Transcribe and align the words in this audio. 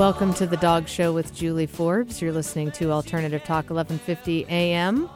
Welcome 0.00 0.32
to 0.34 0.46
the 0.46 0.56
Dog 0.56 0.88
Show 0.88 1.12
with 1.12 1.34
Julie 1.34 1.66
Forbes. 1.66 2.22
You're 2.22 2.32
listening 2.32 2.72
to 2.72 2.90
Alternative 2.90 3.44
Talk 3.44 3.68
1150 3.68 4.46
AM. 4.48 5.10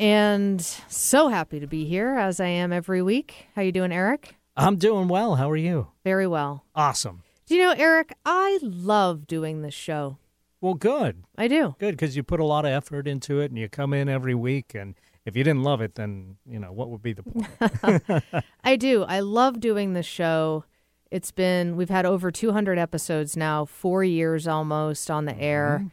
And 0.00 0.60
so 0.88 1.28
happy 1.28 1.60
to 1.60 1.68
be 1.68 1.84
here 1.84 2.16
as 2.16 2.40
I 2.40 2.48
am 2.48 2.72
every 2.72 3.00
week. 3.00 3.46
How 3.54 3.62
you 3.62 3.70
doing, 3.70 3.92
Eric? 3.92 4.34
I'm 4.56 4.74
doing 4.74 5.06
well. 5.06 5.36
How 5.36 5.48
are 5.48 5.56
you? 5.56 5.86
Very 6.02 6.26
well. 6.26 6.64
Awesome. 6.74 7.22
Do 7.46 7.54
you 7.54 7.62
know, 7.62 7.74
Eric, 7.78 8.12
I 8.24 8.58
love 8.60 9.28
doing 9.28 9.62
this 9.62 9.74
show. 9.74 10.18
Well, 10.66 10.74
good. 10.74 11.22
I 11.38 11.46
do. 11.46 11.76
Good 11.78 11.92
because 11.92 12.16
you 12.16 12.24
put 12.24 12.40
a 12.40 12.44
lot 12.44 12.64
of 12.64 12.72
effort 12.72 13.06
into 13.06 13.38
it 13.38 13.52
and 13.52 13.56
you 13.56 13.68
come 13.68 13.94
in 13.94 14.08
every 14.08 14.34
week. 14.34 14.74
And 14.74 14.96
if 15.24 15.36
you 15.36 15.44
didn't 15.44 15.62
love 15.62 15.80
it, 15.80 15.94
then, 15.94 16.38
you 16.44 16.58
know, 16.58 16.72
what 16.72 16.90
would 16.90 17.02
be 17.02 17.12
the 17.12 17.22
point? 17.22 18.34
I 18.64 18.74
do. 18.74 19.04
I 19.04 19.20
love 19.20 19.60
doing 19.60 19.92
the 19.92 20.02
show. 20.02 20.64
It's 21.08 21.30
been, 21.30 21.76
we've 21.76 21.88
had 21.88 22.04
over 22.04 22.32
200 22.32 22.80
episodes 22.80 23.36
now, 23.36 23.64
four 23.64 24.02
years 24.02 24.48
almost 24.48 25.08
on 25.08 25.26
the 25.26 25.34
mm-hmm. 25.34 25.40
air. 25.40 25.86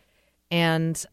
And 0.49 1.05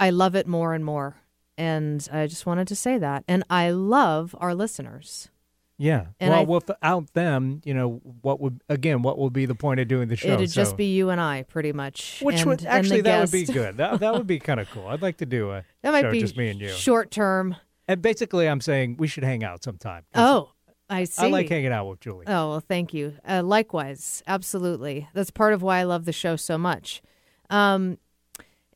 I 0.00 0.10
love 0.10 0.34
it 0.34 0.48
more 0.48 0.74
and 0.74 0.84
more. 0.84 1.18
And 1.56 2.08
I 2.12 2.26
just 2.26 2.46
wanted 2.46 2.66
to 2.66 2.74
say 2.74 2.98
that. 2.98 3.22
And 3.28 3.44
I 3.48 3.70
love 3.70 4.34
our 4.40 4.56
listeners. 4.56 5.28
Yeah. 5.78 6.06
And 6.20 6.30
well, 6.30 6.40
I- 6.40 6.44
without 6.44 7.12
them, 7.14 7.62
you 7.64 7.72
know, 7.72 8.00
what 8.22 8.40
would, 8.40 8.62
again, 8.68 9.02
what 9.02 9.18
would 9.18 9.32
be 9.32 9.46
the 9.46 9.54
point 9.54 9.80
of 9.80 9.88
doing 9.88 10.08
the 10.08 10.16
show? 10.16 10.34
It'd 10.34 10.50
just 10.50 10.76
be 10.76 10.94
you 10.94 11.10
and 11.10 11.20
I, 11.20 11.44
pretty 11.44 11.72
much. 11.72 12.20
Which 12.20 12.40
and, 12.40 12.46
would, 12.46 12.66
actually, 12.66 13.00
that 13.02 13.20
would 13.20 13.30
be 13.30 13.44
good. 13.44 13.76
That, 13.78 14.00
that 14.00 14.12
would 14.12 14.26
be 14.26 14.38
kind 14.40 14.60
of 14.60 14.68
cool. 14.70 14.86
I'd 14.88 15.02
like 15.02 15.18
to 15.18 15.26
do 15.26 15.52
a 15.52 15.64
That 15.82 15.92
might 15.92 16.02
show 16.02 16.10
be 16.10 16.20
just 16.20 16.36
me 16.36 16.50
and 16.50 16.60
you. 16.60 16.68
short 16.68 17.10
term. 17.10 17.56
And 17.86 18.02
basically, 18.02 18.48
I'm 18.48 18.60
saying 18.60 18.96
we 18.98 19.06
should 19.06 19.24
hang 19.24 19.42
out 19.44 19.62
sometime. 19.62 20.04
Oh, 20.14 20.50
I 20.90 21.04
see. 21.04 21.24
I 21.24 21.28
like 21.28 21.48
hanging 21.48 21.72
out 21.72 21.86
with 21.88 22.00
Julie. 22.00 22.26
Oh, 22.26 22.50
well, 22.50 22.60
thank 22.60 22.92
you. 22.92 23.14
Uh, 23.26 23.42
likewise, 23.42 24.22
absolutely. 24.26 25.08
That's 25.14 25.30
part 25.30 25.54
of 25.54 25.62
why 25.62 25.78
I 25.78 25.84
love 25.84 26.04
the 26.04 26.12
show 26.12 26.36
so 26.36 26.58
much. 26.58 27.02
Um, 27.50 27.98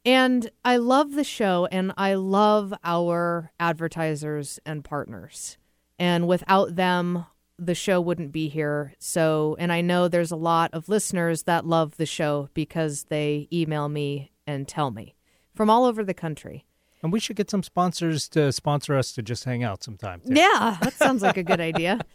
and 0.04 0.50
I 0.64 0.78
love 0.78 1.12
the 1.12 1.24
show, 1.24 1.68
and 1.70 1.92
I 1.96 2.14
love 2.14 2.74
our 2.82 3.52
advertisers 3.60 4.58
and 4.66 4.82
partners. 4.82 5.58
And 6.02 6.26
without 6.26 6.74
them, 6.74 7.26
the 7.60 7.76
show 7.76 8.00
wouldn't 8.00 8.32
be 8.32 8.48
here. 8.48 8.92
So, 8.98 9.54
and 9.60 9.72
I 9.72 9.82
know 9.82 10.08
there's 10.08 10.32
a 10.32 10.36
lot 10.36 10.70
of 10.72 10.88
listeners 10.88 11.44
that 11.44 11.64
love 11.64 11.96
the 11.96 12.06
show 12.06 12.48
because 12.54 13.04
they 13.04 13.46
email 13.52 13.88
me 13.88 14.32
and 14.44 14.66
tell 14.66 14.90
me 14.90 15.14
from 15.54 15.70
all 15.70 15.84
over 15.84 16.02
the 16.02 16.12
country. 16.12 16.66
And 17.04 17.12
we 17.12 17.20
should 17.20 17.36
get 17.36 17.50
some 17.50 17.62
sponsors 17.62 18.28
to 18.30 18.50
sponsor 18.50 18.96
us 18.96 19.12
to 19.12 19.22
just 19.22 19.44
hang 19.44 19.62
out 19.62 19.84
sometime. 19.84 20.20
too. 20.22 20.34
Yeah, 20.34 20.76
that 20.82 20.94
sounds 20.94 21.22
like 21.22 21.36
a 21.36 21.44
good 21.44 21.60
idea. 21.60 22.00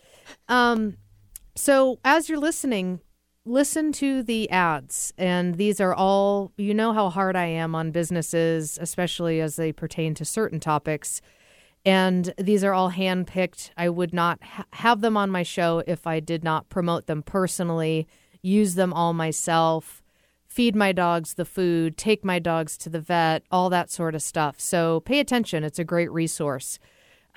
Um, 0.49 0.97
so 1.55 1.99
as 2.03 2.27
you're 2.27 2.37
listening, 2.37 2.99
listen 3.45 3.93
to 3.93 4.21
the 4.23 4.49
ads, 4.49 5.13
and 5.17 5.55
these 5.55 5.79
are 5.79 5.95
all 5.95 6.51
you 6.57 6.73
know 6.73 6.91
how 6.91 7.09
hard 7.09 7.37
I 7.37 7.45
am 7.45 7.73
on 7.75 7.91
businesses, 7.91 8.77
especially 8.81 9.39
as 9.39 9.55
they 9.55 9.71
pertain 9.71 10.13
to 10.15 10.25
certain 10.25 10.59
topics. 10.59 11.21
And 11.87 12.33
these 12.37 12.63
are 12.63 12.73
all 12.73 12.91
handpicked. 12.91 13.71
I 13.77 13.89
would 13.89 14.13
not 14.13 14.43
ha- 14.43 14.65
have 14.73 15.01
them 15.01 15.15
on 15.15 15.31
my 15.31 15.43
show 15.43 15.83
if 15.87 16.05
I 16.05 16.19
did 16.19 16.43
not 16.43 16.69
promote 16.69 17.07
them 17.07 17.23
personally, 17.23 18.07
use 18.41 18.75
them 18.75 18.93
all 18.93 19.13
myself, 19.13 20.01
feed 20.47 20.75
my 20.75 20.91
dogs 20.91 21.35
the 21.35 21.45
food, 21.45 21.97
take 21.97 22.25
my 22.25 22.39
dogs 22.39 22.77
to 22.79 22.89
the 22.89 22.99
vet, 22.99 23.43
all 23.51 23.69
that 23.69 23.89
sort 23.89 24.15
of 24.15 24.21
stuff. 24.21 24.59
So 24.59 24.99
pay 25.01 25.19
attention. 25.19 25.63
It's 25.63 25.79
a 25.79 25.83
great 25.83 26.11
resource 26.11 26.79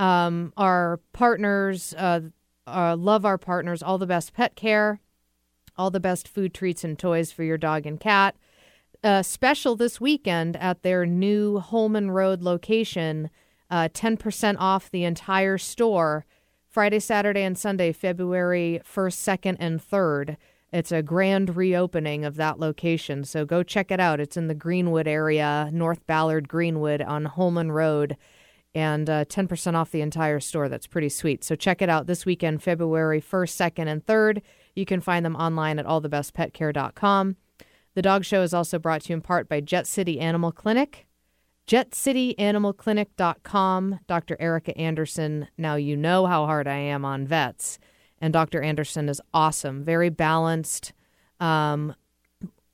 um, 0.01 0.53
our 0.57 0.99
partners 1.13 1.95
uh, 1.97 2.21
uh, 2.67 2.97
love 2.97 3.25
our 3.25 3.39
partners 3.39 3.83
all 3.83 3.99
the 3.99 4.07
best 4.07 4.33
pet 4.33 4.57
care 4.57 4.99
all 5.77 5.91
the 5.91 6.01
best 6.01 6.27
food 6.27 6.53
treats 6.55 6.83
and 6.83 6.99
toys 6.99 7.31
for 7.31 7.45
your 7.45 7.59
dog 7.59 7.87
and 7.87 8.01
cat 8.01 8.35
uh, 9.05 9.23
special 9.23 9.77
this 9.77 10.01
weekend 10.01 10.57
at 10.57 10.83
their 10.83 11.05
new 11.07 11.59
holman 11.59 12.11
road 12.11 12.43
location 12.43 13.31
uh, 13.71 13.89
10% 13.89 14.57
off 14.59 14.91
the 14.91 15.05
entire 15.05 15.59
store 15.59 16.25
friday 16.69 17.01
saturday 17.01 17.43
and 17.43 17.59
sunday 17.59 17.93
february 17.93 18.81
1st 18.85 19.39
2nd 19.39 19.57
and 19.59 19.81
3rd 19.81 20.37
it's 20.73 20.93
a 20.93 21.03
grand 21.03 21.57
reopening 21.57 22.25
of 22.25 22.37
that 22.37 22.61
location 22.61 23.25
so 23.25 23.45
go 23.45 23.63
check 23.63 23.91
it 23.91 24.01
out 24.01 24.21
it's 24.21 24.37
in 24.37 24.49
the 24.49 24.55
greenwood 24.55 25.09
area 25.09 25.69
north 25.73 26.07
ballard 26.07 26.49
greenwood 26.49 27.03
on 27.03 27.25
holman 27.25 27.73
road 27.73 28.17
and 28.75 29.11
uh, 29.11 29.25
10% 29.25 29.75
off 29.75 29.91
the 29.91 30.01
entire 30.01 30.41
store. 30.41 30.69
That's 30.69 30.87
pretty 30.87 31.09
sweet. 31.09 31.43
So 31.45 31.57
check 31.57 31.83
it 31.83 31.89
out 31.89 32.07
this 32.07 32.25
weekend, 32.25 32.63
February 32.63 33.21
1st, 33.21 33.73
2nd, 33.73 33.89
and 33.89 34.07
3rd. 34.07 34.43
You 34.75 34.87
can 34.87 35.01
find 35.01 35.25
them 35.25 35.37
online 35.37 35.79
at 35.79 35.87
allthebestpetcare.com. 35.87 37.37
The 37.95 38.03
dog 38.03 38.25
show 38.25 38.43
is 38.43 38.55
also 38.55 38.79
brought 38.79 39.03
to 39.03 39.09
you 39.11 39.15
in 39.15 39.23
part 39.23 39.49
by 39.49 39.61
Jet 39.61 39.87
City 39.87 40.21
Animal 40.21 40.53
Clinic. 40.53 41.07
JetCityAnimalClinic.com. 41.71 44.01
Dr. 44.09 44.37
Erica 44.41 44.77
Anderson. 44.77 45.47
Now 45.57 45.77
you 45.77 45.97
know 45.97 46.27
how 46.27 46.47
hard 46.47 46.67
I 46.67 46.79
am 46.79 47.05
on 47.05 47.29
vets. 47.29 47.79
And 48.21 48.33
Dr. 48.33 48.61
Anderson 48.61 49.09
is 49.09 49.23
awesome, 49.33 49.85
very 49.85 50.09
balanced. 50.09 50.93
Um, 51.39 51.95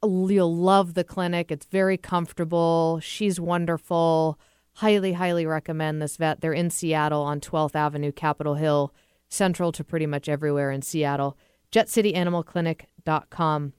you'll 0.02 0.56
love 0.56 0.94
the 0.94 1.04
clinic. 1.04 1.52
It's 1.52 1.66
very 1.66 1.98
comfortable. 1.98 2.98
She's 3.02 3.38
wonderful. 3.38 4.38
Highly, 4.76 5.12
highly 5.12 5.44
recommend 5.44 6.00
this 6.00 6.16
vet. 6.16 6.40
They're 6.40 6.54
in 6.54 6.70
Seattle 6.70 7.20
on 7.20 7.40
12th 7.40 7.74
Avenue, 7.74 8.12
Capitol 8.12 8.54
Hill, 8.54 8.94
central 9.28 9.72
to 9.72 9.84
pretty 9.84 10.06
much 10.06 10.26
everywhere 10.26 10.70
in 10.70 10.80
Seattle. 10.80 11.36
JetCityAnimalClinic.com. 11.70 13.74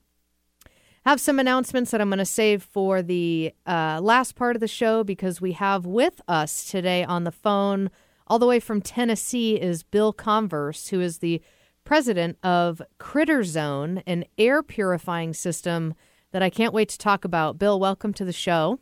Have 1.08 1.22
some 1.22 1.40
announcements 1.40 1.92
that 1.92 2.02
I'm 2.02 2.10
going 2.10 2.18
to 2.18 2.26
save 2.26 2.62
for 2.62 3.02
the 3.02 3.54
uh, 3.66 4.02
last 4.04 4.36
part 4.36 4.58
of 4.58 4.60
the 4.60 4.68
show 4.68 5.06
because 5.06 5.40
we 5.40 5.54
have 5.54 5.86
with 5.86 6.20
us 6.28 6.66
today 6.66 7.06
on 7.06 7.24
the 7.24 7.32
phone, 7.32 7.92
all 8.28 8.40
the 8.40 8.46
way 8.46 8.60
from 8.60 8.82
Tennessee, 8.82 9.56
is 9.56 9.84
Bill 9.84 10.12
Converse, 10.12 10.90
who 10.90 11.00
is 11.00 11.20
the 11.20 11.42
president 11.86 12.38
of 12.44 12.82
Critter 12.98 13.46
Zone, 13.46 14.04
an 14.06 14.26
air 14.38 14.62
purifying 14.62 15.34
system 15.34 15.94
that 16.34 16.44
I 16.44 16.50
can't 16.50 16.74
wait 16.74 16.90
to 16.90 16.98
talk 16.98 17.24
about. 17.24 17.58
Bill, 17.58 17.80
welcome 17.80 18.14
to 18.16 18.26
the 18.26 18.34
show. 18.34 18.82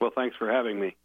Well, 0.00 0.12
thanks 0.14 0.36
for 0.38 0.50
having 0.50 0.80
me. 0.80 0.96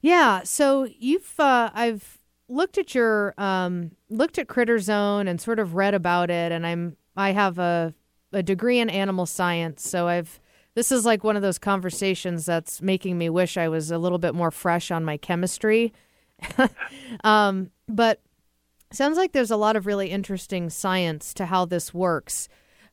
Yeah, 0.00 0.42
so 0.42 0.88
you've 0.98 1.38
uh, 1.38 1.68
I've 1.74 2.16
looked 2.48 2.78
at 2.78 2.94
your 2.94 3.34
um, 3.36 3.90
looked 4.08 4.38
at 4.38 4.48
Critter 4.48 4.78
Zone 4.78 5.28
and 5.28 5.38
sort 5.38 5.58
of 5.58 5.74
read 5.74 5.92
about 5.92 6.30
it, 6.30 6.50
and 6.50 6.66
I'm 6.66 6.96
I 7.14 7.32
have 7.32 7.58
a 7.58 7.92
a 8.32 8.42
degree 8.42 8.78
in 8.78 8.90
animal 8.90 9.26
science, 9.26 9.88
so 9.88 10.08
I've 10.08 10.40
this 10.74 10.92
is 10.92 11.04
like 11.04 11.24
one 11.24 11.34
of 11.34 11.42
those 11.42 11.58
conversations 11.58 12.46
that's 12.46 12.80
making 12.80 13.18
me 13.18 13.28
wish 13.28 13.56
I 13.56 13.68
was 13.68 13.90
a 13.90 13.98
little 13.98 14.18
bit 14.18 14.32
more 14.32 14.52
fresh 14.52 14.92
on 14.92 15.04
my 15.04 15.16
chemistry. 15.16 15.92
um, 17.24 17.72
but 17.88 18.20
sounds 18.92 19.16
like 19.16 19.32
there's 19.32 19.50
a 19.50 19.56
lot 19.56 19.74
of 19.74 19.86
really 19.86 20.10
interesting 20.10 20.70
science 20.70 21.34
to 21.34 21.46
how 21.46 21.64
this 21.64 21.92
works. 21.92 22.48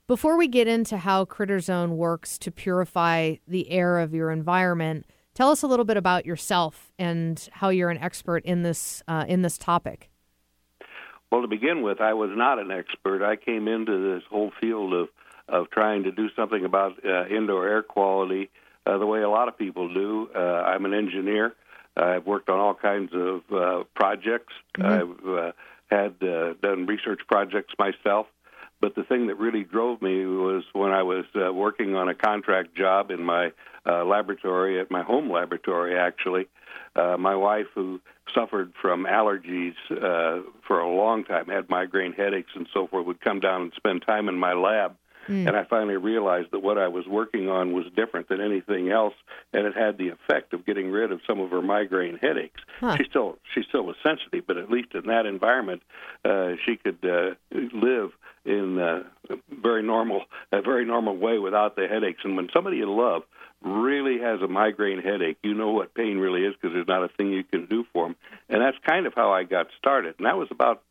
Before 0.07 0.35
we 0.35 0.47
get 0.47 0.67
into 0.67 0.97
how 0.97 1.25
Critter 1.25 1.59
Zone 1.59 1.95
works 1.95 2.39
to 2.39 2.51
purify 2.51 3.35
the 3.47 3.69
air 3.69 3.99
of 3.99 4.15
your 4.15 4.31
environment, 4.31 5.05
tell 5.35 5.51
us 5.51 5.61
a 5.61 5.67
little 5.67 5.85
bit 5.85 5.97
about 5.97 6.25
yourself 6.25 6.91
and 6.97 7.47
how 7.51 7.69
you're 7.69 7.91
an 7.91 7.99
expert 7.99 8.43
in 8.45 8.63
this 8.63 9.03
uh, 9.07 9.25
in 9.27 9.43
this 9.43 9.59
topic. 9.59 10.09
Well, 11.31 11.41
to 11.41 11.47
begin 11.47 11.81
with, 11.81 12.01
I 12.01 12.13
was 12.13 12.29
not 12.33 12.59
an 12.59 12.71
expert. 12.71 13.23
I 13.23 13.35
came 13.35 13.67
into 13.67 14.13
this 14.13 14.23
whole 14.29 14.51
field 14.61 14.93
of 14.93 15.09
of 15.47 15.69
trying 15.69 16.03
to 16.03 16.11
do 16.11 16.29
something 16.35 16.65
about 16.65 16.93
uh, 17.05 17.27
indoor 17.27 17.67
air 17.67 17.83
quality 17.83 18.49
uh, 18.85 18.97
the 18.97 19.05
way 19.05 19.21
a 19.21 19.29
lot 19.29 19.47
of 19.47 19.57
people 19.57 19.93
do. 19.93 20.29
Uh, 20.35 20.39
I'm 20.39 20.85
an 20.85 20.93
engineer. 20.93 21.53
I've 21.97 22.25
worked 22.25 22.49
on 22.49 22.59
all 22.59 22.75
kinds 22.75 23.11
of 23.13 23.41
uh, 23.51 23.83
projects. 23.95 24.53
I've 24.79 25.25
uh, 25.27 25.51
had 25.89 26.15
uh, 26.21 26.53
done 26.61 26.85
research 26.85 27.21
projects 27.27 27.73
myself. 27.79 28.27
But 28.81 28.95
the 28.95 29.03
thing 29.03 29.27
that 29.27 29.35
really 29.35 29.63
drove 29.63 30.01
me 30.01 30.25
was 30.25 30.63
when 30.73 30.91
I 30.91 31.03
was 31.03 31.25
uh, 31.35 31.53
working 31.53 31.95
on 31.95 32.09
a 32.09 32.13
contract 32.13 32.75
job 32.75 33.09
in 33.09 33.23
my 33.23 33.51
uh, 33.85 34.03
laboratory, 34.03 34.79
at 34.79 34.91
my 34.91 35.03
home 35.03 35.31
laboratory, 35.31 35.97
actually. 35.97 36.47
Uh, 36.95 37.17
my 37.17 37.35
wife, 37.35 37.67
who 37.73 38.01
suffered 38.33 38.73
from 38.81 39.05
allergies 39.05 39.75
uh, 39.91 40.41
for 40.67 40.79
a 40.79 40.89
long 40.89 41.23
time, 41.23 41.47
had 41.47 41.69
migraine 41.69 42.13
headaches 42.13 42.51
and 42.55 42.67
so 42.73 42.87
forth, 42.87 43.05
would 43.05 43.21
come 43.21 43.39
down 43.39 43.63
and 43.63 43.73
spend 43.75 44.03
time 44.05 44.27
in 44.27 44.37
my 44.37 44.53
lab. 44.53 44.95
And 45.47 45.55
I 45.55 45.63
finally 45.63 45.97
realized 45.97 46.51
that 46.51 46.59
what 46.59 46.77
I 46.77 46.87
was 46.87 47.05
working 47.07 47.49
on 47.49 47.73
was 47.73 47.85
different 47.95 48.29
than 48.29 48.41
anything 48.41 48.89
else, 48.89 49.13
and 49.53 49.65
it 49.65 49.75
had 49.75 49.97
the 49.97 50.09
effect 50.09 50.53
of 50.53 50.65
getting 50.65 50.91
rid 50.91 51.11
of 51.11 51.21
some 51.27 51.39
of 51.39 51.51
her 51.51 51.61
migraine 51.61 52.17
headaches. 52.17 52.61
Huh. 52.79 52.95
She 52.97 53.05
still 53.09 53.37
she 53.53 53.63
still 53.67 53.83
was 53.83 53.95
sensitive, 54.03 54.45
but 54.47 54.57
at 54.57 54.69
least 54.69 54.93
in 54.93 55.07
that 55.07 55.25
environment, 55.25 55.81
uh, 56.23 56.53
she 56.65 56.77
could 56.77 56.99
uh, 57.03 57.35
live 57.51 58.11
in 58.45 58.79
uh, 58.79 59.03
a 59.29 59.35
very 59.61 59.83
normal 59.83 60.25
a 60.51 60.61
very 60.61 60.85
normal 60.85 61.17
way 61.17 61.39
without 61.39 61.75
the 61.75 61.87
headaches. 61.87 62.21
And 62.23 62.35
when 62.37 62.49
somebody 62.53 62.77
you 62.77 62.91
love 62.91 63.23
really 63.61 64.19
has 64.19 64.41
a 64.41 64.47
migraine 64.47 65.01
headache, 65.01 65.37
you 65.43 65.53
know 65.53 65.71
what 65.71 65.93
pain 65.95 66.17
really 66.19 66.45
is 66.45 66.53
because 66.53 66.73
there's 66.73 66.87
not 66.87 67.03
a 67.03 67.09
thing 67.09 67.31
you 67.31 67.43
can 67.43 67.65
do 67.65 67.85
for 67.91 68.05
them. 68.05 68.15
And 68.49 68.61
that's 68.61 68.77
kind 68.85 69.07
of 69.07 69.13
how 69.15 69.31
I 69.31 69.43
got 69.43 69.67
started. 69.77 70.15
And 70.17 70.27
that 70.27 70.37
was 70.37 70.49
about 70.51 70.83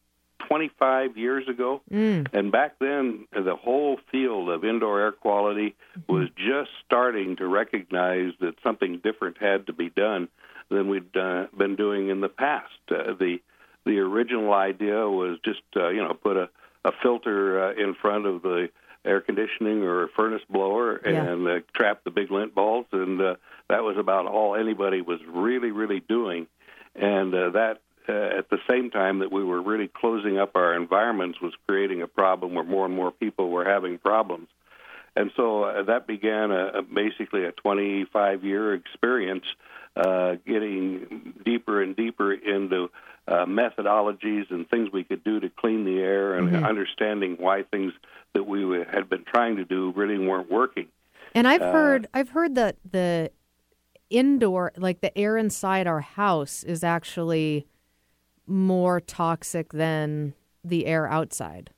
25 0.49 1.17
years 1.17 1.49
ago. 1.49 1.81
Mm. 1.93 2.29
And 2.33 2.53
back 2.53 2.77
then, 2.79 3.27
the 3.33 3.57
whole 3.57 3.99
field 4.11 4.49
of 4.51 4.65
indoor 4.65 5.01
air 5.01 5.13
quality 5.13 5.75
was 6.09 6.29
just 6.37 6.71
starting 6.85 7.37
to 7.37 7.47
recognize 7.47 8.33
that 8.41 8.55
something 8.63 9.01
different 9.03 9.39
had 9.39 9.67
to 9.67 9.73
be 9.73 9.91
done 9.91 10.29
than 10.71 10.89
we'd 10.89 11.17
uh, 11.17 11.47
been 11.57 11.77
doing 11.77 12.09
in 12.09 12.21
the 12.21 12.29
past. 12.29 12.73
Uh, 12.91 13.15
the 13.19 13.39
the 13.87 13.99
original 13.99 14.55
idea 14.55 15.09
was 15.09 15.39
just 15.45 15.61
uh, 15.77 15.89
you 15.89 16.03
know 16.03 16.15
put 16.15 16.37
a, 16.39 16.49
a 16.87 16.93
filter 17.03 17.63
uh, 17.69 17.73
in 17.75 17.95
front 17.95 18.25
of 18.27 18.41
the 18.43 18.71
air 19.05 19.21
conditioning 19.21 19.83
or 19.83 20.09
furnace 20.17 20.41
blower 20.49 20.99
Yeah. 21.05 21.23
and 21.33 21.47
uh, 21.47 21.61
trap 21.75 22.01
the 22.05 22.11
big 22.11 22.31
lint 22.31 22.55
balls, 22.55 22.87
and 22.93 23.21
uh, 23.21 23.35
that 23.69 23.83
was 23.85 23.99
about 23.99 24.25
all 24.27 24.57
anybody 24.57 25.03
was 25.03 25.21
really 25.29 25.71
really 25.71 26.01
doing. 26.01 26.47
And 26.97 27.35
uh, 27.35 27.51
that 27.51 27.81
uh, 28.09 28.39
at 28.39 28.51
the 28.51 28.59
same 28.69 28.91
time 28.91 29.21
that 29.21 29.33
we 29.33 29.43
were 29.45 29.63
really 29.63 29.89
closing 29.89 30.39
up 30.39 30.53
our 30.57 30.75
environments 30.75 31.41
was 31.41 31.53
creating 31.67 32.03
a 32.03 32.07
problem 32.07 32.55
where 32.55 32.65
more 32.65 32.87
and 32.87 32.95
more 32.95 33.11
people 33.11 33.51
were 33.51 33.65
having 33.65 33.99
problems. 33.99 34.49
And 35.17 35.31
so 35.37 35.65
uh, 35.65 35.83
that 35.85 36.07
began 36.07 36.51
a, 36.51 36.79
a 36.79 36.83
basically 36.83 37.45
a 37.45 37.53
25 37.53 38.45
year 38.45 38.75
experience, 38.75 39.45
uh, 39.97 40.35
getting 40.47 41.35
deeper 41.45 41.83
and 41.83 41.95
deeper 41.95 42.33
into 42.33 42.91
uh, 43.29 43.47
methodologies 43.47 44.51
and 44.51 44.69
things 44.69 44.91
we 44.93 45.05
could 45.05 45.23
do 45.25 45.41
to 45.41 45.49
clean 45.49 45.85
the 45.85 45.99
air 46.01 46.37
and 46.37 46.65
understanding 46.65 47.37
why 47.39 47.63
things 47.63 47.93
that 48.35 48.45
we 48.45 48.63
had 48.93 49.09
been 49.09 49.25
trying 49.25 49.57
to 49.57 49.65
do 49.65 49.93
really 49.97 50.19
weren't 50.19 50.51
working. 50.51 50.89
And 51.35 51.47
I've 51.49 51.63
Uh, 51.63 51.73
heard 51.73 52.07
I've 52.13 52.31
heard 52.31 52.55
that 52.57 52.77
the 52.91 53.31
indoor 54.11 54.73
like 54.77 55.01
the 55.01 55.17
air 55.17 55.37
inside 55.37 55.87
our 55.87 56.01
house 56.01 56.63
is 56.65 56.85
actually 56.85 57.67
more 58.47 59.01
toxic 59.01 59.73
than 59.73 60.35
the 60.63 60.87
air 60.87 61.07
outside. 61.09 61.71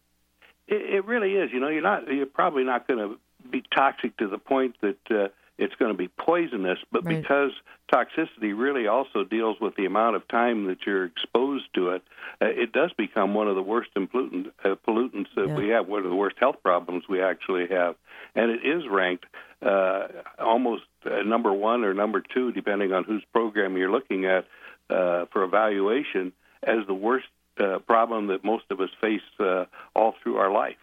It, 0.69 0.95
it 0.97 1.05
really 1.05 1.35
is. 1.35 1.51
You 1.53 1.61
know, 1.61 1.69
you're 1.69 1.83
not. 1.83 2.13
You're 2.13 2.27
probably 2.27 2.65
not 2.65 2.87
going 2.89 2.99
to 2.99 3.19
be 3.51 3.63
toxic 3.75 4.17
to 4.19 4.29
the 4.29 4.39
point 4.39 4.77
that 4.81 4.99
uh, 5.11 5.29
it's 5.59 5.75
going 5.77 5.93
to 5.93 5.97
be 5.97 6.09
poisonous, 6.09 6.79
but 6.91 7.05
Right. 7.05 7.21
because 7.23 7.53
toxicity 7.93 8.53
really 8.57 8.87
also 8.89 9.23
deals 9.25 9.59
with 9.61 9.77
the 9.77 9.87
amount 9.87 10.17
of 10.17 10.27
time 10.29 10.67
that 10.67 10.79
you're 10.85 11.05
exposed 11.05 11.73
to 11.75 11.91
it, 11.91 12.03
uh, 12.43 12.47
it 12.47 12.73
does 12.73 12.93
become 12.99 13.33
one 13.35 13.49
of 13.49 13.55
the 13.55 13.62
worst 13.62 13.91
pollutant, 13.95 14.51
uh, 14.65 14.75
pollutants 14.87 15.29
that 15.37 15.49
Yeah. 15.49 15.57
we 15.57 15.69
have. 15.69 15.87
One 15.87 16.05
of 16.05 16.11
the 16.11 16.17
worst 16.17 16.37
health 16.39 16.57
problems 16.62 17.05
we 17.09 17.23
actually 17.23 17.69
have, 17.69 17.95
and 18.35 18.51
it 18.51 18.65
is 18.65 18.87
ranked 18.89 19.27
uh, 19.62 20.09
almost 20.39 20.83
uh, 21.07 21.23
number 21.23 21.53
one 21.53 21.85
or 21.85 21.95
number 21.95 22.21
two, 22.21 22.53
depending 22.53 22.93
on 22.93 23.05
whose 23.05 23.25
program 23.33 23.77
you're 23.79 23.91
looking 23.91 24.27
at 24.27 24.45
uh, 24.91 25.25
for 25.33 25.45
evaluation, 25.45 26.33
as 26.62 26.87
the 26.87 26.94
worst 26.94 27.26
uh, 27.58 27.79
problem 27.81 28.26
that 28.29 28.44
most 28.44 28.64
of 28.70 28.81
us 28.81 28.91
face 29.00 29.20
uh, 29.41 29.64
all 29.94 30.14
through 30.23 30.37
our 30.37 30.53
life. 30.53 30.76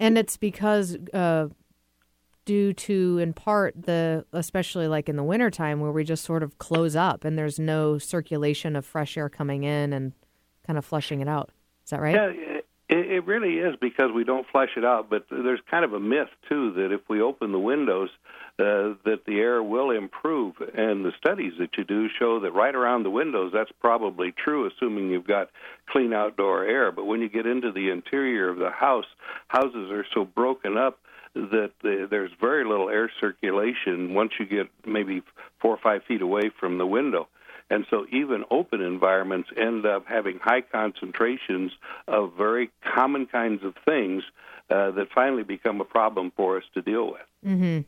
And 0.00 0.16
it's 0.16 0.36
because 0.36 0.96
uh 1.12 1.48
due 2.44 2.72
to 2.72 3.18
in 3.18 3.34
part 3.34 3.74
the 3.82 4.24
especially 4.32 4.88
like 4.88 5.06
in 5.06 5.16
the 5.16 5.22
wintertime 5.22 5.80
where 5.80 5.92
we 5.92 6.02
just 6.02 6.24
sort 6.24 6.42
of 6.42 6.56
close 6.56 6.96
up 6.96 7.22
and 7.22 7.36
there's 7.36 7.58
no 7.58 7.98
circulation 7.98 8.74
of 8.74 8.86
fresh 8.86 9.18
air 9.18 9.28
coming 9.28 9.64
in 9.64 9.92
and 9.92 10.14
kind 10.66 10.78
of 10.78 10.84
flushing 10.84 11.20
it 11.20 11.28
out. 11.28 11.50
Is 11.84 11.90
that 11.90 12.00
right? 12.00 12.14
Yeah, 12.14 12.30
it, 12.88 13.10
it 13.10 13.26
really 13.26 13.58
is 13.58 13.74
because 13.80 14.12
we 14.14 14.24
don't 14.24 14.46
flush 14.50 14.70
it 14.76 14.84
out. 14.84 15.10
But 15.10 15.26
there's 15.30 15.60
kind 15.70 15.84
of 15.84 15.92
a 15.92 16.00
myth 16.00 16.28
too 16.48 16.72
that 16.74 16.92
if 16.92 17.02
we 17.08 17.20
open 17.20 17.52
the 17.52 17.58
windows, 17.58 18.10
uh, 18.58 18.98
that 19.04 19.20
the 19.26 19.38
air 19.38 19.62
will 19.62 19.90
improve. 19.90 20.56
And 20.74 21.04
the 21.04 21.12
studies 21.16 21.52
that 21.60 21.78
you 21.78 21.84
do 21.84 22.08
show 22.18 22.40
that 22.40 22.52
right 22.52 22.74
around 22.74 23.04
the 23.04 23.10
windows, 23.10 23.52
that's 23.54 23.70
probably 23.80 24.32
true, 24.32 24.66
assuming 24.66 25.10
you've 25.10 25.26
got 25.26 25.50
clean 25.88 26.12
outdoor 26.12 26.64
air. 26.64 26.90
But 26.90 27.04
when 27.04 27.20
you 27.20 27.28
get 27.28 27.46
into 27.46 27.70
the 27.70 27.90
interior 27.90 28.48
of 28.48 28.58
the 28.58 28.70
house, 28.70 29.06
houses 29.46 29.90
are 29.92 30.04
so 30.12 30.24
broken 30.24 30.76
up 30.76 30.98
that 31.34 31.70
the, 31.82 32.08
there's 32.10 32.32
very 32.40 32.64
little 32.64 32.88
air 32.88 33.10
circulation 33.20 34.14
once 34.14 34.32
you 34.40 34.46
get 34.46 34.66
maybe 34.84 35.22
four 35.60 35.74
or 35.74 35.80
five 35.80 36.02
feet 36.04 36.22
away 36.22 36.50
from 36.58 36.78
the 36.78 36.86
window. 36.86 37.28
And 37.70 37.86
so 37.90 38.06
even 38.10 38.44
open 38.50 38.80
environments 38.80 39.50
end 39.56 39.84
up 39.84 40.06
having 40.08 40.38
high 40.42 40.62
concentrations 40.62 41.70
of 42.06 42.32
very 42.36 42.70
common 42.94 43.26
kinds 43.26 43.62
of 43.62 43.74
things 43.84 44.22
uh, 44.70 44.90
that 44.92 45.08
finally 45.14 45.42
become 45.42 45.80
a 45.80 45.84
problem 45.84 46.32
for 46.34 46.56
us 46.56 46.64
to 46.74 46.82
deal 46.82 47.06
with. 47.06 47.20
Mm-hmm. 47.46 47.80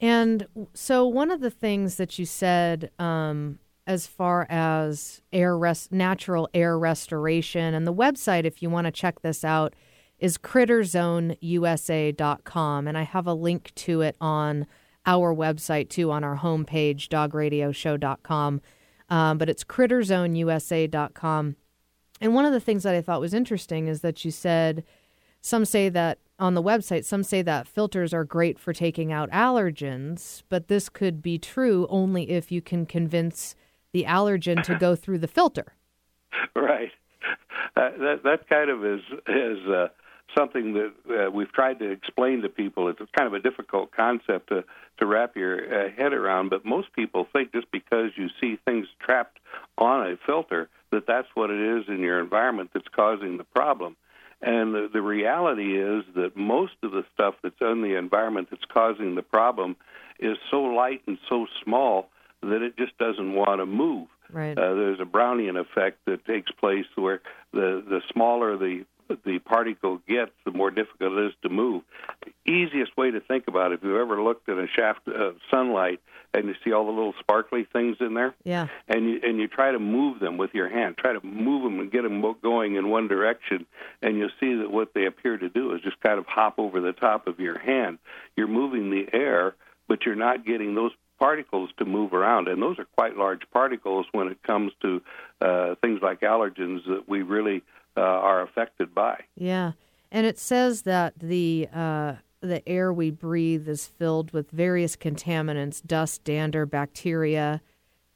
And 0.00 0.46
so, 0.74 1.06
one 1.06 1.30
of 1.30 1.40
the 1.40 1.50
things 1.50 1.94
that 1.96 2.18
you 2.18 2.26
said, 2.26 2.90
um, 2.98 3.58
as 3.86 4.06
far 4.06 4.46
as 4.50 5.22
air 5.32 5.56
rest, 5.56 5.90
natural 5.92 6.50
air 6.52 6.78
restoration, 6.78 7.72
and 7.72 7.86
the 7.86 7.94
website, 7.94 8.44
if 8.44 8.62
you 8.62 8.68
want 8.68 8.84
to 8.86 8.90
check 8.90 9.22
this 9.22 9.42
out, 9.44 9.74
is 10.18 10.36
critterzoneusa.com, 10.38 12.88
and 12.88 12.98
I 12.98 13.02
have 13.02 13.26
a 13.26 13.34
link 13.34 13.72
to 13.76 14.02
it 14.02 14.16
on 14.20 14.66
our 15.06 15.34
website 15.34 15.88
too, 15.88 16.10
on 16.10 16.24
our 16.24 16.38
homepage, 16.38 17.08
dogradioshow.com. 17.08 18.60
Um, 19.08 19.38
but 19.38 19.48
it's 19.48 19.62
critterzoneusa.com. 19.62 21.56
And 22.20 22.34
one 22.34 22.44
of 22.44 22.52
the 22.52 22.60
things 22.60 22.82
that 22.82 22.94
I 22.94 23.02
thought 23.02 23.20
was 23.20 23.34
interesting 23.34 23.86
is 23.86 24.00
that 24.00 24.24
you 24.24 24.30
said 24.30 24.84
some 25.40 25.64
say 25.64 25.88
that 25.90 26.18
on 26.38 26.54
the 26.54 26.62
website, 26.62 27.04
some 27.04 27.22
say 27.22 27.42
that 27.42 27.66
filters 27.66 28.12
are 28.12 28.24
great 28.24 28.58
for 28.58 28.72
taking 28.72 29.12
out 29.12 29.30
allergens, 29.30 30.42
but 30.48 30.68
this 30.68 30.88
could 30.88 31.22
be 31.22 31.38
true 31.38 31.86
only 31.88 32.30
if 32.30 32.52
you 32.52 32.60
can 32.60 32.86
convince 32.86 33.54
the 33.92 34.04
allergen 34.04 34.62
to 34.62 34.74
go 34.74 34.94
through 34.94 35.18
the 35.18 35.28
filter. 35.28 35.74
right. 36.54 36.90
Uh, 37.76 37.90
that 37.98 38.20
that 38.24 38.48
kind 38.48 38.70
of 38.70 38.84
is 38.84 39.00
is 39.26 39.66
uh, 39.68 39.88
something 40.36 40.74
that 40.74 40.92
uh, 41.10 41.30
we've 41.30 41.52
tried 41.52 41.78
to 41.78 41.90
explain 41.90 42.42
to 42.42 42.48
people. 42.48 42.88
It's 42.88 42.98
kind 43.16 43.26
of 43.26 43.34
a 43.34 43.40
difficult 43.40 43.92
concept 43.92 44.48
to 44.48 44.64
to 44.98 45.06
wrap 45.06 45.36
your 45.36 45.58
uh, 45.58 45.90
head 45.90 46.12
around. 46.12 46.50
But 46.50 46.64
most 46.64 46.92
people 46.94 47.26
think 47.32 47.52
just 47.52 47.70
because 47.70 48.10
you 48.16 48.28
see 48.40 48.58
things 48.64 48.86
trapped 49.00 49.38
on 49.78 50.06
a 50.06 50.16
filter 50.26 50.68
that 50.92 51.06
that's 51.06 51.28
what 51.34 51.50
it 51.50 51.78
is 51.78 51.84
in 51.88 52.00
your 52.00 52.20
environment 52.20 52.70
that's 52.72 52.88
causing 52.94 53.36
the 53.36 53.44
problem. 53.44 53.96
And 54.42 54.74
the, 54.74 54.88
the 54.92 55.00
reality 55.00 55.80
is 55.80 56.04
that 56.14 56.36
most 56.36 56.74
of 56.82 56.92
the 56.92 57.04
stuff 57.14 57.34
that's 57.42 57.60
in 57.60 57.82
the 57.82 57.96
environment 57.96 58.48
that's 58.50 58.64
causing 58.72 59.14
the 59.14 59.22
problem 59.22 59.76
is 60.18 60.36
so 60.50 60.60
light 60.62 61.02
and 61.06 61.18
so 61.28 61.46
small 61.64 62.08
that 62.42 62.62
it 62.62 62.76
just 62.76 62.96
doesn't 62.98 63.34
want 63.34 63.60
to 63.60 63.66
move. 63.66 64.08
Right. 64.30 64.56
Uh, 64.56 64.74
there's 64.74 65.00
a 65.00 65.04
Brownian 65.04 65.58
effect 65.58 66.04
that 66.06 66.24
takes 66.24 66.50
place 66.50 66.86
where 66.96 67.20
the 67.52 67.82
the 67.88 68.00
smaller 68.12 68.56
the 68.56 68.84
the 69.08 69.38
particle 69.38 70.00
gets, 70.08 70.32
the 70.44 70.50
more 70.50 70.70
difficult 70.70 71.12
it 71.12 71.26
is 71.26 71.32
to 71.42 71.48
move. 71.48 71.82
The 72.24 72.50
easiest 72.52 72.96
way 72.96 73.10
to 73.10 73.20
think 73.20 73.48
about 73.48 73.72
it, 73.72 73.76
if 73.76 73.84
you've 73.84 73.96
ever 74.00 74.22
looked 74.22 74.48
at 74.48 74.58
a 74.58 74.66
shaft 74.66 75.06
of 75.08 75.36
sunlight 75.50 76.00
and 76.34 76.46
you 76.46 76.54
see 76.64 76.72
all 76.72 76.84
the 76.84 76.92
little 76.92 77.14
sparkly 77.20 77.64
things 77.72 77.96
in 78.00 78.14
there, 78.14 78.34
Yeah. 78.44 78.68
and 78.88 79.08
you 79.08 79.20
and 79.22 79.38
you 79.38 79.48
try 79.48 79.72
to 79.72 79.78
move 79.78 80.20
them 80.20 80.36
with 80.36 80.54
your 80.54 80.68
hand, 80.68 80.96
try 80.98 81.12
to 81.12 81.24
move 81.24 81.62
them 81.62 81.80
and 81.80 81.90
get 81.90 82.02
them 82.02 82.22
going 82.42 82.74
in 82.76 82.88
one 82.90 83.08
direction, 83.08 83.64
and 84.02 84.18
you'll 84.18 84.30
see 84.40 84.54
that 84.56 84.70
what 84.70 84.92
they 84.94 85.06
appear 85.06 85.38
to 85.38 85.48
do 85.48 85.72
is 85.74 85.80
just 85.82 86.00
kind 86.00 86.18
of 86.18 86.26
hop 86.26 86.58
over 86.58 86.80
the 86.80 86.92
top 86.92 87.26
of 87.26 87.40
your 87.40 87.58
hand. 87.58 87.98
You're 88.36 88.48
moving 88.48 88.90
the 88.90 89.06
air, 89.12 89.54
but 89.88 90.04
you're 90.04 90.14
not 90.14 90.44
getting 90.44 90.74
those 90.74 90.92
particles 91.18 91.70
to 91.78 91.86
move 91.86 92.12
around, 92.12 92.46
and 92.48 92.60
those 92.60 92.78
are 92.78 92.84
quite 92.96 93.16
large 93.16 93.40
particles 93.50 94.04
when 94.12 94.28
it 94.28 94.42
comes 94.42 94.72
to 94.82 95.00
uh, 95.40 95.74
things 95.80 96.00
like 96.02 96.20
allergens 96.20 96.84
that 96.86 97.08
we 97.08 97.22
really 97.22 97.62
uh, 97.96 98.00
are 98.00 98.42
affected 98.42 98.94
by. 98.94 99.24
Yeah, 99.34 99.72
and 100.10 100.26
it 100.26 100.38
says 100.38 100.82
that 100.82 101.18
the 101.18 101.68
uh, 101.72 102.14
the 102.40 102.66
air 102.68 102.92
we 102.92 103.10
breathe 103.10 103.68
is 103.68 103.86
filled 103.86 104.32
with 104.32 104.50
various 104.50 104.96
contaminants: 104.96 105.84
dust, 105.84 106.24
dander, 106.24 106.66
bacteria, 106.66 107.60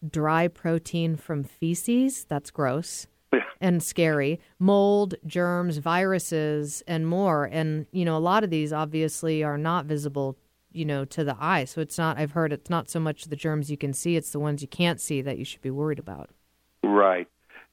dry 0.08 0.48
protein 0.48 1.16
from 1.16 1.44
feces. 1.44 2.24
That's 2.24 2.50
gross 2.50 3.06
and 3.60 3.82
scary. 3.82 4.40
Mold, 4.58 5.14
germs, 5.26 5.78
viruses, 5.78 6.82
and 6.86 7.06
more. 7.06 7.44
And 7.44 7.86
you 7.92 8.04
know, 8.04 8.16
a 8.16 8.18
lot 8.18 8.44
of 8.44 8.50
these 8.50 8.72
obviously 8.72 9.42
are 9.42 9.58
not 9.58 9.86
visible. 9.86 10.36
You 10.72 10.84
know, 10.84 11.04
to 11.06 11.24
the 11.24 11.36
eye. 11.40 11.64
So 11.64 11.80
it's 11.80 11.98
not. 11.98 12.16
I've 12.16 12.30
heard 12.30 12.52
it's 12.52 12.70
not 12.70 12.88
so 12.88 13.00
much 13.00 13.24
the 13.24 13.34
germs 13.34 13.72
you 13.72 13.76
can 13.76 13.92
see; 13.92 14.14
it's 14.14 14.30
the 14.30 14.38
ones 14.38 14.62
you 14.62 14.68
can't 14.68 15.00
see 15.00 15.20
that 15.20 15.36
you 15.36 15.44
should 15.44 15.62
be 15.62 15.70
worried 15.70 15.98
about. 15.98 16.30
Right. 16.84 17.26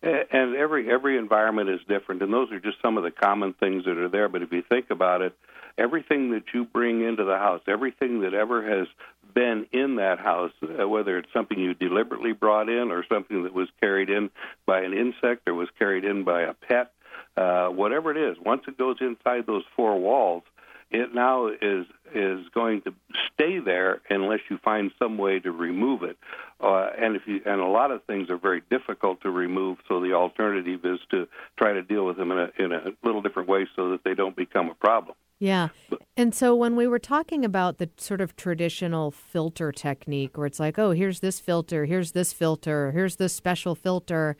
And 0.07 0.55
every 0.55 0.91
every 0.91 1.17
environment 1.17 1.69
is 1.69 1.79
different, 1.87 2.21
and 2.21 2.33
those 2.33 2.51
are 2.51 2.59
just 2.59 2.81
some 2.81 2.97
of 2.97 3.03
the 3.03 3.11
common 3.11 3.53
things 3.53 3.85
that 3.85 3.97
are 3.97 4.09
there. 4.09 4.29
But 4.29 4.41
if 4.41 4.51
you 4.51 4.61
think 4.61 4.89
about 4.89 5.21
it, 5.21 5.35
everything 5.77 6.31
that 6.31 6.43
you 6.53 6.65
bring 6.65 7.03
into 7.03 7.23
the 7.23 7.37
house, 7.37 7.61
everything 7.67 8.21
that 8.21 8.33
ever 8.33 8.77
has 8.77 8.87
been 9.33 9.67
in 9.71 9.97
that 9.97 10.19
house, 10.19 10.51
uh, 10.63 10.87
whether 10.87 11.17
it's 11.17 11.31
something 11.33 11.59
you 11.59 11.73
deliberately 11.73 12.33
brought 12.33 12.69
in 12.69 12.91
or 12.91 13.05
something 13.07 13.43
that 13.43 13.53
was 13.53 13.67
carried 13.79 14.09
in 14.09 14.29
by 14.65 14.81
an 14.81 14.93
insect 14.93 15.47
or 15.47 15.53
was 15.53 15.69
carried 15.77 16.05
in 16.05 16.23
by 16.23 16.41
a 16.41 16.53
pet, 16.53 16.91
uh, 17.35 17.67
whatever 17.67 18.11
it 18.11 18.17
is, 18.17 18.37
once 18.43 18.63
it 18.67 18.77
goes 18.77 18.97
inside 18.99 19.45
those 19.45 19.63
four 19.75 19.99
walls, 19.99 20.43
it 20.91 21.13
now 21.13 21.47
is 21.47 21.85
is 22.15 22.39
going 22.53 22.81
to 22.81 22.93
stay 23.33 23.59
there 23.59 24.01
unless 24.09 24.39
you 24.49 24.57
find 24.63 24.91
some 24.97 25.17
way 25.17 25.39
to 25.39 25.51
remove 25.51 26.03
it. 26.03 26.17
Uh, 26.61 26.89
and 26.97 27.15
if 27.15 27.23
you 27.27 27.41
and 27.45 27.59
a 27.59 27.65
lot 27.67 27.91
of 27.91 28.03
things 28.05 28.29
are 28.29 28.37
very 28.37 28.61
difficult 28.69 29.21
to 29.21 29.29
remove, 29.29 29.77
so 29.87 29.99
the 29.99 30.13
alternative 30.13 30.85
is 30.85 30.99
to 31.11 31.27
try 31.57 31.73
to 31.73 31.81
deal 31.81 32.05
with 32.05 32.17
them 32.17 32.31
in 32.31 32.37
a 32.39 32.51
in 32.57 32.71
a 32.71 32.93
little 33.03 33.21
different 33.21 33.49
way 33.49 33.67
so 33.75 33.91
that 33.91 34.03
they 34.03 34.13
don't 34.13 34.35
become 34.35 34.69
a 34.69 34.75
problem. 34.75 35.15
Yeah. 35.39 35.69
And 36.15 36.33
so 36.33 36.55
when 36.55 36.75
we 36.75 36.87
were 36.87 36.99
talking 36.99 37.45
about 37.45 37.77
the 37.77 37.89
sort 37.97 38.21
of 38.21 38.35
traditional 38.35 39.11
filter 39.11 39.71
technique 39.71 40.35
where 40.35 40.47
it's 40.47 40.59
like, 40.59 40.79
oh, 40.79 40.91
here's 40.91 41.19
this 41.19 41.39
filter, 41.39 41.85
here's 41.85 42.13
this 42.13 42.33
filter, 42.33 42.91
here's 42.91 43.17
this 43.17 43.33
special 43.33 43.75
filter, 43.75 44.35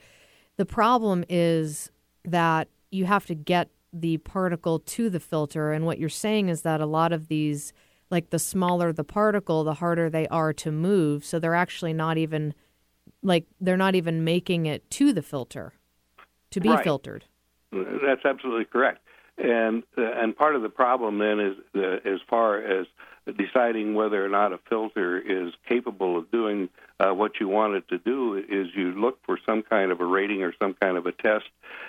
the 0.56 0.66
problem 0.66 1.24
is 1.28 1.92
that 2.24 2.66
you 2.90 3.04
have 3.04 3.26
to 3.26 3.34
get 3.36 3.70
the 3.92 4.18
particle 4.18 4.78
to 4.78 5.10
the 5.10 5.20
filter. 5.20 5.72
And 5.72 5.86
what 5.86 5.98
you're 5.98 6.08
saying 6.08 6.48
is 6.48 6.62
that 6.62 6.80
a 6.80 6.86
lot 6.86 7.12
of 7.12 7.28
these, 7.28 7.72
like 8.10 8.30
the 8.30 8.38
smaller 8.38 8.92
the 8.92 9.04
particle, 9.04 9.64
the 9.64 9.74
harder 9.74 10.10
they 10.10 10.28
are 10.28 10.52
to 10.54 10.70
move. 10.70 11.24
So 11.24 11.38
they're 11.38 11.54
actually 11.54 11.92
not 11.92 12.18
even, 12.18 12.54
like, 13.22 13.46
they're 13.60 13.76
not 13.76 13.94
even 13.94 14.24
making 14.24 14.66
it 14.66 14.90
to 14.92 15.12
the 15.12 15.22
filter 15.22 15.72
to 16.50 16.60
be 16.60 16.70
Right. 16.70 16.84
filtered. 16.84 17.24
That's 17.72 18.24
absolutely 18.24 18.64
correct. 18.64 19.00
And 19.36 19.84
uh, 19.96 20.02
and 20.02 20.36
part 20.36 20.56
of 20.56 20.62
the 20.62 20.68
problem 20.68 21.18
then 21.18 21.38
is 21.38 21.56
uh, 21.76 22.08
as 22.08 22.18
far 22.28 22.58
as 22.58 22.86
deciding 23.36 23.94
whether 23.94 24.24
or 24.24 24.28
not 24.28 24.52
a 24.52 24.58
filter 24.68 25.18
is 25.18 25.52
capable 25.68 26.16
of 26.18 26.30
doing 26.30 26.68
uh, 27.00 27.12
what 27.12 27.40
you 27.40 27.48
want 27.48 27.74
it 27.74 27.88
to 27.88 27.98
do 27.98 28.36
is 28.36 28.68
you 28.74 28.92
look 28.92 29.18
for 29.24 29.38
some 29.46 29.62
kind 29.62 29.92
of 29.92 30.00
a 30.00 30.04
rating 30.04 30.42
or 30.42 30.52
some 30.60 30.74
kind 30.74 30.96
of 30.96 31.06
a 31.06 31.12
test, 31.12 31.46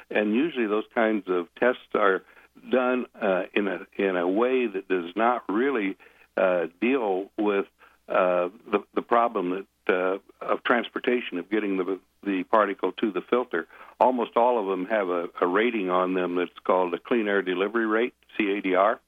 and 0.09 0.33
usually 0.33 0.67
those 0.67 0.85
kinds 0.93 1.25
of 1.27 1.47
tests 1.59 1.81
are 1.95 2.23
done 2.71 3.05
uh, 3.21 3.43
in 3.53 3.67
a 3.67 3.79
in 3.97 4.15
a 4.15 4.27
way 4.27 4.67
that 4.67 4.87
does 4.87 5.11
not 5.15 5.43
really 5.49 5.97
uh, 6.37 6.67
deal 6.79 7.31
with 7.37 7.65
uh, 8.07 8.49
the 8.71 8.83
the 8.93 9.01
problem 9.01 9.65
that 9.85 9.93
uh, 9.93 10.17
of 10.41 10.63
transportation 10.63 11.37
of 11.39 11.49
getting 11.49 11.77
the 11.77 11.99
the 12.23 12.43
particle 12.43 12.91
to 12.93 13.11
the 13.11 13.21
filter. 13.21 13.67
Almost 13.99 14.37
all 14.37 14.59
of 14.59 14.67
them 14.67 14.85
have 14.85 15.09
a, 15.09 15.29
a 15.41 15.47
rating 15.47 15.89
on 15.89 16.13
them 16.13 16.35
that's 16.35 16.51
called 16.63 16.93
a 16.93 16.99
clean 16.99 17.27
air 17.27 17.41
delivery 17.41 17.85
rate 17.85 18.13
(CADR), 18.37 18.99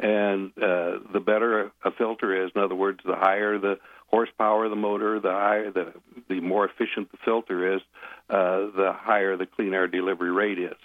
and 0.00 0.50
uh, 0.56 0.98
the 1.12 1.20
better 1.24 1.70
a 1.84 1.90
filter 1.90 2.44
is, 2.44 2.50
in 2.54 2.62
other 2.62 2.74
words, 2.74 3.00
the 3.04 3.16
higher 3.16 3.58
the 3.58 3.78
horsepower 4.14 4.64
of 4.66 4.70
the 4.70 4.76
motor, 4.76 5.18
the 5.18 5.30
higher 5.32 5.70
the 5.72 5.92
the 6.28 6.40
more 6.40 6.64
efficient 6.64 7.10
the 7.10 7.18
filter 7.24 7.74
is, 7.74 7.80
uh, 8.30 8.58
the 8.76 8.92
higher 8.96 9.36
the 9.36 9.46
clean 9.46 9.74
air 9.74 9.88
delivery 9.88 10.30
rate 10.30 10.58
is. 10.58 10.76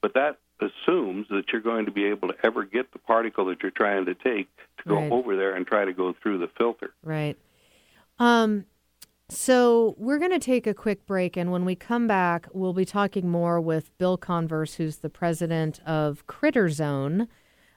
But 0.00 0.14
that 0.14 0.38
assumes 0.60 1.26
that 1.28 1.44
you're 1.52 1.60
going 1.60 1.86
to 1.86 1.90
be 1.90 2.04
able 2.06 2.28
to 2.28 2.34
ever 2.44 2.64
get 2.64 2.92
the 2.92 2.98
particle 2.98 3.44
that 3.46 3.58
you're 3.62 3.70
trying 3.72 4.06
to 4.06 4.14
take 4.14 4.48
to 4.78 4.88
go 4.88 4.94
Right. 4.96 5.12
over 5.12 5.36
there 5.36 5.54
and 5.54 5.66
try 5.66 5.84
to 5.84 5.92
go 5.92 6.14
through 6.22 6.38
the 6.38 6.48
filter. 6.56 6.94
Right. 7.02 7.36
Um, 8.18 8.64
so 9.28 9.94
we're 9.98 10.18
going 10.18 10.30
to 10.30 10.38
take 10.38 10.66
a 10.66 10.72
quick 10.72 11.04
break, 11.06 11.36
and 11.36 11.50
when 11.50 11.64
we 11.64 11.74
come 11.74 12.06
back, 12.06 12.46
we'll 12.52 12.72
be 12.72 12.84
talking 12.86 13.28
more 13.28 13.60
with 13.60 13.96
Bill 13.98 14.16
Converse, 14.16 14.74
who's 14.74 14.98
the 14.98 15.10
president 15.10 15.80
of 15.84 16.26
Critter 16.26 16.68
Zone. 16.70 17.26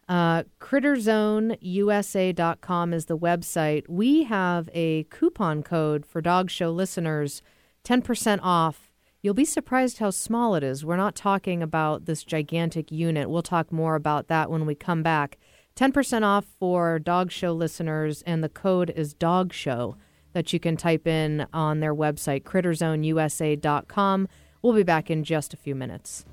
Uh, 0.09 0.43
CritterZoneUSA.com 0.59 2.93
is 2.93 3.05
the 3.05 3.17
website. 3.17 3.87
We 3.87 4.23
have 4.23 4.67
a 4.73 5.03
coupon 5.03 5.61
code 5.61 6.03
for 6.03 6.19
Dog 6.19 6.49
Show 6.49 6.71
listeners, 6.71 7.43
10% 7.83 8.39
off. 8.41 8.91
You'll 9.21 9.35
be 9.35 9.45
surprised 9.45 9.99
how 9.99 10.09
small 10.09 10.55
it 10.55 10.63
is. 10.63 10.83
We're 10.83 10.97
not 10.97 11.15
talking 11.15 11.61
about 11.61 12.05
this 12.05 12.23
gigantic 12.23 12.91
unit. 12.91 13.29
We'll 13.29 13.43
talk 13.43 13.71
more 13.71 13.93
about 13.93 14.29
that 14.29 14.49
when 14.49 14.65
we 14.65 14.73
come 14.73 15.03
back. 15.03 15.37
10% 15.75 16.23
off 16.23 16.45
for 16.59 16.97
Dog 16.97 17.31
Show 17.31 17.53
listeners, 17.53 18.23
and 18.23 18.43
the 18.43 18.49
code 18.49 18.91
is 18.95 19.13
Dog 19.13 19.53
Show 19.53 19.95
that 20.33 20.51
you 20.53 20.59
can 20.59 20.75
type 20.75 21.05
in 21.05 21.45
on 21.53 21.81
their 21.81 21.93
website, 21.93 22.41
critterzoneusa.com. 22.43 24.27
We'll 24.63 24.73
be 24.73 24.83
back 24.83 25.11
in 25.11 25.23
just 25.23 25.53
a 25.53 25.57
few 25.57 25.75
minutes. 25.75 26.25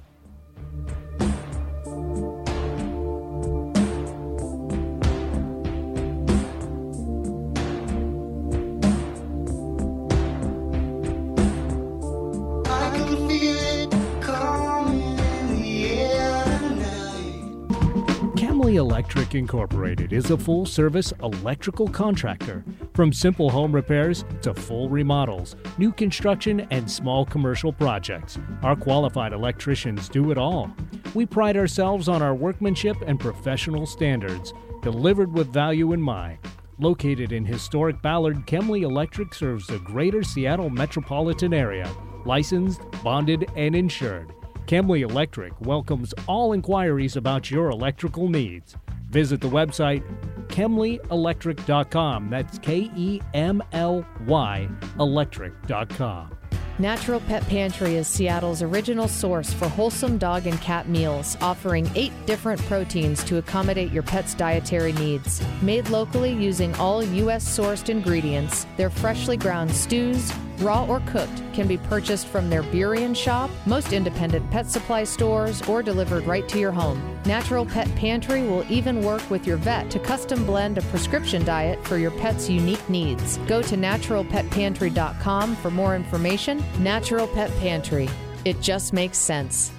Electric 18.76 19.34
Incorporated 19.34 20.12
is 20.12 20.30
a 20.30 20.36
full 20.36 20.66
service 20.66 21.12
electrical 21.22 21.88
contractor. 21.88 22.64
From 22.94 23.12
simple 23.12 23.50
home 23.50 23.72
repairs 23.72 24.24
to 24.42 24.54
full 24.54 24.88
remodels, 24.88 25.56
new 25.78 25.92
construction, 25.92 26.66
and 26.70 26.90
small 26.90 27.24
commercial 27.24 27.72
projects, 27.72 28.38
our 28.62 28.76
qualified 28.76 29.32
electricians 29.32 30.08
do 30.08 30.30
it 30.30 30.38
all. 30.38 30.70
We 31.14 31.26
pride 31.26 31.56
ourselves 31.56 32.08
on 32.08 32.22
our 32.22 32.34
workmanship 32.34 32.96
and 33.06 33.18
professional 33.18 33.86
standards, 33.86 34.52
delivered 34.82 35.32
with 35.32 35.52
value 35.52 35.92
in 35.92 36.00
mind. 36.00 36.38
Located 36.78 37.32
in 37.32 37.44
historic 37.44 38.02
Ballard, 38.02 38.46
Kemley 38.46 38.82
Electric 38.82 39.32
serves 39.34 39.66
the 39.66 39.78
greater 39.78 40.22
Seattle 40.22 40.70
metropolitan 40.70 41.54
area, 41.54 41.90
licensed, 42.24 42.82
bonded, 43.02 43.50
and 43.56 43.74
insured. 43.74 44.32
Kemley 44.66 45.02
Electric 45.02 45.58
welcomes 45.60 46.12
all 46.26 46.52
inquiries 46.52 47.16
about 47.16 47.50
your 47.50 47.70
electrical 47.70 48.28
needs. 48.28 48.76
Visit 49.10 49.40
the 49.40 49.48
website 49.48 50.02
kemleyelectric.com. 50.48 52.30
That's 52.30 52.58
K 52.58 52.90
E 52.96 53.20
M 53.34 53.62
L 53.72 54.04
Y 54.26 54.68
electric.com. 54.98 56.36
Natural 56.78 57.20
Pet 57.20 57.42
Pantry 57.46 57.94
is 57.94 58.06
Seattle's 58.06 58.60
original 58.60 59.08
source 59.08 59.50
for 59.50 59.66
wholesome 59.66 60.18
dog 60.18 60.46
and 60.46 60.60
cat 60.60 60.88
meals, 60.90 61.34
offering 61.40 61.90
eight 61.94 62.12
different 62.26 62.60
proteins 62.62 63.24
to 63.24 63.38
accommodate 63.38 63.90
your 63.92 64.02
pet's 64.02 64.34
dietary 64.34 64.92
needs. 64.92 65.40
Made 65.62 65.88
locally 65.88 66.32
using 66.32 66.74
all 66.74 67.02
U.S. 67.02 67.58
sourced 67.58 67.88
ingredients, 67.88 68.66
their 68.76 68.90
freshly 68.90 69.38
ground 69.38 69.74
stews, 69.74 70.30
raw 70.60 70.84
or 70.86 71.00
cooked, 71.06 71.42
can 71.52 71.66
be 71.66 71.78
purchased 71.78 72.26
from 72.26 72.48
their 72.50 72.62
Burien 72.62 73.14
shop, 73.14 73.50
most 73.66 73.92
independent 73.92 74.50
pet 74.50 74.66
supply 74.66 75.04
stores, 75.04 75.62
or 75.68 75.82
delivered 75.82 76.24
right 76.24 76.48
to 76.48 76.58
your 76.58 76.72
home. 76.72 77.18
Natural 77.24 77.66
Pet 77.66 77.92
Pantry 77.96 78.42
will 78.42 78.64
even 78.70 79.02
work 79.02 79.28
with 79.30 79.46
your 79.46 79.56
vet 79.56 79.90
to 79.90 79.98
custom 79.98 80.44
blend 80.46 80.78
a 80.78 80.82
prescription 80.82 81.44
diet 81.44 81.84
for 81.86 81.98
your 81.98 82.12
pet's 82.12 82.48
unique 82.48 82.88
needs. 82.88 83.38
Go 83.46 83.62
to 83.62 83.76
naturalpetpantry.com 83.76 85.56
for 85.56 85.70
more 85.70 85.96
information. 85.96 86.64
Natural 86.80 87.26
Pet 87.28 87.50
Pantry. 87.58 88.08
It 88.44 88.60
just 88.60 88.92
makes 88.92 89.18
sense. 89.18 89.72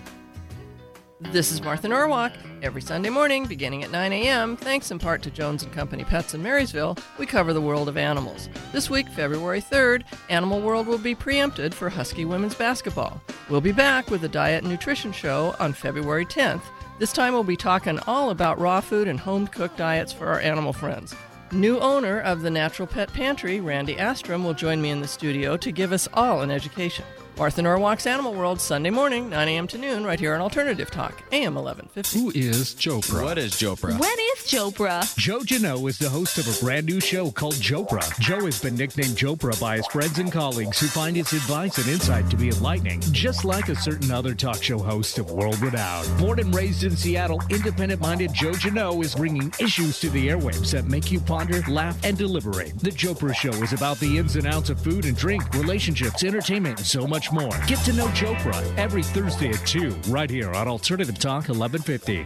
This 1.19 1.51
is 1.51 1.63
Martha 1.63 1.87
Norwalk. 1.87 2.31
Every 2.61 2.81
Sunday 2.81 3.09
morning, 3.09 3.47
beginning 3.47 3.83
at 3.83 3.89
9 3.89 4.13
a.m., 4.13 4.55
thanks 4.55 4.91
in 4.91 4.99
part 4.99 5.23
to 5.23 5.31
Jones 5.31 5.63
and 5.63 5.73
Company 5.73 6.03
Pets 6.03 6.35
in 6.35 6.43
Marysville, 6.43 6.95
we 7.17 7.25
cover 7.25 7.53
the 7.53 7.61
world 7.61 7.89
of 7.89 7.97
animals. 7.97 8.49
This 8.71 8.87
week, 8.87 9.07
February 9.09 9.59
3rd, 9.59 10.03
Animal 10.29 10.61
World 10.61 10.85
will 10.85 10.99
be 10.99 11.15
preempted 11.15 11.73
for 11.73 11.89
Husky 11.89 12.23
women's 12.23 12.53
basketball. 12.53 13.19
We'll 13.49 13.61
be 13.61 13.71
back 13.71 14.11
with 14.11 14.23
a 14.25 14.29
diet 14.29 14.63
and 14.63 14.71
nutrition 14.71 15.11
show 15.11 15.55
on 15.59 15.73
February 15.73 16.25
10th. 16.25 16.61
This 16.99 17.13
time, 17.13 17.33
we'll 17.33 17.43
be 17.43 17.57
talking 17.57 17.97
all 18.05 18.29
about 18.29 18.59
raw 18.59 18.79
food 18.79 19.07
and 19.07 19.19
home 19.19 19.47
cooked 19.47 19.77
diets 19.77 20.13
for 20.13 20.27
our 20.27 20.39
animal 20.39 20.71
friends. 20.71 21.15
New 21.51 21.79
owner 21.79 22.21
of 22.21 22.43
the 22.43 22.51
Natural 22.51 22.87
Pet 22.87 23.11
Pantry, 23.11 23.59
Randy 23.59 23.95
Astrom, 23.95 24.43
will 24.43 24.53
join 24.53 24.79
me 24.79 24.91
in 24.91 25.01
the 25.01 25.07
studio 25.07 25.57
to 25.57 25.71
give 25.71 25.93
us 25.93 26.07
all 26.13 26.41
an 26.41 26.51
education. 26.51 27.05
Martha 27.37 27.61
Norwalk's 27.61 28.07
Animal 28.07 28.33
World, 28.33 28.59
Sunday 28.59 28.89
morning, 28.89 29.29
9 29.29 29.47
a.m. 29.47 29.67
to 29.67 29.77
noon, 29.77 30.03
right 30.03 30.19
here 30.19 30.33
on 30.33 30.41
Alternative 30.41 30.89
Talk, 30.89 31.21
AM 31.31 31.53
1150. 31.53 32.19
Who 32.19 32.31
is 32.31 32.73
Jopra? 32.73 33.23
What 33.23 33.37
is 33.37 33.51
Jopra? 33.51 33.91
When 33.91 34.01
is 34.01 34.39
Jopra? 34.47 35.15
Joe 35.17 35.41
Jano 35.41 35.87
is 35.87 35.99
the 35.99 36.09
host 36.09 36.39
of 36.39 36.47
a 36.47 36.65
brand 36.65 36.87
new 36.87 36.99
show 36.99 37.29
called 37.29 37.53
Jopra. 37.53 38.01
Joe 38.19 38.45
has 38.45 38.59
been 38.59 38.75
nicknamed 38.75 39.15
Jopra 39.15 39.59
by 39.61 39.77
his 39.77 39.85
friends 39.85 40.17
and 40.17 40.31
colleagues 40.31 40.79
who 40.79 40.87
find 40.87 41.15
his 41.15 41.31
advice 41.31 41.77
and 41.77 41.87
insight 41.87 42.27
to 42.31 42.37
be 42.37 42.49
enlightening, 42.49 43.01
just 43.11 43.45
like 43.45 43.69
a 43.69 43.75
certain 43.75 44.09
other 44.09 44.33
talk 44.33 44.63
show 44.63 44.79
host 44.79 45.19
of 45.19 45.29
world 45.29 45.59
renown. 45.61 46.05
Born 46.17 46.39
and 46.39 46.53
raised 46.55 46.85
in 46.85 46.97
Seattle, 46.97 47.43
independent 47.51 48.01
minded 48.01 48.33
Joe 48.33 48.53
Jano 48.53 49.03
is 49.05 49.13
bringing 49.13 49.53
issues 49.59 49.99
to 49.99 50.09
the 50.09 50.29
airwaves 50.29 50.71
that 50.71 50.85
make 50.85 51.11
you 51.11 51.19
ponder, 51.19 51.61
laugh, 51.69 52.03
and 52.03 52.17
deliberate. 52.17 52.79
The 52.79 52.89
Jopra 52.89 53.35
Show 53.35 53.53
is 53.61 53.73
about 53.73 53.99
the 53.99 54.17
ins 54.17 54.37
and 54.37 54.47
outs 54.47 54.71
of 54.71 54.81
food 54.81 55.05
and 55.05 55.15
drink, 55.15 55.53
relationships, 55.53 56.23
entertainment, 56.23 56.79
and 56.79 56.87
so 56.87 57.05
much 57.05 57.26
more. 57.31 57.57
Get 57.67 57.79
to 57.85 57.93
know 57.93 58.07
Jopra 58.07 58.77
every 58.77 59.03
Thursday 59.03 59.49
at 59.49 59.65
2, 59.65 59.89
right 60.07 60.29
here 60.29 60.53
on 60.53 60.67
Alternative 60.67 61.17
Talk 61.17 61.49
1150. 61.49 62.25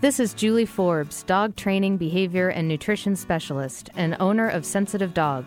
This 0.00 0.18
is 0.18 0.34
Julie 0.34 0.66
Forbes, 0.66 1.22
dog 1.22 1.54
training, 1.54 1.96
behavior, 1.96 2.48
and 2.48 2.66
nutrition 2.66 3.14
specialist 3.14 3.88
and 3.94 4.16
owner 4.18 4.48
of 4.48 4.66
Sensitive 4.66 5.14
Dog. 5.14 5.46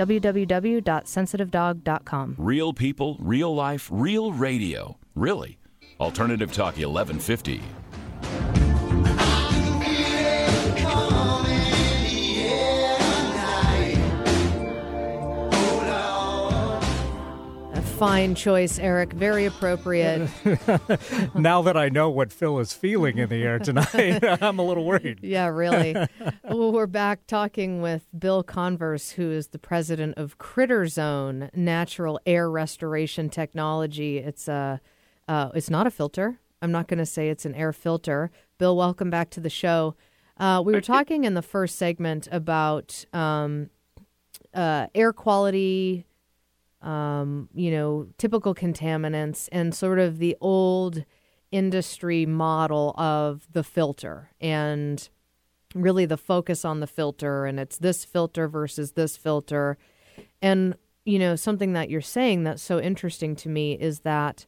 www.sensitivedog.com. 0.00 2.36
Real 2.38 2.72
people, 2.72 3.18
real 3.20 3.54
life, 3.54 3.90
real 3.92 4.32
radio. 4.32 4.96
Really. 5.14 5.58
Alternative 6.00 6.50
Talk 6.50 6.78
1150. 6.78 7.60
Fine 18.00 18.34
choice, 18.34 18.78
Eric. 18.78 19.12
Very 19.12 19.44
appropriate. 19.44 20.26
now 21.34 21.60
that 21.60 21.76
I 21.76 21.90
know 21.90 22.08
what 22.08 22.32
Phil 22.32 22.58
is 22.58 22.72
feeling 22.72 23.18
in 23.18 23.28
the 23.28 23.42
air 23.42 23.58
tonight, 23.58 24.24
I'm 24.42 24.58
a 24.58 24.62
little 24.62 24.86
worried. 24.86 25.18
Yeah, 25.20 25.48
really. 25.48 25.92
well, 26.44 26.72
we're 26.72 26.86
back 26.86 27.26
talking 27.26 27.82
with 27.82 28.06
Bill 28.18 28.42
Converse, 28.42 29.10
who 29.10 29.30
is 29.30 29.48
the 29.48 29.58
president 29.58 30.16
of 30.16 30.38
Critter 30.38 30.86
Zone 30.86 31.50
Natural 31.54 32.18
Air 32.24 32.50
Restoration 32.50 33.28
Technology. 33.28 34.16
It's 34.16 34.48
a, 34.48 34.80
uh, 35.28 35.50
it's 35.54 35.68
not 35.68 35.86
a 35.86 35.90
filter. 35.90 36.38
I'm 36.62 36.72
not 36.72 36.88
going 36.88 37.00
to 37.00 37.06
say 37.06 37.28
it's 37.28 37.44
an 37.44 37.54
air 37.54 37.74
filter. 37.74 38.30
Bill, 38.56 38.78
welcome 38.78 39.10
back 39.10 39.28
to 39.32 39.40
the 39.40 39.50
show. 39.50 39.94
Uh, 40.38 40.62
we 40.64 40.72
were 40.72 40.80
talking 40.80 41.24
in 41.24 41.34
the 41.34 41.42
first 41.42 41.76
segment 41.76 42.28
about 42.32 43.04
um, 43.12 43.68
uh, 44.54 44.86
air 44.94 45.12
quality, 45.12 46.06
um, 46.82 47.48
you 47.54 47.70
know, 47.70 48.08
typical 48.18 48.54
contaminants, 48.54 49.48
and 49.52 49.74
sort 49.74 49.98
of 49.98 50.18
the 50.18 50.36
old 50.40 51.04
industry 51.50 52.26
model 52.26 52.94
of 52.96 53.48
the 53.52 53.64
filter 53.64 54.30
and 54.40 55.08
really 55.74 56.06
the 56.06 56.16
focus 56.16 56.64
on 56.64 56.78
the 56.78 56.86
filter 56.86 57.44
and 57.44 57.58
it's 57.58 57.78
this 57.78 58.04
filter 58.04 58.48
versus 58.48 58.92
this 58.92 59.16
filter. 59.16 59.76
And 60.40 60.76
you 61.04 61.18
know 61.18 61.36
something 61.36 61.72
that 61.72 61.90
you're 61.90 62.00
saying 62.00 62.44
that's 62.44 62.62
so 62.62 62.80
interesting 62.80 63.34
to 63.36 63.48
me 63.48 63.72
is 63.72 64.00
that 64.00 64.46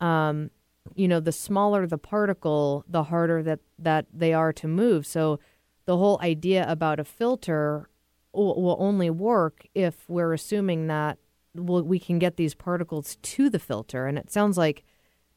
um, 0.00 0.50
you 0.94 1.08
know 1.08 1.20
the 1.20 1.32
smaller 1.32 1.86
the 1.86 1.98
particle 1.98 2.84
the 2.88 3.04
harder 3.04 3.42
that 3.42 3.60
that 3.78 4.06
they 4.12 4.32
are 4.32 4.52
to 4.54 4.68
move. 4.68 5.06
So 5.06 5.38
the 5.84 5.96
whole 5.96 6.18
idea 6.22 6.70
about 6.70 7.00
a 7.00 7.04
filter 7.04 7.88
will, 8.32 8.76
only 8.78 9.10
work 9.10 9.66
if 9.74 10.08
we're 10.08 10.32
assuming 10.32 10.86
that 10.86 11.18
we 11.54 11.98
can 11.98 12.18
get 12.18 12.36
these 12.36 12.54
particles 12.54 13.16
to 13.22 13.50
the 13.50 13.58
filter 13.58 14.06
and 14.06 14.18
it 14.18 14.30
sounds 14.30 14.56
like 14.56 14.84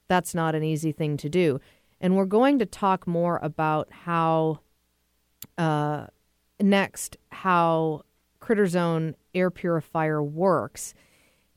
that's 0.07 0.33
not 0.33 0.55
an 0.55 0.63
easy 0.63 0.91
thing 0.91 1.17
to 1.17 1.29
do 1.29 1.59
and 1.99 2.15
we're 2.15 2.25
going 2.25 2.59
to 2.59 2.65
talk 2.65 3.07
more 3.07 3.39
about 3.41 3.91
how 3.91 4.59
uh, 5.57 6.05
next 6.59 7.17
how 7.31 8.01
critter 8.39 8.67
zone 8.67 9.15
air 9.33 9.49
purifier 9.49 10.23
works 10.23 10.93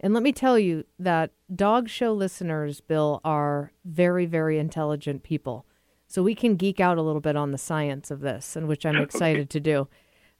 and 0.01 0.15
let 0.15 0.23
me 0.23 0.33
tell 0.33 0.59
you 0.59 0.85
that 0.99 1.33
dog 1.55 1.89
show 1.89 2.13
listeners, 2.13 2.81
Bill, 2.81 3.21
are 3.25 3.73
very, 3.85 4.27
very 4.27 4.59
intelligent 4.59 5.23
people. 5.23 5.67
So 6.07 6.23
we 6.23 6.35
can 6.35 6.57
geek 6.57 6.81
out 6.81 6.99
a 6.99 7.03
little 7.03 7.21
bit 7.21 7.37
on 7.37 7.51
the 7.51 7.59
science 7.59 8.11
of 8.11 8.21
this, 8.21 8.55
and 8.55 8.69
which 8.69 8.87
I'm 8.87 8.97
excited 9.03 9.51
to 9.51 9.61
do. 9.61 9.89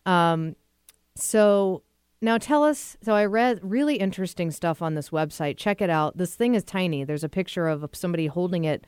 Um, 0.07 0.55
so 1.17 1.83
now 2.21 2.39
tell 2.39 2.65
us. 2.65 2.97
So 3.03 3.15
I 3.15 3.25
read 3.25 3.61
really 3.63 3.97
interesting 3.97 4.51
stuff 4.51 4.83
on 4.83 4.95
this 4.95 5.11
website. 5.11 5.57
Check 5.57 5.81
it 5.81 5.91
out. 5.91 6.17
This 6.17 6.35
thing 6.35 6.55
is 6.55 6.65
tiny. 6.65 7.05
There's 7.05 7.25
a 7.25 7.29
picture 7.29 7.69
of 7.69 7.89
somebody 7.93 8.27
holding 8.27 8.65
it 8.65 8.87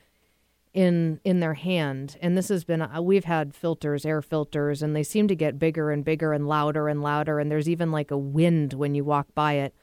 in 0.72 1.20
in 1.24 1.40
their 1.40 1.54
hand, 1.54 2.16
and 2.20 2.36
this 2.36 2.48
has 2.48 2.64
been. 2.64 2.82
Uh, 2.82 3.02
we've 3.02 3.24
had 3.24 3.54
filters, 3.54 4.06
air 4.06 4.22
filters, 4.22 4.82
and 4.82 4.94
they 4.94 5.02
seem 5.02 5.28
to 5.28 5.34
get 5.34 5.58
bigger 5.58 5.90
and 5.90 6.04
bigger 6.04 6.32
and 6.32 6.46
louder 6.46 6.88
and 6.88 7.02
louder. 7.02 7.38
And 7.38 7.50
there's 7.50 7.68
even 7.68 7.90
like 7.90 8.10
a 8.10 8.18
wind 8.18 8.74
when 8.74 8.94
you 8.94 9.04
walk 9.04 9.28
by 9.34 9.54
it. 9.54 9.74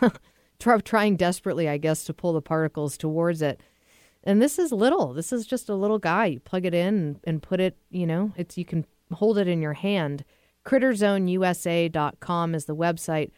Trying 0.84 1.16
desperately, 1.16 1.68
I 1.68 1.78
guess, 1.78 2.04
to 2.04 2.14
pull 2.14 2.34
the 2.34 2.42
particles 2.42 2.98
towards 2.98 3.40
it. 3.40 3.60
And 4.22 4.42
this 4.42 4.58
is 4.58 4.72
little. 4.72 5.14
This 5.14 5.32
is 5.32 5.46
just 5.46 5.70
a 5.70 5.74
little 5.74 5.98
guy. 5.98 6.26
You 6.26 6.40
plug 6.40 6.66
it 6.66 6.74
in 6.74 6.86
and, 6.86 7.20
and 7.24 7.42
put 7.42 7.60
it, 7.60 7.78
you 7.90 8.06
know, 8.06 8.32
it's 8.36 8.58
you 8.58 8.66
can 8.66 8.84
hold 9.12 9.38
it 9.38 9.48
in 9.48 9.62
your 9.62 9.72
hand. 9.72 10.24
CritterZoneUSA.com 10.64 12.54
is 12.54 12.64
the 12.66 12.76
website. 12.76 13.30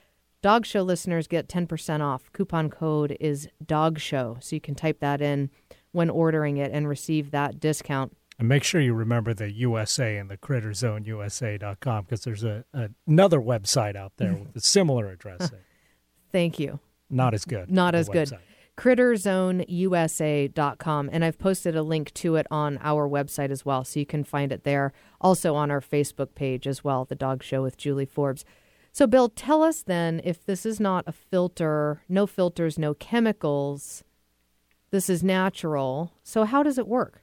Dog 0.43 0.67
Show 0.67 0.83
listeners 0.83 1.29
get 1.29 1.49
10% 1.49 2.01
off. 2.01 2.33
Coupon 2.33 2.69
code 2.69 3.17
is 3.21 3.49
Dog 3.65 4.01
Show. 4.01 4.39
So 4.41 4.57
you 4.57 4.61
can 4.61 4.75
type 4.75 4.99
that 5.01 5.21
in 5.21 5.51
when 5.93 6.11
ordering 6.11 6.57
it 6.57 6.73
and 6.73 6.89
receive 6.89 7.31
that 7.31 7.61
discount. 7.61 8.17
And 8.39 8.49
make 8.49 8.65
sure 8.65 8.81
you 8.81 8.93
remember 8.95 9.35
the 9.35 9.53
USA 9.53 10.17
and 10.17 10.29
the 10.29 10.37
CritterZoneUSA.com 10.37 12.05
because 12.05 12.25
there's 12.25 12.43
a, 12.43 12.65
another 13.07 13.39
website 13.39 13.95
out 13.95 14.15
there 14.17 14.35
with 14.47 14.57
a 14.57 14.61
similar 14.61 15.11
addressing. 15.11 15.61
Thank 16.33 16.59
you. 16.59 16.81
Not 17.09 17.35
as 17.35 17.45
good. 17.45 17.71
Not 17.71 17.95
as 17.95 18.09
good. 18.09 18.29
website. 18.29 18.39
critterzoneusa.com 18.77 21.11
and 21.13 21.25
I've 21.25 21.39
posted 21.39 21.77
a 21.77 21.83
link 21.83 22.13
to 22.15 22.37
it 22.37 22.47
on 22.51 22.79
our 22.83 23.09
website 23.09 23.51
as 23.51 23.65
well 23.65 23.85
so 23.85 24.01
you 24.01 24.07
can 24.07 24.25
find 24.25 24.51
it 24.51 24.65
there 24.65 24.93
also 25.21 25.55
on 25.55 25.71
our 25.71 25.81
Facebook 25.81 26.35
page 26.35 26.67
as 26.67 26.83
well 26.83 27.05
the 27.05 27.15
dog 27.15 27.43
show 27.43 27.63
with 27.63 27.77
Julie 27.77 28.07
Forbes. 28.07 28.45
So 28.93 29.07
Bill 29.07 29.29
tell 29.29 29.63
us 29.63 29.83
then 29.83 30.21
if 30.25 30.45
this 30.45 30.67
is 30.67 30.79
not 30.79 31.05
a 31.07 31.13
filter, 31.13 32.03
no 32.09 32.27
filters, 32.27 32.79
no 32.79 32.95
chemicals. 32.95 34.05
This 34.91 35.09
is 35.09 35.23
natural. 35.23 36.13
So 36.23 36.45
how 36.45 36.63
does 36.63 36.77
it 36.77 36.87
work? 36.87 37.23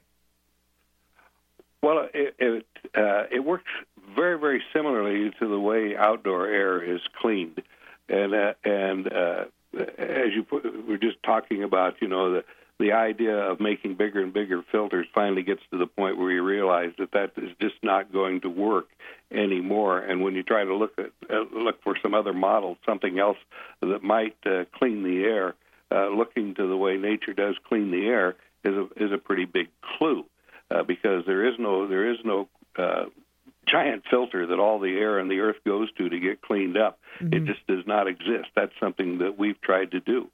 Well, 1.82 2.08
it 2.12 2.34
it, 2.38 2.66
uh, 2.96 3.24
it 3.30 3.44
works 3.44 3.70
very 4.14 4.38
very 4.38 4.62
similarly 4.72 5.30
to 5.38 5.48
the 5.48 5.58
way 5.58 5.96
outdoor 5.96 6.46
air 6.46 6.82
is 6.82 7.00
cleaned, 7.20 7.62
and 8.08 8.34
uh, 8.34 8.52
and 8.64 9.12
uh, 9.12 9.44
as 9.74 10.34
you 10.34 10.42
put, 10.42 10.64
we're 10.86 10.96
just 10.96 11.22
talking 11.22 11.62
about, 11.62 11.94
you 12.00 12.08
know, 12.08 12.32
the 12.32 12.44
the 12.78 12.92
idea 12.92 13.36
of 13.36 13.60
making 13.60 13.94
bigger 13.94 14.22
and 14.22 14.32
bigger 14.32 14.62
filters 14.72 15.06
finally 15.14 15.42
gets 15.42 15.60
to 15.70 15.76
the 15.76 15.86
point 15.86 16.16
where 16.16 16.30
you 16.30 16.42
realize 16.42 16.92
that 16.98 17.12
that 17.12 17.32
is 17.36 17.50
just 17.60 17.74
not 17.82 18.10
going 18.10 18.40
to 18.40 18.48
work 18.48 18.86
anymore. 19.30 19.98
And 19.98 20.22
when 20.22 20.34
you 20.34 20.42
try 20.42 20.64
to 20.64 20.74
look 20.74 20.98
at 20.98 21.10
uh, 21.30 21.44
look 21.52 21.82
for 21.82 21.94
some 22.02 22.14
other 22.14 22.32
model, 22.32 22.78
something 22.86 23.18
else 23.18 23.36
that 23.82 24.02
might 24.02 24.36
uh, 24.46 24.64
clean 24.74 25.02
the 25.02 25.24
air, 25.24 25.54
uh, 25.92 26.08
looking 26.08 26.54
to 26.54 26.66
the 26.66 26.76
way 26.76 26.96
nature 26.96 27.34
does 27.34 27.54
clean 27.68 27.90
the 27.90 28.06
air 28.06 28.36
is 28.64 28.74
a 28.74 28.88
is 28.96 29.12
a 29.12 29.18
pretty 29.18 29.44
big 29.44 29.68
clue, 29.98 30.24
uh, 30.70 30.82
because 30.82 31.24
there 31.26 31.46
is 31.46 31.54
no 31.58 31.86
there 31.86 32.10
is 32.10 32.18
no 32.24 32.48
uh, 32.78 33.04
giant 33.70 34.04
filter 34.10 34.46
that 34.46 34.58
all 34.58 34.78
the 34.78 34.96
air 34.98 35.18
in 35.18 35.28
the 35.28 35.40
earth 35.40 35.56
goes 35.66 35.90
to 35.92 36.08
to 36.08 36.18
get 36.20 36.42
cleaned 36.42 36.76
up. 36.76 36.98
It 37.34 37.44
just 37.44 37.66
does 37.66 37.86
not 37.86 38.08
exist. 38.08 38.48
That's 38.54 38.72
something 38.80 39.18
that 39.18 39.38
we've 39.38 39.60
tried 39.60 39.90
to 39.92 40.00
do. 40.00 40.28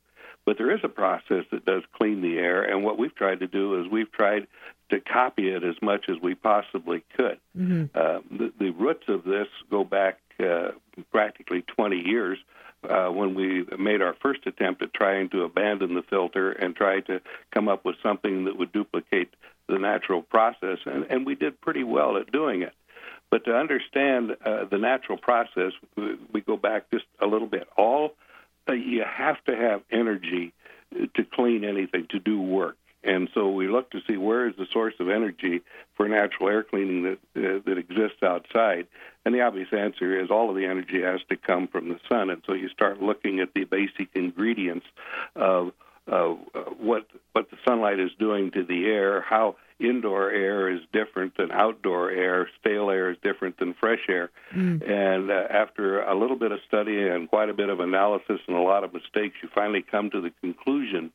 But 0.44 0.59
there 0.59 0.70
is 0.70 0.81
a 0.85 0.88
process 0.88 1.44
that 1.51 1.64
does 1.64 1.83
clean 1.92 2.22
the 2.22 2.38
air, 2.38 2.62
and 2.62 2.85
what 2.85 2.99
we've 2.99 3.14
tried 3.14 3.40
to 3.40 3.49
do 3.49 3.81
is 3.81 3.90
we've 3.90 4.12
tried 4.12 4.46
to 4.90 5.01
copy 5.01 5.49
it 5.49 5.64
as 5.64 5.75
much 5.83 6.09
as 6.09 6.16
we 6.22 6.37
possibly 6.37 7.03
could. 7.16 7.38
Uh, 7.96 8.20
the, 8.31 8.53
the 8.59 8.70
roots 8.70 9.09
of 9.09 9.25
this 9.25 9.49
go 9.70 9.83
back 9.83 10.20
uh, 10.38 10.68
practically 11.11 11.62
20 11.62 11.96
years 11.96 12.38
uh, 12.88 13.09
when 13.09 13.35
we 13.35 13.64
made 13.77 14.01
our 14.03 14.14
first 14.22 14.46
attempt 14.46 14.83
at 14.83 14.94
trying 14.94 15.29
to 15.31 15.42
abandon 15.42 15.94
the 15.94 16.03
filter 16.03 16.53
and 16.53 16.77
try 16.77 17.01
to 17.01 17.20
come 17.51 17.68
up 17.68 17.85
with 17.85 17.96
something 18.03 18.44
that 18.44 18.57
would 18.57 18.70
duplicate 18.72 19.35
the 19.68 19.79
natural 19.79 20.22
process, 20.22 20.79
and, 20.87 21.05
and 21.11 21.27
we 21.27 21.35
did 21.35 21.61
pretty 21.61 21.83
well 21.83 22.16
at 22.16 22.31
doing 22.31 22.62
it. 22.62 22.72
But 23.31 23.45
to 23.47 23.57
understand 23.57 24.37
uh, 24.45 24.65
the 24.71 24.79
natural 24.79 25.19
process, 25.19 25.73
we, 26.33 26.41
go 26.41 26.57
back 26.57 26.91
just 26.93 27.07
a 27.21 27.27
little 27.27 27.49
bit. 27.49 27.69
All 27.77 28.12
uh, 28.69 28.73
you 28.73 29.05
have 29.05 29.43
to 29.45 29.57
have 29.57 29.83
energy 29.91 30.53
to 30.93 31.25
clean 31.25 31.65
anything, 31.65 32.07
to 32.11 32.21
do 32.21 32.41
work. 32.41 32.77
And 33.03 33.29
so 33.35 33.51
we 33.51 33.69
look 33.69 33.91
to 33.91 34.01
see 34.09 34.17
where 34.17 34.49
is 34.49 34.57
the 34.57 34.67
source 34.73 34.95
of 34.99 35.09
energy 35.09 35.62
for 35.95 36.09
natural 36.09 36.49
air 36.49 36.65
cleaning 36.65 37.03
that 37.05 37.19
uh, 37.37 37.61
that 37.65 37.79
exists 37.79 38.23
outside. 38.23 38.87
And 39.25 39.35
the 39.35 39.43
obvious 39.43 39.69
answer 39.73 40.21
is 40.21 40.31
all 40.31 40.51
of 40.51 40.57
the 40.57 40.67
energy 40.67 41.03
has 41.03 41.21
to 41.29 41.37
come 41.37 41.69
from 41.69 41.89
the 41.89 42.01
sun. 42.09 42.31
And 42.31 42.43
so 42.47 42.53
you 42.53 42.69
start 42.69 43.01
looking 43.01 43.41
at 43.41 43.55
the 43.55 43.65
basic 43.65 44.09
ingredients 44.15 44.87
of 45.37 45.73
uh, 46.11 46.35
what 46.79 47.07
what 47.33 47.51
the 47.51 47.59
sunlight 47.67 48.01
is 48.01 48.11
doing 48.19 48.51
to 48.53 48.65
the 48.65 48.87
air, 48.87 49.21
how 49.21 49.57
indoor 49.79 50.31
air 50.31 50.71
is 50.71 50.81
different 50.93 51.37
than 51.37 51.51
outdoor 51.53 52.11
air. 52.11 52.49
Stale 52.61 52.91
air 52.91 53.11
is 53.11 53.17
different 53.23 53.59
than 53.59 53.75
fresh 53.75 54.01
air. 54.09 54.31
And 54.83 55.31
uh, 55.31 55.45
after 55.51 56.03
a 56.03 56.19
little 56.19 56.37
bit 56.37 56.53
of 56.53 56.61
study 56.67 57.09
and 57.09 57.29
quite 57.29 57.51
a 57.51 57.55
bit 57.55 57.69
of 57.69 57.81
analysis 57.81 58.41
and 58.47 58.57
a 58.57 58.61
lot 58.61 58.85
of 58.85 58.93
mistakes, 58.93 59.37
you 59.43 59.49
finally 59.55 59.85
come 59.89 60.11
to 60.11 60.21
the 60.21 60.31
conclusion 60.41 61.12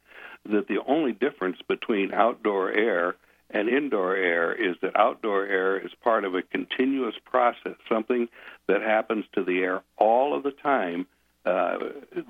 that 0.50 0.67
the 0.67 0.80
only 0.88 1.12
difference 1.12 1.58
between 1.67 2.13
outdoor 2.13 2.71
air 2.71 3.15
and 3.50 3.67
indoor 3.67 4.15
air 4.15 4.54
is 4.54 4.76
that 4.82 4.95
outdoor 4.95 5.45
air 5.45 5.78
is 5.78 5.91
part 6.04 6.24
of 6.24 6.36
a 6.36 6.41
continuous 6.41 7.15
process, 7.26 7.76
something 7.89 8.28
that 8.67 8.82
happens 8.82 9.26
to 9.34 9.43
the 9.43 9.60
air 9.60 9.82
all 9.97 10.36
of 10.36 10.43
the 10.43 10.52
time, 10.52 11.06
uh, 11.45 11.78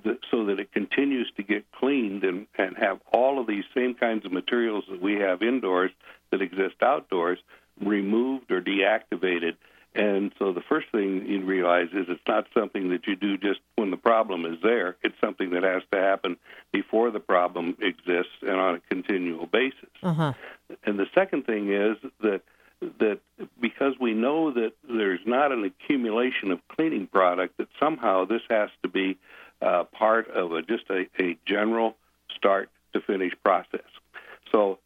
th- 0.04 0.20
so 0.32 0.46
that 0.46 0.60
it 0.60 0.72
continues 0.72 1.30
to 1.36 1.44
get 1.44 1.70
cleaned 1.74 2.24
and, 2.24 2.48
and 2.58 2.78
have 2.78 3.00
all 3.12 3.40
of 3.40 3.48
these 3.48 3.66
same 3.76 3.94
kinds 3.94 4.26
of 4.26 4.32
materials 4.32 4.86
that 4.90 5.02
we 5.02 5.16
have 5.16 5.42
indoors 5.42 5.92
that 6.32 6.42
exist 6.42 6.76
outdoors 6.82 7.40
removed 7.80 8.52
or 8.52 8.62
deactivated. 8.62 9.56
And 9.94 10.32
so 10.40 10.54
the 10.54 10.62
first 10.62 10.88
thing 10.92 11.26
you 11.26 11.44
realize 11.44 11.88
is 11.94 12.06
it's 12.08 12.22
not 12.28 12.48
something 12.54 12.90
that 12.90 13.08
you 13.08 13.16
do 13.16 13.38
just 13.38 13.60
when 13.76 13.92
the 13.92 13.98
problem 13.98 14.46
is 14.46 14.58
there. 14.64 14.96
It's 15.04 15.20
something 15.20 15.50
that 15.52 15.64
has 15.64 15.84
to 15.92 16.00
happen 16.00 16.38
before 16.72 17.12
the 17.12 17.20
problem 17.20 17.76
exists 17.82 18.32
and 18.42 18.58
on 18.58 18.76
a 18.76 18.80
continual 18.90 19.48
basis. 19.48 19.90
Uh 20.02 20.14
huh. 20.14 20.34
And 20.86 20.98
the 20.98 21.08
second 21.14 21.46
thing 21.46 21.74
is 21.74 21.98
that 22.22 22.42
that 23.00 23.20
because 23.60 23.94
we 24.00 24.14
know 24.14 24.52
that 24.52 24.74
there's 24.88 25.20
not 25.26 25.52
an 25.52 25.64
accumulation 25.64 26.52
of 26.52 26.60
cleaning 26.68 27.08
product, 27.08 27.58
that 27.58 27.68
somehow 27.80 28.26
this 28.26 28.42
has 28.50 28.70
to 28.84 28.90
be 28.90 29.18
uh, 29.62 29.84
part 29.84 30.30
of 30.30 30.52
a, 30.52 30.62
just 30.62 30.86
a, 30.90 31.06
a 31.22 31.38
general 31.46 31.96
start 32.36 32.70
to 32.94 33.02
finish 33.02 33.34
process. 33.44 33.86
So, 34.52 34.80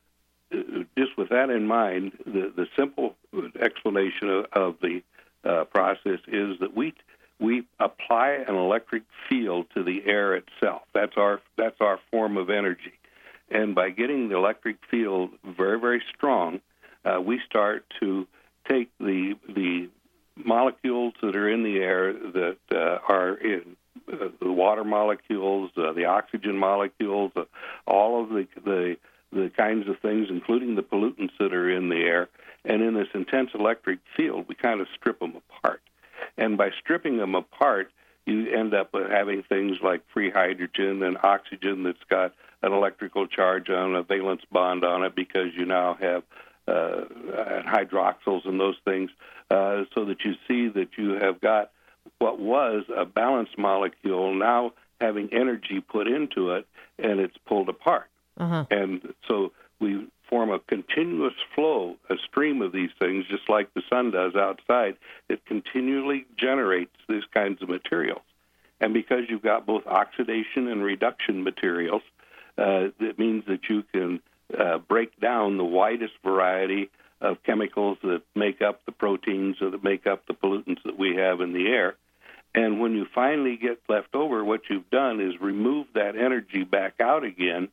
just 0.97 1.17
with 1.17 1.29
that 1.29 1.49
in 1.49 1.67
mind, 1.67 2.13
the, 2.25 2.51
the 2.55 2.67
simple 2.77 3.15
explanation 3.59 4.29
of, 4.29 4.45
of 4.53 4.75
the 4.81 5.01
uh, 5.43 5.65
process 5.65 6.19
is 6.27 6.59
that 6.59 6.75
we 6.75 6.93
we 7.39 7.63
apply 7.79 8.43
an 8.47 8.55
electric 8.55 9.03
field 9.29 9.65
to 9.73 9.83
the 9.83 10.03
air 10.05 10.35
itself. 10.35 10.83
That's 10.93 11.17
our 11.17 11.41
that's 11.57 11.81
our 11.81 11.99
form 12.11 12.37
of 12.37 12.49
energy, 12.49 12.93
and 13.49 13.75
by 13.75 13.89
getting 13.89 14.29
the 14.29 14.37
electric 14.37 14.77
field 14.89 15.31
very 15.43 15.79
very 15.79 16.01
strong, 16.15 16.61
uh, 17.03 17.19
we 17.21 17.41
start 17.47 17.85
to 17.99 18.27
take 18.67 18.89
the 18.99 19.35
the 19.47 19.89
molecules 20.35 21.13
that 21.21 21.35
are 21.35 21.49
in 21.49 21.63
the 21.63 21.77
air 21.77 22.13
that 22.13 22.57
uh, 22.71 22.99
are 23.07 23.35
in 23.35 23.75
uh, 24.11 24.27
the 24.41 24.51
water 24.51 24.83
molecules, 24.83 25.71
uh, 25.77 25.93
the 25.93 26.05
oxygen 26.05 26.57
molecules, 26.57 27.31
uh, 27.35 27.43
all 27.87 28.21
of 28.21 28.29
the, 28.29 28.47
the 28.63 28.97
the 29.31 29.49
kinds 29.55 29.87
of 29.87 29.99
things, 29.99 30.27
including 30.29 30.75
the 30.75 30.83
pollutants 30.83 31.31
that 31.39 31.53
are 31.53 31.69
in 31.69 31.89
the 31.89 32.01
air, 32.01 32.29
and 32.63 32.81
in 32.81 32.93
this 32.93 33.07
intense 33.13 33.51
electric 33.53 33.99
field, 34.15 34.45
we 34.47 34.55
kind 34.55 34.81
of 34.81 34.87
strip 34.95 35.19
them 35.19 35.35
apart. 35.35 35.81
And 36.37 36.57
by 36.57 36.71
stripping 36.79 37.17
them 37.17 37.35
apart, 37.35 37.91
you 38.25 38.49
end 38.51 38.73
up 38.73 38.93
with 38.93 39.09
having 39.09 39.43
things 39.43 39.77
like 39.83 40.01
free 40.11 40.31
hydrogen 40.31 41.03
and 41.03 41.17
oxygen 41.23 41.83
that's 41.83 42.03
got 42.09 42.33
an 42.63 42.73
electrical 42.73 43.27
charge 43.27 43.69
on 43.69 43.95
a 43.95 44.03
valence 44.03 44.41
bond 44.51 44.83
on 44.83 45.03
it 45.03 45.15
because 45.15 45.53
you 45.55 45.65
now 45.65 45.95
have 45.99 46.23
uh, 46.67 47.01
hydroxyls 47.67 48.47
and 48.47 48.59
those 48.59 48.77
things, 48.85 49.11
uh, 49.51 49.83
so 49.93 50.05
that 50.05 50.25
you 50.25 50.33
see 50.47 50.67
that 50.69 50.97
you 50.97 51.11
have 51.11 51.39
got 51.39 51.71
what 52.17 52.39
was 52.39 52.83
a 52.95 53.05
balanced 53.05 53.57
molecule 53.57 54.33
now 54.33 54.71
having 54.99 55.31
energy 55.31 55.79
put 55.79 56.07
into 56.07 56.51
it 56.51 56.65
and 56.97 57.19
it's 57.19 57.37
pulled 57.45 57.69
apart. 57.69 58.09
Uh 58.37 58.47
huh. 58.47 58.65
And 58.71 59.13
so 59.27 59.51
we 59.79 60.07
form 60.29 60.49
a 60.51 60.59
continuous 60.59 61.33
flow, 61.53 61.95
a 62.09 62.15
stream 62.27 62.61
of 62.61 62.71
these 62.71 62.89
things, 62.99 63.25
just 63.29 63.49
like 63.49 63.73
the 63.73 63.83
sun 63.89 64.11
does 64.11 64.35
outside. 64.35 64.97
It 65.29 65.45
continually 65.45 66.25
generates 66.37 66.95
these 67.07 67.23
kinds 67.33 67.61
of 67.61 67.69
materials. 67.69 68.21
And 68.81 68.93
because 68.93 69.23
you've 69.29 69.43
got 69.43 69.65
both 69.65 69.85
oxidation 69.87 70.67
and 70.67 70.83
reduction 70.83 71.43
materials, 71.43 72.01
uh, 72.57 72.89
it 72.99 73.17
means 73.19 73.45
that 73.47 73.69
you 73.69 73.83
can 73.93 74.19
uh, 74.57 74.79
break 74.79 75.19
down 75.19 75.57
the 75.57 75.63
widest 75.63 76.13
variety 76.23 76.89
of 77.21 77.41
chemicals 77.43 77.97
that 78.03 78.21
make 78.35 78.61
up 78.61 78.85
the 78.85 78.91
proteins 78.91 79.61
or 79.61 79.69
that 79.71 79.83
make 79.83 80.05
up 80.05 80.25
the 80.27 80.33
pollutants 80.33 80.83
that 80.83 80.97
we 80.97 81.15
have 81.15 81.41
in 81.41 81.53
the 81.53 81.67
air. 81.67 81.95
And 82.53 82.79
when 82.79 82.93
you 82.93 83.05
finally 83.13 83.57
get 83.57 83.79
left 83.89 84.15
over, 84.15 84.43
what 84.43 84.61
you've 84.69 84.89
done 84.89 85.19
is 85.19 85.39
remove 85.41 85.87
that 85.93 86.15
energy 86.15 86.63
back 86.63 86.99
out 87.01 87.23
again, 87.23 87.69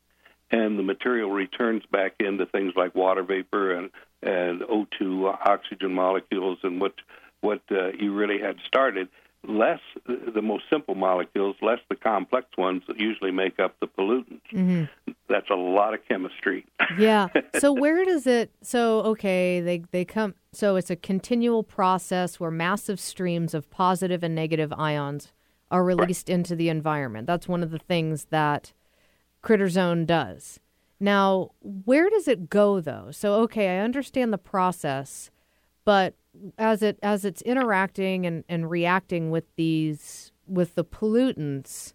and 0.52 0.78
the 0.78 0.82
material 0.82 1.30
returns 1.30 1.82
back 1.90 2.14
into 2.20 2.46
things 2.46 2.74
like 2.76 2.94
water 2.94 3.22
vapor 3.22 3.72
and, 3.72 3.90
and 4.22 4.60
O2 4.60 5.38
oxygen 5.46 5.94
molecules 5.94 6.58
and 6.62 6.80
what 6.80 6.94
what 7.40 7.62
uh, 7.72 7.88
you 7.98 8.14
really 8.14 8.38
had 8.38 8.56
started. 8.66 9.08
Less 9.44 9.80
the 10.06 10.40
most 10.40 10.64
simple 10.70 10.94
molecules, 10.94 11.56
less 11.60 11.80
the 11.88 11.96
complex 11.96 12.46
ones 12.56 12.84
that 12.86 13.00
usually 13.00 13.32
make 13.32 13.58
up 13.58 13.74
the 13.80 13.88
pollutants. 13.88 14.40
That's 15.28 15.50
a 15.50 15.56
lot 15.56 15.94
of 15.94 16.00
chemistry. 16.06 16.64
Yeah. 16.98 17.28
So 17.58 17.72
where 17.72 18.04
does 18.04 18.26
it? 18.26 18.50
So 18.62 19.00
okay, 19.00 19.60
they 19.62 19.82
they 19.92 20.04
come. 20.04 20.34
So 20.52 20.76
it's 20.76 20.90
a 20.90 20.96
continual 20.96 21.62
process 21.62 22.38
where 22.38 22.50
massive 22.50 23.00
streams 23.00 23.54
of 23.54 23.70
positive 23.70 24.22
and 24.22 24.34
negative 24.34 24.74
ions 24.76 25.32
are 25.70 25.82
released 25.82 26.28
into 26.28 26.54
the 26.54 26.68
environment. 26.68 27.26
That's 27.26 27.48
one 27.48 27.62
of 27.62 27.70
the 27.70 27.78
things 27.78 28.26
that 28.26 28.74
Critter 29.42 29.68
Zone 29.68 30.07
does. 30.07 30.61
Now, 30.98 31.50
where 31.61 32.09
does 32.09 32.28
it 32.28 32.48
go 32.48 32.81
though? 32.81 33.09
So 33.11 33.35
okay, 33.42 33.76
I 33.76 33.83
understand 33.83 34.33
the 34.33 34.38
process, 34.38 35.31
but 35.85 36.14
as 36.57 36.83
it 36.83 36.98
as 37.02 37.24
it's 37.24 37.42
interacting 37.42 38.24
and, 38.24 38.44
and 38.48 38.70
reacting 38.70 39.31
with 39.31 39.44
these 39.57 40.33
with 40.46 40.74
the 40.76 40.85
pollutants, 40.85 41.92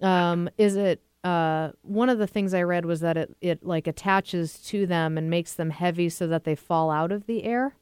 um, 0.00 0.48
is 0.56 0.76
it 0.76 1.02
uh, 1.24 1.70
one 1.82 2.08
of 2.08 2.18
the 2.18 2.26
things 2.26 2.54
I 2.54 2.62
read 2.62 2.84
was 2.86 3.00
that 3.00 3.16
it, 3.16 3.36
it 3.40 3.64
like 3.64 3.86
attaches 3.86 4.60
to 4.66 4.86
them 4.86 5.18
and 5.18 5.28
makes 5.28 5.54
them 5.54 5.70
heavy 5.70 6.08
so 6.08 6.26
that 6.28 6.44
they 6.44 6.54
fall 6.54 6.90
out 6.90 7.10
of 7.10 7.26
the 7.26 7.44
air. 7.44 7.74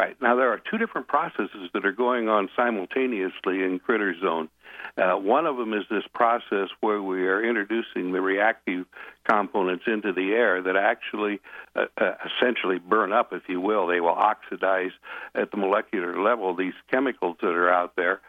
Right. 0.00 0.14
Now, 0.20 0.36
there 0.36 0.52
are 0.52 0.60
two 0.70 0.76
different 0.76 1.08
processes 1.08 1.70
that 1.72 1.86
are 1.86 1.92
going 1.92 2.28
on 2.28 2.50
simultaneously 2.54 3.62
in 3.62 3.80
Critter 3.82 4.14
Zone. 4.20 4.50
Uh, 4.96 5.14
one 5.16 5.46
of 5.46 5.56
them 5.56 5.72
is 5.72 5.84
this 5.90 6.04
process 6.14 6.68
where 6.80 7.02
we 7.02 7.26
are 7.26 7.42
introducing 7.42 8.12
the 8.12 8.20
reactive 8.20 8.86
components 9.28 9.84
into 9.86 10.12
the 10.12 10.32
air 10.32 10.62
that 10.62 10.76
actually 10.76 11.40
uh, 11.74 11.86
uh, 11.98 12.14
essentially 12.24 12.78
burn 12.78 13.12
up, 13.12 13.32
if 13.32 13.42
you 13.48 13.60
will. 13.60 13.86
They 13.86 14.00
will 14.00 14.08
oxidize 14.10 14.92
at 15.34 15.50
the 15.50 15.56
molecular 15.56 16.20
level 16.22 16.54
these 16.54 16.74
chemicals 16.90 17.36
that 17.40 17.48
are 17.48 17.70
out 17.70 17.96
there. 17.96 18.20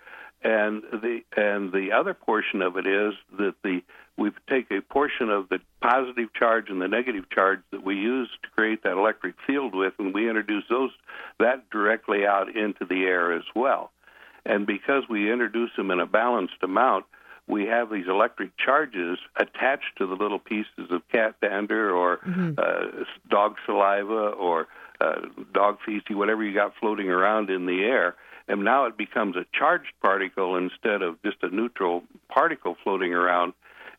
And 0.44 0.84
the 0.92 1.22
and 1.36 1.72
the 1.72 1.94
other 1.94 2.14
portion 2.14 2.62
of 2.62 2.78
it 2.78 2.86
is 2.86 3.14
that 3.38 3.56
the 3.64 3.82
we 4.18 4.32
take 4.50 4.72
a 4.72 4.82
portion 4.82 5.30
of 5.30 5.50
the 5.50 5.60
positive 5.82 6.34
charge 6.34 6.70
and 6.70 6.82
the 6.82 6.88
negative 6.88 7.30
charge 7.30 7.60
that 7.72 7.84
we 7.84 7.96
use 7.96 8.30
to 8.42 8.50
create 8.50 8.84
that 8.84 8.94
electric 8.94 9.36
field 9.46 9.76
with, 9.76 9.94
and 10.00 10.14
we 10.14 10.28
introduce 10.28 10.64
those 10.70 10.92
that 11.40 11.70
directly 11.70 12.26
out 12.26 12.56
into 12.56 12.86
the 12.86 13.04
air 13.04 13.32
as 13.32 13.44
well. 13.56 13.92
And 14.48 14.66
because 14.66 15.04
we 15.10 15.32
introduce 15.32 15.72
them 15.76 15.92
in 15.92 16.00
a 16.00 16.06
balanced 16.06 16.64
amount, 16.64 17.06
we 17.48 17.66
have 17.66 17.90
these 17.90 18.08
electric 18.08 18.58
charges 18.58 19.20
attached 19.36 19.98
to 19.98 20.08
the 20.08 20.16
little 20.16 20.40
pieces 20.40 20.90
of 20.90 21.02
cat 21.10 21.36
dander 21.42 21.92
or 21.92 22.20
uh, 22.58 23.04
dog 23.30 23.56
saliva 23.66 24.30
or 24.30 24.68
uh, 25.00 25.22
dog 25.54 25.78
feces, 25.86 26.16
whatever 26.16 26.44
you 26.44 26.54
got 26.54 26.74
floating 26.80 27.10
around 27.10 27.50
in 27.50 27.66
the 27.66 27.84
air. 27.84 28.16
And 28.48 28.64
now 28.64 28.86
it 28.86 28.98
becomes 28.98 29.36
a 29.36 29.46
charged 29.54 29.92
particle 30.02 30.56
instead 30.56 31.02
of 31.02 31.22
just 31.24 31.38
a 31.42 31.50
neutral 31.50 32.04
particle 32.30 32.78
floating 32.84 33.14
around. 33.14 33.54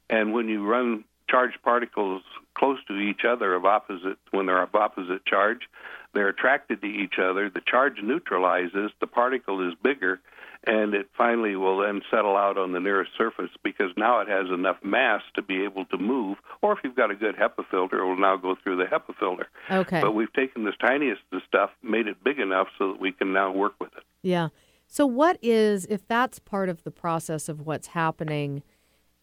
And 0.08 0.32
when 0.32 0.48
you 0.48 0.66
run 0.66 1.04
charged 1.28 1.62
particles 1.62 2.22
close 2.54 2.78
to 2.88 2.96
each 2.96 3.24
other 3.28 3.54
of 3.54 3.66
opposite 3.66 4.18
when 4.30 4.46
they're 4.46 4.62
of 4.62 4.74
opposite 4.74 5.26
charge, 5.26 5.68
they're 6.14 6.28
attracted 6.28 6.80
to 6.80 6.86
each 6.86 7.18
other. 7.18 7.50
The 7.50 7.60
charge 7.60 8.02
neutralizes, 8.02 8.90
the 9.00 9.06
particle 9.06 9.66
is 9.66 9.74
bigger, 9.82 10.20
and 10.68 10.92
it 10.92 11.06
finally 11.16 11.56
will 11.56 11.78
then 11.80 12.02
settle 12.10 12.36
out 12.36 12.58
on 12.58 12.72
the 12.72 12.78
nearest 12.78 13.12
surface 13.16 13.48
because 13.64 13.90
now 13.96 14.20
it 14.20 14.28
has 14.28 14.48
enough 14.52 14.76
mass 14.84 15.22
to 15.34 15.40
be 15.40 15.64
able 15.64 15.86
to 15.86 15.96
move. 15.96 16.36
Or 16.60 16.72
if 16.72 16.80
you've 16.84 16.94
got 16.94 17.10
a 17.10 17.14
good 17.14 17.36
HEPA 17.36 17.64
filter, 17.70 18.00
it 18.00 18.06
will 18.06 18.20
now 18.20 18.36
go 18.36 18.54
through 18.62 18.76
the 18.76 18.84
HEPA 18.84 19.16
filter. 19.18 19.48
Okay. 19.70 20.02
But 20.02 20.12
we've 20.12 20.32
taken 20.34 20.66
this 20.66 20.74
tiniest 20.78 21.22
of 21.32 21.40
stuff, 21.48 21.70
made 21.82 22.06
it 22.06 22.22
big 22.22 22.38
enough 22.38 22.68
so 22.76 22.92
that 22.92 23.00
we 23.00 23.12
can 23.12 23.32
now 23.32 23.50
work 23.50 23.72
with 23.80 23.90
it. 23.96 24.02
Yeah. 24.22 24.48
So 24.86 25.06
what 25.06 25.38
is 25.40 25.86
if 25.86 26.06
that's 26.06 26.38
part 26.38 26.68
of 26.68 26.84
the 26.84 26.90
process 26.90 27.48
of 27.48 27.62
what's 27.62 27.88
happening 27.88 28.62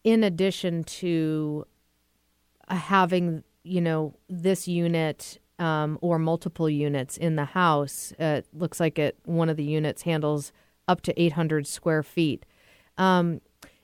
in 0.03 0.23
addition 0.23 0.84
to 0.84 1.67
uh, 2.67 2.75
having, 2.75 3.43
you 3.63 3.81
know, 3.81 4.15
this 4.27 4.67
unit 4.67 5.39
um, 5.60 5.99
or 6.01 6.17
multiple 6.17 6.69
units 6.69 7.17
in 7.17 7.36
the 7.36 7.45
house, 7.45 8.13
uh, 8.19 8.41
it 8.41 8.47
looks 8.51 8.79
like 8.79 8.97
it 8.97 9.19
one 9.25 9.47
of 9.47 9.58
the 9.58 9.63
units 9.63 10.01
handles 10.01 10.51
up 10.88 11.02
to 11.02 11.21
800 11.21 11.67
square 11.67 12.04
feet. 12.04 12.45
Um, 12.98 13.41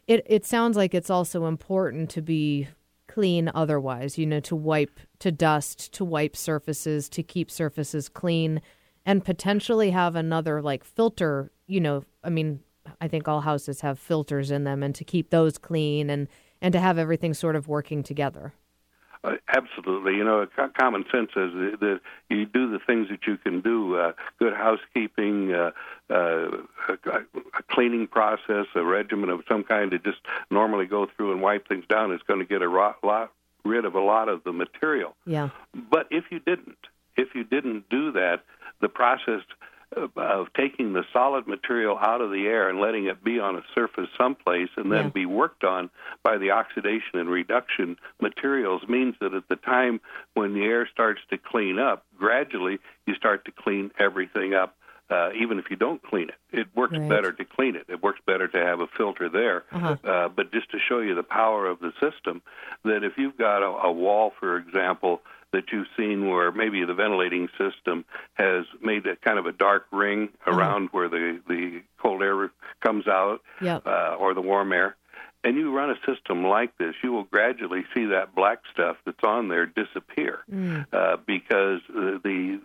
it 0.08 0.26
it 0.26 0.46
sounds 0.46 0.78
like 0.78 0.94
it's 0.94 1.10
also 1.10 1.46
important 1.46 2.10
to 2.12 2.22
be 2.22 2.68
clean 3.08 3.52
otherwise, 3.54 4.18
you 4.18 4.26
know, 4.26 4.40
to 4.40 4.56
wipe, 4.56 5.00
to 5.20 5.32
dust, 5.32 5.94
to 5.94 6.06
wipe 6.06 6.36
surfaces, 6.36 7.10
to 7.10 7.22
keep 7.22 7.52
surfaces 7.52 8.08
clean, 8.08 8.62
and 9.06 9.26
potentially 9.26 9.92
have 9.92 10.16
another 10.16 10.62
like 10.62 10.84
filter, 10.84 11.52
you 11.68 11.82
know, 11.82 12.06
I 12.24 12.30
mean, 12.30 12.62
I 13.00 13.08
think 13.08 13.28
all 13.28 13.42
houses 13.42 13.82
have 13.82 14.00
filters 14.00 14.50
in 14.50 14.64
them 14.64 14.82
and 14.82 14.96
to 14.96 15.04
keep 15.04 15.30
those 15.30 15.58
clean 15.58 16.10
and, 16.10 16.28
and 16.62 16.72
to 16.72 16.80
have 16.80 16.98
everything 16.98 17.34
sort 17.34 17.56
of 17.56 17.68
working 17.68 18.02
together. 18.02 18.54
Uh, 19.24 19.36
absolutely. 19.48 20.16
You 20.16 20.24
know, 20.24 20.48
co- 20.56 20.72
common 20.78 21.06
sense 21.12 21.30
is 21.36 21.54
that 21.54 21.78
that 21.80 22.00
you 22.30 22.46
do 22.46 22.72
the 22.72 22.80
things 22.80 23.10
that 23.10 23.28
you 23.28 23.38
can 23.38 23.62
do. 23.62 23.96
Uh, 23.96 24.14
good 24.40 24.54
housekeeping, 24.54 25.54
uh, 25.54 25.72
uh, 26.10 26.50
a, 26.90 26.94
a 27.06 27.64
cleaning 27.70 28.08
process, 28.08 28.66
a 28.76 28.84
regimen 28.84 29.30
of 29.30 29.42
some 29.48 29.64
kind 29.64 29.92
to 29.92 30.00
just 30.00 30.20
normally 30.50 30.86
go 30.86 31.08
through 31.16 31.34
and 31.34 31.42
wipe 31.42 31.68
things 31.68 31.86
down 31.88 32.12
is 32.12 32.22
going 32.28 32.40
to 32.40 32.46
get 32.46 32.62
a 32.62 32.68
ro- 32.68 32.96
lot 33.04 33.32
rid 33.64 33.86
of 33.86 33.96
a 33.96 34.00
lot 34.00 34.28
of 34.28 34.44
the 34.44 34.52
material. 34.52 35.16
Yeah. 35.26 35.50
But 35.74 36.08
if 36.10 36.26
you 36.32 36.40
didn't, 36.40 36.78
if 37.16 37.36
you 37.36 37.44
didn't 37.44 37.90
do 37.90 38.12
that, 38.14 38.44
the 38.80 38.90
process 38.90 39.42
of, 39.96 40.48
taking 40.54 40.94
the 40.94 41.04
solid 41.12 41.48
material 41.48 41.98
out 41.98 42.22
of 42.22 42.32
the 42.32 42.48
air 42.48 42.70
and 42.70 42.80
letting 42.80 43.06
it 43.06 43.24
be 43.24 43.40
on 43.40 43.56
a 43.56 43.64
surface 43.76 44.10
someplace 44.18 44.70
and 44.78 44.92
then 44.92 45.06
Yeah. 45.06 45.10
be 45.10 45.26
worked 45.26 45.64
on 45.64 45.90
by 46.24 46.38
the 46.38 46.52
oxidation 46.52 47.20
and 47.20 47.30
reduction 47.30 47.98
materials 48.20 48.88
means 48.88 49.16
that 49.20 49.34
at 49.34 49.48
the 49.50 49.56
time 49.58 50.00
when 50.34 50.54
the 50.54 50.64
air 50.66 50.88
starts 50.88 51.22
to 51.30 51.38
clean 51.38 51.80
up, 51.80 52.06
gradually 52.18 52.80
you 53.06 53.16
start 53.16 53.46
to 53.46 53.52
clean 53.52 53.92
everything 54.00 54.54
up. 54.54 54.76
Uh, 55.10 55.30
even 55.36 55.60
if 55.60 55.70
you 55.70 55.76
don't 55.76 56.02
clean 56.04 56.30
it, 56.30 56.36
it 56.58 56.68
works 56.74 56.98
Right. 56.98 57.10
better 57.10 57.34
to 57.34 57.44
clean 57.44 57.76
it. 57.76 57.84
It 57.90 58.02
works 58.02 58.22
better 58.26 58.48
to 58.48 58.58
have 58.58 58.80
a 58.80 58.88
filter 58.88 59.28
there. 59.28 59.66
Uh-huh. 59.74 59.98
Uh, 60.06 60.30
but 60.30 60.54
just 60.54 60.72
to 60.72 60.80
show 60.80 61.00
you 61.00 61.16
the 61.16 61.24
power 61.24 61.66
of 61.68 61.80
the 61.80 61.92
system, 62.00 62.42
that 62.86 63.04
if 63.04 63.18
you've 63.18 63.38
got 63.38 63.62
a, 63.62 63.88
a 63.88 63.92
wall, 63.92 64.32
for 64.40 64.56
example, 64.56 65.22
that 65.54 65.66
you've 65.72 65.88
seen 65.98 66.30
where 66.30 66.52
maybe 66.52 66.84
the 66.86 66.94
ventilating 66.94 67.50
system 67.58 68.06
has 68.36 68.66
made 68.82 69.06
a 69.06 69.16
kind 69.18 69.38
of 69.40 69.46
a 69.46 69.52
dark 69.52 69.86
ring 69.92 70.30
around 70.48 70.90
where 70.92 71.10
the, 71.10 71.40
the 71.48 71.82
cold 72.02 72.22
air 72.22 72.52
comes 72.82 73.08
out 73.08 73.42
Yep. 73.62 73.86
uh, 73.86 74.16
or 74.20 74.34
the 74.34 74.42
warm 74.42 74.72
air, 74.74 74.96
and 75.44 75.58
you 75.58 75.76
run 75.76 75.90
a 75.90 75.96
system 76.06 76.46
like 76.46 76.78
this, 76.78 76.94
you 77.04 77.12
will 77.12 77.24
gradually 77.24 77.84
see 77.96 78.06
that 78.06 78.36
black 78.36 78.60
stuff 78.72 78.98
that's 79.06 79.24
on 79.24 79.50
there 79.50 79.66
disappear 79.66 80.40
uh, 80.94 81.18
because 81.26 81.80
the, 81.90 82.20
the 82.24 82.60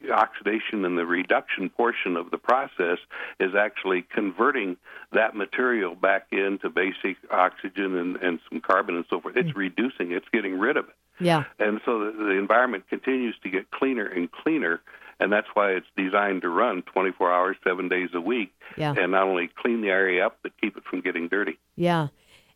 the 0.00 0.12
oxidation 0.12 0.84
and 0.84 0.96
the 0.96 1.04
reduction 1.04 1.68
portion 1.68 2.16
of 2.16 2.30
the 2.30 2.38
process 2.38 2.98
is 3.38 3.54
actually 3.58 4.02
converting 4.14 4.76
that 5.12 5.34
material 5.36 5.94
back 5.94 6.26
into 6.32 6.70
basic 6.70 7.16
oxygen 7.30 7.96
and, 7.96 8.16
and 8.16 8.38
some 8.48 8.60
carbon 8.60 8.94
and 8.96 9.04
so 9.10 9.20
forth. 9.20 9.36
It's 9.36 9.54
reducing, 9.56 10.12
it's 10.12 10.28
getting 10.32 10.58
rid 10.58 10.76
of 10.76 10.86
it. 10.88 10.94
Yeah. 11.20 11.44
And 11.58 11.80
so 11.84 11.98
the, 11.98 12.12
the 12.12 12.38
environment 12.38 12.88
continues 12.88 13.36
to 13.42 13.50
get 13.50 13.70
cleaner 13.70 14.06
and 14.06 14.30
cleaner, 14.32 14.80
and 15.20 15.30
that's 15.32 15.46
why 15.54 15.72
it's 15.72 15.86
designed 15.96 16.42
to 16.42 16.48
run 16.48 16.82
24 16.82 17.32
hours, 17.32 17.56
seven 17.62 17.88
days 17.88 18.08
a 18.14 18.20
week, 18.20 18.52
Yeah. 18.76 18.94
and 18.96 19.12
not 19.12 19.28
only 19.28 19.50
clean 19.60 19.82
the 19.82 19.88
area 19.88 20.26
up, 20.26 20.38
but 20.42 20.52
keep 20.60 20.76
it 20.76 20.82
from 20.88 21.00
getting 21.02 21.28
dirty. 21.28 21.58
Yeah. 21.76 22.08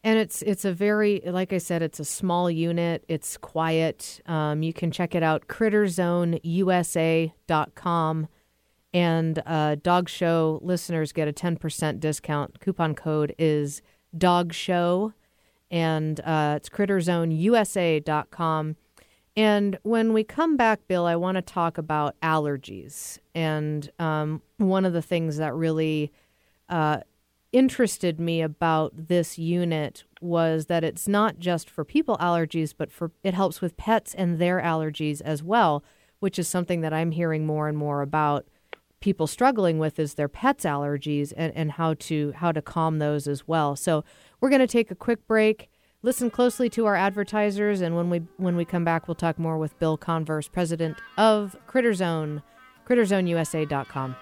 And 0.03 0.19
it's 0.19 0.43
it's 0.43 0.65
a 0.67 0.73
very 0.75 1.23
like 1.25 1.55
I 1.55 1.59
said, 1.59 1.81
it's 1.81 1.99
a 1.99 2.05
small 2.05 2.51
unit. 2.51 3.05
It's 3.09 3.39
quiet. 3.39 4.21
Um, 4.27 4.63
you 4.63 4.75
can 4.75 4.91
check 4.91 5.15
it 5.15 5.23
out, 5.23 5.49
critterzoneusa.com. 5.49 8.29
And 8.93 9.43
uh, 9.45 9.75
Dog 9.77 10.09
Show 10.09 10.61
listeners 10.63 11.13
get 11.13 11.27
a 11.27 11.33
10% 11.33 11.99
discount. 12.01 12.61
Coupon 12.61 12.95
code 12.95 13.35
is 13.39 13.83
Dog 14.17 14.53
Show. 14.53 15.13
And 15.75 16.21
uh, 16.21 16.55
it's 16.57 16.69
critterzoneusa.com. 16.69 18.77
And 19.37 19.79
when 19.83 20.13
we 20.13 20.23
come 20.23 20.57
back, 20.57 20.87
Bill, 20.87 21.05
I 21.05 21.17
want 21.17 21.35
to 21.35 21.43
talk 21.43 21.79
about 21.79 22.15
allergies. 22.21 23.19
And 23.35 23.91
um, 23.99 24.41
one 24.59 24.85
of 24.85 24.93
the 24.93 25.03
things 25.03 25.39
that 25.39 25.53
really 25.53 26.13
uh, 26.69 27.01
interested 27.51 28.21
me 28.21 28.41
about 28.41 29.09
this 29.09 29.37
unit 29.37 30.05
was 30.21 30.67
that 30.67 30.85
it's 30.85 31.09
not 31.09 31.41
just 31.41 31.69
for 31.69 31.85
people 31.85 32.19
allergies, 32.19 32.73
but 32.79 32.93
for 32.93 33.11
it 33.25 33.35
helps 33.35 33.61
with 33.61 33.77
pets 33.77 34.15
and 34.15 34.39
their 34.39 34.61
allergies 34.61 35.21
as 35.23 35.43
well, 35.43 35.83
which 36.21 36.39
is 36.39 36.47
something 36.47 36.83
that 36.83 36.93
I'm 36.93 37.11
hearing 37.11 37.47
more 37.47 37.67
and 37.67 37.77
more 37.77 38.01
about 38.01 38.47
people 39.05 39.27
struggling 39.27 39.79
with 39.79 39.99
is 39.99 40.15
their 40.15 40.29
pets 40.29 40.65
allergies 40.65 41.31
and, 41.37 41.55
and 41.55 41.73
how 41.73 41.93
to 41.93 42.33
how 42.37 42.51
to 42.51 42.63
calm 42.63 43.01
those 43.01 43.29
as 43.29 43.47
well. 43.47 43.77
So 43.77 44.03
we're 44.45 44.51
going 44.51 44.61
to 44.61 44.67
take 44.67 44.91
a 44.91 44.95
quick 44.95 45.27
break. 45.27 45.71
Listen 46.03 46.29
closely 46.29 46.69
to 46.69 46.85
our 46.85 46.95
advertisers, 46.95 47.81
and 47.81 47.97
when 47.97 48.11
we 48.11 48.19
when 48.37 48.57
we 48.57 48.67
come 48.67 48.85
back, 48.85 49.09
we'll 49.09 49.15
talk 49.15 49.39
more 49.39 49.57
with 49.57 49.79
Bill 49.79 49.97
Converse, 49.97 50.49
president 50.49 50.99
of 51.17 51.57
CritterZone, 51.67 52.43
CritterZoneUSA.com. 52.87 54.17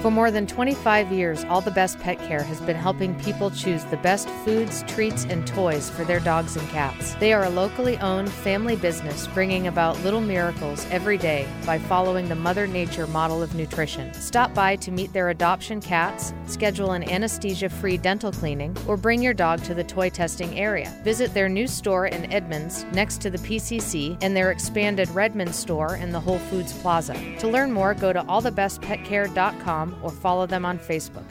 For 0.00 0.10
more 0.10 0.30
than 0.30 0.46
25 0.46 1.12
years, 1.12 1.44
All 1.44 1.60
the 1.60 1.70
Best 1.70 2.00
Pet 2.00 2.18
Care 2.20 2.42
has 2.42 2.58
been 2.62 2.74
helping 2.74 3.14
people 3.20 3.50
choose 3.50 3.84
the 3.84 3.98
best 3.98 4.30
foods, 4.46 4.82
treats, 4.84 5.26
and 5.26 5.46
toys 5.46 5.90
for 5.90 6.04
their 6.04 6.20
dogs 6.20 6.56
and 6.56 6.66
cats. 6.70 7.12
They 7.16 7.34
are 7.34 7.44
a 7.44 7.50
locally 7.50 7.98
owned 7.98 8.32
family 8.32 8.76
business 8.76 9.26
bringing 9.26 9.66
about 9.66 10.02
little 10.02 10.22
miracles 10.22 10.86
every 10.90 11.18
day 11.18 11.46
by 11.66 11.78
following 11.78 12.30
the 12.30 12.34
Mother 12.34 12.66
Nature 12.66 13.08
model 13.08 13.42
of 13.42 13.54
nutrition. 13.54 14.14
Stop 14.14 14.54
by 14.54 14.74
to 14.76 14.90
meet 14.90 15.12
their 15.12 15.28
adoption 15.28 15.82
cats, 15.82 16.32
schedule 16.46 16.92
an 16.92 17.06
anesthesia 17.10 17.68
free 17.68 17.98
dental 17.98 18.32
cleaning, 18.32 18.74
or 18.88 18.96
bring 18.96 19.20
your 19.20 19.34
dog 19.34 19.62
to 19.64 19.74
the 19.74 19.84
toy 19.84 20.08
testing 20.08 20.58
area. 20.58 20.98
Visit 21.04 21.34
their 21.34 21.50
new 21.50 21.66
store 21.66 22.06
in 22.06 22.32
Edmonds 22.32 22.86
next 22.94 23.20
to 23.20 23.28
the 23.28 23.38
PCC 23.38 24.16
and 24.22 24.34
their 24.34 24.50
expanded 24.50 25.10
Redmond 25.10 25.54
store 25.54 25.96
in 25.96 26.10
the 26.10 26.20
Whole 26.20 26.38
Foods 26.38 26.72
Plaza. 26.72 27.12
To 27.40 27.48
learn 27.48 27.70
more, 27.70 27.92
go 27.92 28.14
to 28.14 28.22
allthebestpetcare.com 28.22 29.89
or 30.02 30.10
follow 30.10 30.46
them 30.46 30.64
on 30.64 30.78
Facebook. 30.78 31.24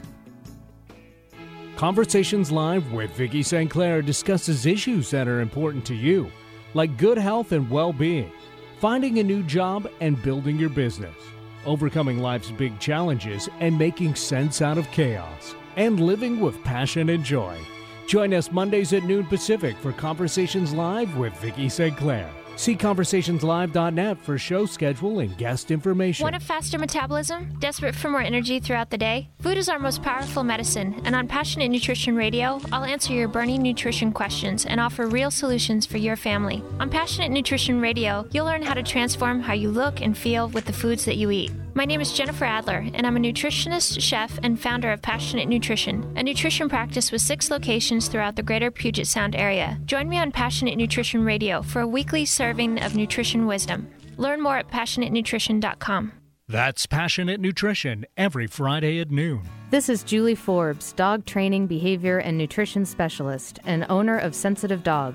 Conversations 1.76 2.52
Live 2.52 2.92
with 2.92 3.10
Vicki 3.12 3.42
St. 3.42 3.70
Clair 3.70 4.02
discusses 4.02 4.66
issues 4.66 5.10
that 5.10 5.26
are 5.26 5.40
important 5.40 5.84
to 5.86 5.94
you, 5.94 6.30
like 6.74 6.98
good 6.98 7.16
health 7.16 7.52
and 7.52 7.70
well 7.70 7.92
being, 7.92 8.30
finding 8.80 9.18
a 9.18 9.22
new 9.22 9.42
job 9.42 9.88
and 10.00 10.22
building 10.22 10.58
your 10.58 10.68
business, 10.68 11.16
overcoming 11.64 12.18
life's 12.18 12.50
big 12.50 12.78
challenges 12.78 13.48
and 13.60 13.78
making 13.78 14.14
sense 14.14 14.60
out 14.60 14.76
of 14.76 14.90
chaos, 14.90 15.54
and 15.76 16.00
living 16.00 16.38
with 16.40 16.62
passion 16.64 17.08
and 17.08 17.24
joy. 17.24 17.56
Join 18.06 18.34
us 18.34 18.52
Mondays 18.52 18.92
at 18.92 19.04
noon 19.04 19.24
Pacific 19.24 19.76
for 19.78 19.92
Conversations 19.92 20.74
Live 20.74 21.16
with 21.16 21.32
Vicki 21.40 21.68
St. 21.68 21.96
Clair. 21.96 22.30
See 22.60 22.76
conversationslive.net 22.76 24.18
for 24.18 24.36
show 24.36 24.66
schedule 24.66 25.20
and 25.20 25.34
guest 25.38 25.70
information. 25.70 26.24
Want 26.24 26.36
a 26.36 26.40
faster 26.40 26.78
metabolism? 26.78 27.56
Desperate 27.58 27.94
for 27.94 28.10
more 28.10 28.20
energy 28.20 28.60
throughout 28.60 28.90
the 28.90 28.98
day? 28.98 29.30
Food 29.40 29.56
is 29.56 29.70
our 29.70 29.78
most 29.78 30.02
powerful 30.02 30.44
medicine, 30.44 31.00
and 31.06 31.16
on 31.16 31.26
Passionate 31.26 31.70
Nutrition 31.70 32.16
Radio, 32.16 32.60
I'll 32.70 32.84
answer 32.84 33.14
your 33.14 33.28
burning 33.28 33.62
nutrition 33.62 34.12
questions 34.12 34.66
and 34.66 34.78
offer 34.78 35.06
real 35.06 35.30
solutions 35.30 35.86
for 35.86 35.96
your 35.96 36.16
family. 36.16 36.62
On 36.80 36.90
Passionate 36.90 37.30
Nutrition 37.30 37.80
Radio, 37.80 38.28
you'll 38.30 38.44
learn 38.44 38.60
how 38.60 38.74
to 38.74 38.82
transform 38.82 39.40
how 39.40 39.54
you 39.54 39.70
look 39.70 40.02
and 40.02 40.14
feel 40.14 40.50
with 40.50 40.66
the 40.66 40.74
foods 40.74 41.06
that 41.06 41.16
you 41.16 41.30
eat. 41.30 41.52
My 41.80 41.86
name 41.86 42.02
is 42.02 42.12
Jennifer 42.12 42.44
Adler, 42.44 42.86
and 42.92 43.06
I'm 43.06 43.16
a 43.16 43.20
nutritionist, 43.20 44.02
chef, 44.02 44.38
and 44.42 44.60
founder 44.60 44.92
of 44.92 45.00
Passionate 45.00 45.48
Nutrition, 45.48 46.12
a 46.14 46.22
nutrition 46.22 46.68
practice 46.68 47.10
with 47.10 47.22
six 47.22 47.50
locations 47.50 48.06
throughout 48.06 48.36
the 48.36 48.42
greater 48.42 48.70
Puget 48.70 49.06
Sound 49.06 49.34
area. 49.34 49.80
Join 49.86 50.06
me 50.06 50.18
on 50.18 50.30
Passionate 50.30 50.76
Nutrition 50.76 51.24
Radio 51.24 51.62
for 51.62 51.80
a 51.80 51.88
weekly 51.88 52.26
serving 52.26 52.82
of 52.82 52.96
nutrition 52.96 53.46
wisdom. 53.46 53.88
Learn 54.18 54.42
more 54.42 54.58
at 54.58 54.68
passionatenutrition.com. 54.68 56.12
That's 56.46 56.84
Passionate 56.84 57.40
Nutrition 57.40 58.04
every 58.14 58.46
Friday 58.46 59.00
at 59.00 59.10
noon. 59.10 59.48
This 59.70 59.88
is 59.88 60.02
Julie 60.02 60.34
Forbes, 60.34 60.92
dog 60.92 61.24
training, 61.24 61.66
behavior, 61.66 62.18
and 62.18 62.36
nutrition 62.36 62.84
specialist, 62.84 63.58
and 63.64 63.86
owner 63.88 64.18
of 64.18 64.34
Sensitive 64.34 64.82
Dog, 64.82 65.14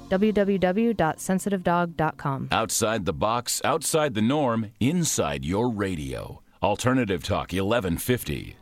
www.sensitivedog.com. 0.11 2.49
Outside 2.51 3.05
the 3.05 3.13
box, 3.13 3.61
outside 3.63 4.13
the 4.13 4.21
norm, 4.21 4.71
inside 4.79 5.43
your 5.45 5.69
radio. 5.69 6.41
Alternative 6.61 7.23
Talk 7.23 7.53
1150. 7.53 8.57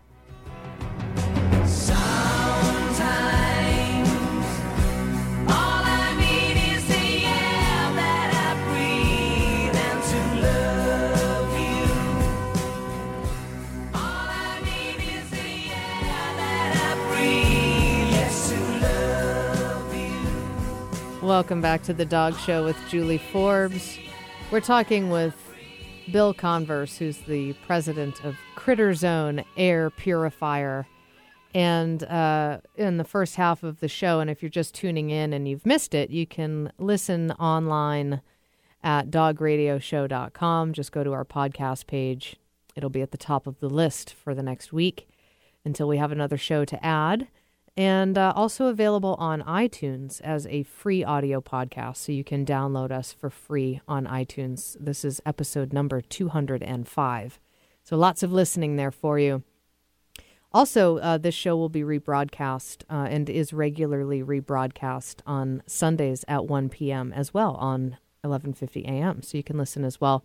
Some 1.66 2.49
Welcome 21.40 21.62
back 21.62 21.84
to 21.84 21.94
the 21.94 22.04
Dog 22.04 22.38
Show 22.38 22.66
with 22.66 22.76
Julie 22.90 23.18
Forbes. 23.18 23.98
We're 24.52 24.60
talking 24.60 25.10
with 25.10 25.34
Bill 26.12 26.34
Converse, 26.34 26.98
who's 26.98 27.20
the 27.20 27.54
president 27.66 28.26
of 28.26 28.36
Critter 28.56 28.94
Zone 28.94 29.46
Air 29.56 29.90
Purifier. 29.90 30.86
And 31.54 32.04
uh, 32.04 32.60
in 32.76 32.98
the 32.98 33.06
first 33.06 33.38
half 33.38 33.64
of 33.64 33.80
the 33.80 33.88
show, 33.88 34.20
and 34.20 34.30
if 34.30 34.44
you're 34.44 34.50
just 34.50 34.76
tuning 34.76 35.12
in 35.12 35.32
and 35.32 35.48
you've 35.48 35.66
missed 35.66 35.94
it, 35.94 36.10
you 36.10 36.28
can 36.28 36.74
listen 36.78 37.32
online 37.32 38.22
at 38.84 39.10
dogradioshow.com. 39.10 40.74
Just 40.74 40.92
go 40.92 41.06
to 41.06 41.14
our 41.14 41.24
podcast 41.24 41.88
page. 41.88 42.36
It'll 42.76 42.90
be 42.90 43.02
at 43.02 43.12
the 43.12 43.18
top 43.18 43.48
of 43.48 43.62
the 43.62 43.70
list 43.70 44.14
for 44.14 44.36
the 44.36 44.44
next 44.44 44.74
week 44.74 45.08
until 45.64 45.88
we 45.88 46.00
have 46.00 46.12
another 46.12 46.38
show 46.38 46.66
to 46.66 46.86
add. 46.86 47.30
And 47.78 48.18
uh, 48.18 48.34
also 48.36 48.68
available 48.68 49.16
on 49.20 49.42
iTunes 49.44 50.22
as 50.22 50.46
a 50.48 50.64
free 50.64 51.04
audio 51.04 51.40
podcast. 51.42 51.98
So 51.98 52.12
you 52.12 52.24
can 52.24 52.46
download 52.46 52.92
us 52.92 53.14
for 53.14 53.30
free 53.30 53.82
on 53.88 54.06
iTunes. 54.06 54.76
This 54.80 55.06
is 55.06 55.22
episode 55.26 55.72
number 55.72 56.02
205. 56.02 57.40
So 57.84 57.98
lots 57.98 58.22
of 58.22 58.32
listening 58.32 58.76
there 58.76 58.92
for 58.92 59.18
you. 59.18 59.44
Also, 60.52 60.98
uh, 60.98 61.18
this 61.18 61.36
show 61.36 61.56
will 61.56 61.70
be 61.70 61.82
rebroadcast 61.82 62.84
uh, 62.90 63.08
and 63.10 63.30
is 63.30 63.54
regularly 63.54 64.24
rebroadcast 64.24 65.18
on 65.28 65.62
Sundays 65.68 66.26
at 66.28 66.46
1 66.46 66.70
p.m. 66.70 67.14
as 67.14 67.34
well 67.34 67.56
on 67.56 67.98
11:50 68.24 68.84
a.m. 68.86 69.22
So 69.22 69.38
you 69.38 69.44
can 69.44 69.58
listen 69.58 69.86
as 69.86 70.02
well. 70.02 70.24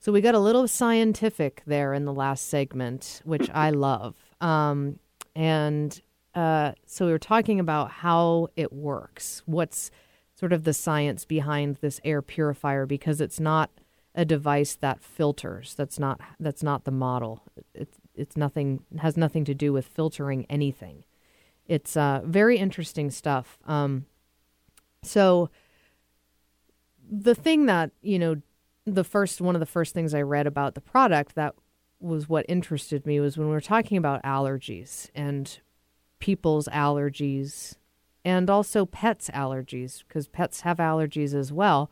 So 0.00 0.12
we 0.12 0.20
got 0.20 0.34
a 0.34 0.40
little 0.40 0.68
scientific 0.68 1.62
there 1.66 1.94
in 1.94 2.04
the 2.04 2.12
last 2.12 2.48
segment, 2.48 3.22
which 3.24 3.48
I 3.50 3.70
love. 3.70 4.16
Um, 4.40 4.98
and 5.34 6.00
uh, 6.34 6.72
so 6.86 7.06
we 7.06 7.12
were 7.12 7.18
talking 7.18 7.60
about 7.60 7.90
how 7.90 8.48
it 8.56 8.72
works. 8.72 9.42
What's 9.46 9.90
sort 10.34 10.52
of 10.52 10.64
the 10.64 10.74
science 10.74 11.24
behind 11.24 11.76
this 11.76 12.00
air 12.04 12.22
purifier? 12.22 12.86
Because 12.86 13.20
it's 13.20 13.38
not 13.38 13.70
a 14.14 14.24
device 14.24 14.76
that 14.76 15.02
filters. 15.02 15.74
That's 15.74 15.98
not 15.98 16.20
that's 16.38 16.62
not 16.62 16.84
the 16.84 16.90
model. 16.90 17.42
It's 17.74 17.98
it's 18.14 18.36
nothing 18.36 18.84
has 18.98 19.16
nothing 19.16 19.44
to 19.44 19.54
do 19.54 19.72
with 19.72 19.86
filtering 19.86 20.46
anything. 20.48 21.04
It's 21.66 21.96
uh, 21.96 22.20
very 22.24 22.58
interesting 22.58 23.10
stuff. 23.10 23.58
Um, 23.66 24.06
so 25.02 25.50
the 27.10 27.34
thing 27.34 27.66
that 27.66 27.90
you 28.02 28.18
know, 28.18 28.36
the 28.84 29.04
first 29.04 29.40
one 29.40 29.56
of 29.56 29.60
the 29.60 29.66
first 29.66 29.94
things 29.94 30.14
I 30.14 30.22
read 30.22 30.46
about 30.46 30.74
the 30.74 30.80
product 30.80 31.34
that 31.34 31.54
was 32.00 32.28
what 32.28 32.44
interested 32.48 33.06
me 33.06 33.18
was 33.18 33.36
when 33.36 33.46
we 33.46 33.52
were 33.52 33.60
talking 33.60 33.96
about 33.96 34.22
allergies 34.22 35.08
and 35.14 35.60
people's 36.24 36.68
allergies 36.68 37.74
and 38.24 38.48
also 38.48 38.86
pets' 38.86 39.28
allergies 39.34 40.02
because 40.08 40.26
pets 40.26 40.62
have 40.62 40.78
allergies 40.78 41.34
as 41.34 41.52
well. 41.52 41.90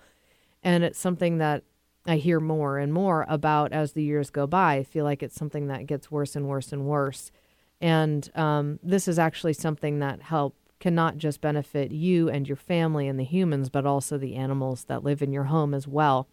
And 0.62 0.83
it's 0.83 0.99
something 0.99 1.37
that 1.37 1.64
I 2.07 2.16
hear 2.16 2.40
more 2.40 2.79
and 2.79 2.95
more 2.95 3.27
about 3.29 3.75
as 3.75 3.92
the 3.92 4.03
years 4.03 4.31
go 4.31 4.47
by. 4.47 4.77
I 4.77 4.85
feel 4.85 5.05
like 5.05 5.23
it's 5.23 5.37
something 5.37 5.66
that 5.66 5.85
gets 5.85 6.11
worse 6.11 6.35
and 6.35 6.49
worse 6.49 6.73
and 6.73 6.87
worse. 6.87 7.31
And 7.79 8.31
um, 8.35 8.79
this 8.83 9.07
is 9.07 9.18
actually 9.18 9.53
something 9.53 9.99
that 9.99 10.23
help 10.23 10.57
can 10.81 10.95
not 10.95 11.18
just 11.18 11.42
benefit 11.42 11.92
you 11.92 12.31
and 12.31 12.49
your 12.49 12.57
family 12.57 13.09
and 13.09 13.21
the 13.21 13.25
humans, 13.25 13.68
but 13.68 13.85
also 13.85 14.16
the 14.16 14.37
animals 14.37 14.85
that 14.85 15.05
live 15.05 15.21
in 15.21 15.35
your 15.35 15.45
home 15.45 15.75
as 15.75 15.87
well. 15.87 16.27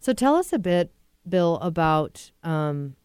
So 0.00 0.14
tell 0.14 0.34
us 0.34 0.50
a 0.50 0.58
bit, 0.58 0.94
Bill, 1.28 1.56
about 1.58 2.30
um, 2.42 2.96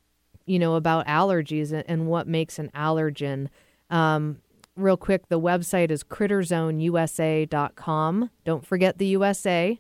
you 0.46 0.60
know 0.60 0.76
about 0.76 1.08
allergies 1.08 1.74
and 1.86 2.08
what 2.08 2.26
makes 2.26 2.58
an 2.58 2.72
allergen. 2.74 3.50
Um, 3.92 4.38
real 4.76 4.98
quick, 4.98 5.28
the 5.28 5.40
website 5.40 5.92
is 5.92 6.04
critterzoneusa.com. 6.04 8.32
Don't 8.44 8.66
forget 8.66 8.98
the 8.98 9.06
USA. 9.08 9.80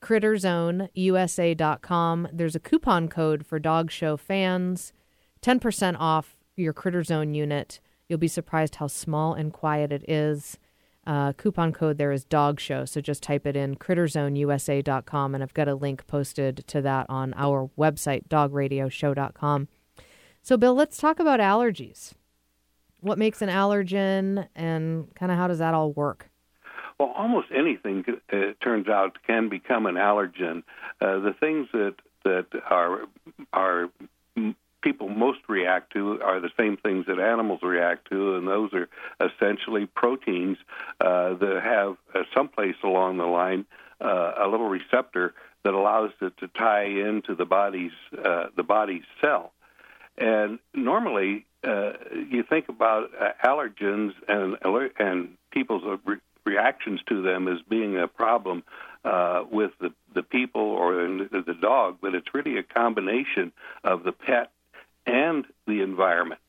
critterzoneusa.com. 0.00 2.28
There's 2.32 2.56
a 2.56 2.60
coupon 2.60 3.08
code 3.08 3.44
for 3.44 3.58
Dog 3.58 3.90
Show 3.90 4.16
fans, 4.16 4.94
10% 5.42 5.96
off 5.98 6.38
your 6.56 6.72
Critter 6.72 7.02
Zone 7.02 7.34
unit. 7.34 7.80
You'll 8.08 8.18
be 8.18 8.28
surprised 8.28 8.76
how 8.76 8.86
small 8.86 9.34
and 9.34 9.52
quiet 9.52 9.92
it 9.92 10.08
is. 10.08 10.56
Uh, 11.06 11.32
coupon 11.32 11.72
code 11.72 11.98
there 11.98 12.12
is 12.12 12.24
Dog 12.24 12.60
Show, 12.60 12.84
so 12.84 13.00
just 13.00 13.22
type 13.22 13.46
it 13.46 13.56
in 13.56 13.76
critterzoneusa.com, 13.76 15.34
and 15.34 15.42
I've 15.42 15.54
got 15.54 15.68
a 15.68 15.74
link 15.74 16.06
posted 16.06 16.66
to 16.68 16.82
that 16.82 17.06
on 17.08 17.32
our 17.36 17.70
website, 17.78 18.28
dogradioshow.com. 18.28 19.68
So, 20.42 20.56
Bill, 20.56 20.74
let's 20.74 20.98
talk 20.98 21.18
about 21.18 21.40
allergies. 21.40 22.12
What 23.00 23.18
makes 23.18 23.42
an 23.42 23.48
allergen, 23.48 24.46
and 24.54 25.14
kind 25.14 25.32
of 25.32 25.38
how 25.38 25.48
does 25.48 25.58
that 25.58 25.74
all 25.74 25.92
work? 25.92 26.28
Well, 26.98 27.12
almost 27.16 27.48
anything 27.54 28.04
uh, 28.06 28.36
it 28.36 28.60
turns 28.60 28.88
out 28.88 29.16
can 29.26 29.48
become 29.48 29.86
an 29.86 29.94
allergen. 29.94 30.62
Uh, 31.00 31.18
the 31.20 31.34
things 31.38 31.68
that 31.72 31.94
that 32.24 32.46
are 32.68 33.00
are 33.52 33.88
people 34.82 35.08
most 35.08 35.40
react 35.48 35.92
to 35.92 36.20
are 36.22 36.40
the 36.40 36.50
same 36.58 36.76
things 36.76 37.06
that 37.06 37.18
animals 37.18 37.60
react 37.62 38.10
to, 38.10 38.36
and 38.36 38.46
those 38.46 38.70
are 38.72 38.88
essentially 39.20 39.86
proteins 39.86 40.58
uh, 41.00 41.34
that 41.34 41.60
have 41.62 41.96
uh, 42.14 42.24
someplace 42.34 42.76
along 42.82 43.16
the 43.16 43.24
line 43.24 43.64
uh, 44.00 44.32
a 44.38 44.48
little 44.48 44.68
receptor 44.68 45.34
that 45.64 45.74
allows 45.74 46.10
it 46.20 46.36
to 46.38 46.48
tie 46.48 46.84
into 46.84 47.34
the 47.34 47.44
body's 47.44 47.92
uh, 48.24 48.46
the 48.56 48.62
body's 48.62 49.04
cell. 49.20 49.52
And 50.20 50.58
normally, 50.74 51.46
uh, 51.64 51.92
you 52.28 52.42
think 52.42 52.68
about 52.68 53.10
uh, 53.18 53.30
allergens 53.44 54.12
and 54.28 54.56
and 54.98 55.36
people's 55.50 55.82
uh, 55.84 55.96
re- 56.04 56.18
reactions 56.44 57.00
to 57.08 57.22
them 57.22 57.48
as 57.48 57.58
being 57.68 57.96
a 57.98 58.06
problem 58.06 58.62
uh, 59.04 59.44
with 59.50 59.72
the 59.80 59.92
the 60.14 60.22
people 60.22 60.60
or 60.60 60.92
the, 60.92 61.42
the 61.46 61.54
dog, 61.54 61.98
but 62.02 62.14
it's 62.14 62.34
really 62.34 62.58
a 62.58 62.62
combination 62.62 63.50
of 63.82 64.04
the 64.04 64.12
pet 64.12 64.50
and 65.06 65.46
the 65.66 65.80
environment. 65.80 66.40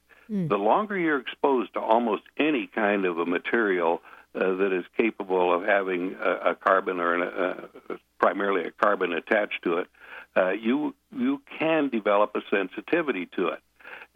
The 0.48 0.58
longer 0.58 0.98
you're 0.98 1.20
exposed 1.20 1.74
to 1.74 1.80
almost 1.82 2.24
any 2.38 2.68
kind 2.68 3.06
of 3.06 3.18
a 3.18 3.26
material 3.26 4.02
uh, 4.34 4.56
that 4.56 4.72
is 4.72 4.86
capable 4.98 5.54
of 5.54 5.64
having 5.64 6.16
a, 6.22 6.52
a 6.52 6.56
carbon 6.56 7.00
or 7.00 7.16
an, 7.16 7.22
uh, 7.22 7.96
primarily 8.20 8.64
a 8.64 8.72
carbon 8.72 9.12
attached 9.14 9.62
to 9.64 9.80
it, 9.80 9.88
uh, 10.36 10.52
you 10.52 10.96
you 11.16 11.42
can 11.60 11.90
develop 11.90 12.36
a 12.36 12.42
sensitivity 12.50 13.28
to 13.36 13.50
it. 13.50 13.60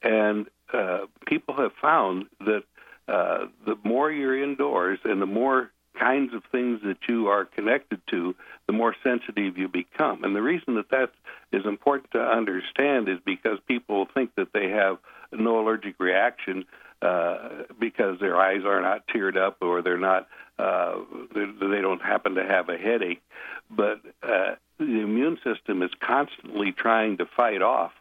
And 0.03 0.47
uh, 0.73 1.05
people 1.25 1.55
have 1.55 1.71
found 1.81 2.25
that 2.39 2.63
uh, 3.07 3.45
the 3.65 3.75
more 3.83 4.11
you're 4.11 4.41
indoors 4.41 4.99
and 5.03 5.21
the 5.21 5.25
more 5.25 5.71
kinds 5.99 6.33
of 6.33 6.43
things 6.51 6.81
that 6.83 6.97
you 7.07 7.27
are 7.27 7.45
connected 7.45 8.01
to, 8.09 8.35
the 8.67 8.73
more 8.73 8.95
sensitive 9.03 9.57
you 9.57 9.67
become. 9.67 10.23
And 10.23 10.35
the 10.35 10.41
reason 10.41 10.75
that 10.75 10.89
that 10.89 11.11
is 11.51 11.65
important 11.65 12.11
to 12.11 12.19
understand 12.19 13.07
is 13.07 13.17
because 13.25 13.59
people 13.67 14.07
think 14.13 14.35
that 14.35 14.49
they 14.53 14.69
have 14.69 14.97
no 15.31 15.59
allergic 15.59 15.95
reaction 15.99 16.65
uh, 17.01 17.37
because 17.79 18.19
their 18.19 18.37
eyes 18.37 18.61
are 18.65 18.81
not 18.81 19.07
teared 19.07 19.37
up 19.37 19.57
or 19.61 19.81
they're 19.81 19.97
not 19.97 20.27
uh, 20.57 20.95
they, 21.33 21.45
they 21.45 21.81
don't 21.81 22.01
happen 22.01 22.35
to 22.35 22.43
have 22.45 22.69
a 22.69 22.77
headache. 22.77 23.21
But 23.69 24.01
uh, 24.23 24.55
the 24.79 25.01
immune 25.01 25.37
system 25.43 25.81
is 25.81 25.91
constantly 25.99 26.71
trying 26.71 27.17
to 27.17 27.25
fight 27.25 27.61
off 27.61 27.91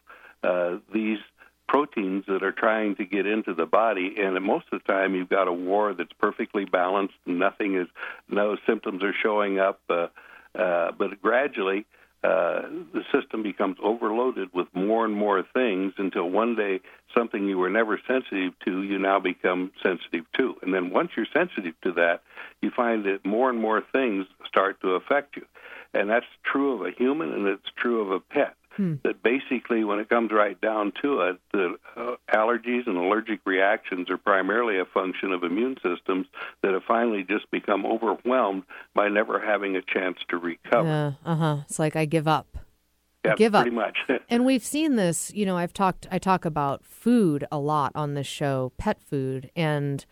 uh, 0.43 0.77
these 0.93 1.19
proteins 1.67 2.25
that 2.27 2.43
are 2.43 2.51
trying 2.51 2.95
to 2.95 3.05
get 3.05 3.25
into 3.25 3.53
the 3.53 3.65
body 3.65 4.15
and 4.19 4.39
most 4.43 4.65
of 4.71 4.81
the 4.81 4.91
time 4.93 5.15
you've 5.15 5.29
got 5.29 5.47
a 5.47 5.53
war 5.53 5.93
that's 5.93 6.13
perfectly 6.19 6.63
balanced 6.63 7.15
nothing 7.25 7.75
is 7.75 7.87
no 8.29 8.55
symptoms 8.67 9.01
are 9.01 9.15
showing 9.23 9.57
up 9.57 9.81
uh, 9.89 10.07
uh, 10.53 10.91
but 10.91 11.19
gradually 11.21 11.79
uh, 11.79 12.04
Uh, 12.25 12.61
the 12.91 13.03
system 13.13 13.43
becomes 13.43 13.77
overloaded 13.83 14.49
with 14.51 14.67
more 14.73 15.05
and 15.05 15.13
more 15.13 15.43
things 15.53 15.93
until 15.97 16.27
one 16.27 16.55
day 16.55 16.79
something 17.15 17.45
you 17.45 17.59
were 17.59 17.69
never 17.69 17.99
sensitive 18.07 18.51
to 18.65 18.81
you 18.81 18.97
now 18.97 19.19
become 19.19 19.71
sensitive 19.83 20.25
to. 20.33 20.55
And 20.63 20.73
then 20.73 20.89
once 20.89 21.11
you're 21.15 21.27
sensitive 21.31 21.79
to 21.83 21.91
that 21.93 22.23
you 22.61 22.71
find 22.71 23.05
that 23.05 23.23
more 23.23 23.51
and 23.51 23.59
more 23.59 23.83
things 23.91 24.25
start 24.47 24.81
to 24.81 24.95
affect 24.95 25.35
you. 25.35 25.45
And 25.93 26.09
that's 26.09 26.25
true 26.43 26.73
of 26.73 26.81
a 26.81 26.91
human 26.97 27.31
and 27.31 27.45
it's 27.45 27.69
true 27.75 28.01
of 28.01 28.09
a 28.09 28.19
pet 28.19 28.55
that 28.77 29.23
basically, 29.23 29.83
when 29.83 29.99
it 29.99 30.09
comes 30.09 30.31
right 30.31 30.59
down 30.59 30.91
to 31.01 31.21
it, 31.21 31.37
the 31.51 31.75
uh, 31.95 32.15
allergies 32.33 32.87
and 32.87 32.97
allergic 32.97 33.39
reactions 33.45 34.09
are 34.09 34.17
primarily 34.17 34.79
a 34.79 34.85
function 34.85 35.31
of 35.31 35.43
immune 35.43 35.75
systems 35.83 36.27
that 36.61 36.73
have 36.73 36.83
finally 36.87 37.23
just 37.23 37.49
become 37.51 37.85
overwhelmed 37.85 38.63
by 38.93 39.07
never 39.09 39.39
having 39.39 39.75
a 39.75 39.81
chance 39.81 40.17
to 40.29 40.37
recover. 40.37 41.15
Yeah, 41.25 41.31
uh 41.31 41.35
huh. 41.35 41.57
It's 41.67 41.79
like 41.79 41.95
I 41.95 42.05
give 42.05 42.27
up. 42.27 42.57
Yeah, 43.23 43.35
give 43.35 43.55
up. 43.55 43.63
pretty 43.63 43.75
much. 43.75 43.97
And 44.29 44.43
we've 44.43 44.65
seen 44.65 44.95
this, 44.95 45.31
you 45.33 45.45
know, 45.45 45.55
I've 45.55 45.73
talked 45.73 46.07
I 46.11 46.17
talk 46.17 46.45
about 46.45 46.83
food 46.83 47.45
a 47.51 47.59
lot 47.59 47.91
on 47.95 48.15
this 48.15 48.27
show, 48.27 48.71
pet 48.77 49.01
food 49.01 49.51
and 49.55 50.05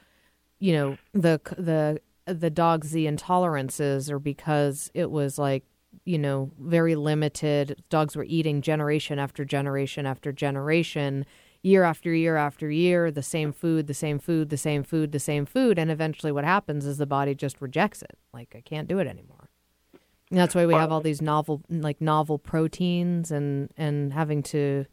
you 0.60 0.74
know, 0.74 0.98
the 1.14 1.42
the 1.58 2.00
the 2.26 2.50
dogs 2.50 2.92
the 2.92 3.06
intolerances 3.06 4.10
are 4.10 4.20
because 4.20 4.90
it 4.94 5.12
was 5.12 5.38
like, 5.38 5.64
you 6.06 6.18
know, 6.18 6.52
very 6.60 6.96
limited. 6.96 7.84
Dogs 7.90 8.16
were 8.16 8.26
eating 8.26 8.62
generation 8.62 9.20
after 9.20 9.46
generation 9.46 10.06
after 10.06 10.32
generation. 10.32 11.26
year 11.62 11.84
after 11.84 12.14
year 12.14 12.36
after 12.36 12.70
year, 12.70 13.10
the 13.10 13.24
same 13.24 13.54
food, 13.54 13.88
the 13.88 13.94
same 13.94 14.20
food, 14.20 14.50
the 14.50 14.58
same 14.58 14.84
food, 14.84 15.12
the 15.14 15.20
same 15.20 15.46
food, 15.46 15.80
and 15.80 15.90
eventually 15.90 16.32
what 16.32 16.44
happens 16.44 16.86
is 16.86 16.98
the 16.98 17.06
body 17.06 17.34
just 17.34 17.62
rejects 17.62 18.02
it. 18.02 18.18
Like 18.34 18.54
I 18.56 18.62
can't 18.62 18.88
do 18.88 19.00
it 19.00 19.08
anymore. 19.08 19.50
And 20.30 20.40
that's 20.40 20.56
why 20.56 20.66
we 20.66 20.74
have 20.74 20.92
all 20.92 21.00
these 21.02 21.22
novel 21.22 21.62
like 21.70 22.02
novel 22.02 22.40
proteins 22.40 23.32
and 23.32 23.70
and 23.78 24.12
having 24.14 24.42
to 24.44 24.86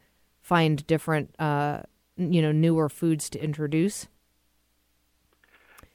find 0.42 0.86
different 0.86 1.34
uh 1.40 1.80
you 2.16 2.42
know 2.42 2.53
newer 2.53 2.88
foods 2.88 3.30
to 3.30 3.42
introduce. 3.42 4.07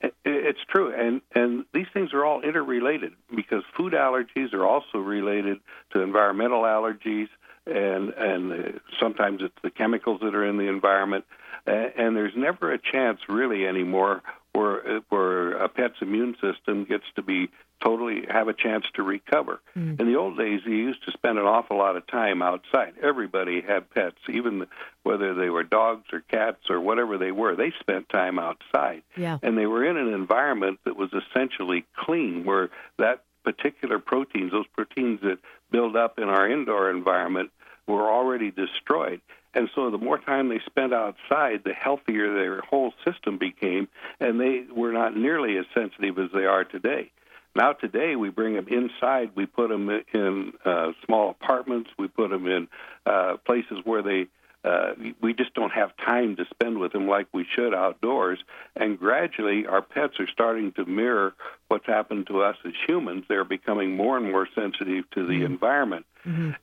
It- 0.02 0.14
It's 0.26 0.64
true, 0.66 0.92
and 0.94 1.22
and 1.34 1.66
these 1.74 1.88
things 1.94 2.14
are 2.14 2.26
all 2.26 2.42
interrelated 2.42 3.14
because 3.34 3.64
food 3.76 3.94
allergies 3.94 4.54
are 4.54 4.66
also 4.66 5.00
related 5.00 5.60
to 5.92 6.02
environmental 6.02 6.64
allergies, 6.64 7.30
and 7.66 8.10
and 8.12 8.80
sometimes 9.00 9.42
it's 9.42 9.60
the 9.62 9.72
chemicals 9.72 10.20
that 10.22 10.36
are 10.36 10.46
in 10.46 10.58
the 10.58 10.68
environment, 10.68 11.26
and 11.66 12.16
there's 12.16 12.36
never 12.36 12.72
a 12.72 12.78
chance 12.78 13.20
really 13.30 13.66
anymore 13.68 14.22
where 14.56 15.02
where 15.10 15.52
a 15.52 15.70
pet's 15.70 15.96
immune 16.02 16.36
system 16.42 16.86
gets 16.86 17.04
to 17.16 17.22
be 17.22 17.50
totally 17.84 18.26
have 18.30 18.48
a 18.48 18.54
chance 18.54 18.86
to 18.96 19.04
recover. 19.04 19.60
Mm. 19.78 20.00
In 20.00 20.08
the 20.08 20.18
old 20.18 20.38
days, 20.38 20.62
you 20.66 20.74
used 20.76 21.04
to 21.06 21.12
spend 21.12 21.38
an 21.38 21.46
awful 21.46 21.78
lot 21.78 21.98
of 21.98 22.08
time 22.08 22.42
outside. 22.42 22.94
Everybody 23.02 23.62
had 23.62 23.90
pets, 23.92 24.18
even 24.30 24.66
whether 25.04 25.34
they 25.34 25.50
were 25.50 25.64
dogs 25.64 26.06
or 26.14 26.22
cats 26.22 26.70
or 26.70 26.80
whatever 26.80 27.18
they 27.18 27.32
were. 27.32 27.56
They 27.56 27.74
spent 27.80 28.10
time 28.10 28.40
outside 28.40 29.04
Yeah. 29.18 29.38
and 29.44 29.58
they 29.58 29.66
were 29.68 29.84
in 29.86 29.98
an 29.98 30.14
environment 30.14 30.80
that 30.86 30.96
was 30.96 31.12
essentially 31.14 31.86
clean, 31.96 32.46
where 32.46 32.70
that 32.98 33.24
particular 33.44 34.00
proteins, 34.00 34.52
those 34.52 34.68
proteins 34.74 35.20
that 35.22 35.38
build 35.70 35.96
up 35.96 36.18
in 36.18 36.30
our 36.30 36.50
indoor 36.50 36.90
environment, 36.90 37.52
were 37.88 38.10
already 38.10 38.50
destroyed. 38.52 39.22
And 39.56 39.70
so, 39.74 39.90
the 39.90 39.98
more 39.98 40.18
time 40.18 40.50
they 40.50 40.60
spent 40.66 40.94
outside, 40.94 41.64
the 41.64 41.74
healthier 41.74 42.34
their 42.34 42.62
whole 42.62 42.94
system 43.06 43.38
became, 43.38 43.88
and 44.20 44.40
they 44.40 44.66
were 44.72 44.92
not 44.92 45.16
nearly 45.16 45.58
as 45.58 45.66
sensitive 45.74 46.20
as 46.20 46.30
they 46.34 46.46
are 46.46 46.66
today. 46.66 47.12
Now, 47.56 47.72
today, 47.72 48.18
we 48.18 48.30
bring 48.30 48.56
them 48.56 48.68
inside. 48.68 49.32
We 49.34 49.46
put 49.46 49.70
them 49.70 49.90
in 50.14 50.54
uh, 50.66 50.92
small 51.06 51.30
apartments. 51.30 51.90
We 51.98 52.10
put 52.10 52.30
them 52.30 52.48
in 52.48 52.68
uh, 53.06 53.38
places 53.46 53.80
where 53.86 54.02
they 54.02 54.28
uh, 54.66 54.96
we 55.22 55.34
just 55.34 55.54
don't 55.54 55.72
have 55.72 55.96
time 55.98 56.36
to 56.36 56.46
spend 56.50 56.80
with 56.80 56.92
them 56.92 57.08
like 57.08 57.28
we 57.32 57.46
should 57.56 57.74
outdoors. 57.74 58.40
And 58.76 58.98
gradually, 58.98 59.68
our 59.68 59.84
pets 59.84 60.20
are 60.20 60.28
starting 60.28 60.72
to 60.74 60.86
mirror 60.86 61.36
what's 61.68 61.86
happened 61.86 62.26
to 62.28 62.42
us 62.42 62.58
as 62.66 62.74
humans. 62.88 63.26
They're 63.30 63.44
becoming 63.44 63.96
more 63.96 64.18
and 64.18 64.32
more 64.32 64.48
sensitive 64.56 65.08
to 65.12 65.28
the 65.28 65.46
environment. 65.46 66.08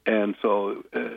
And 0.04 0.34
so, 0.42 0.82
uh, 0.92 1.10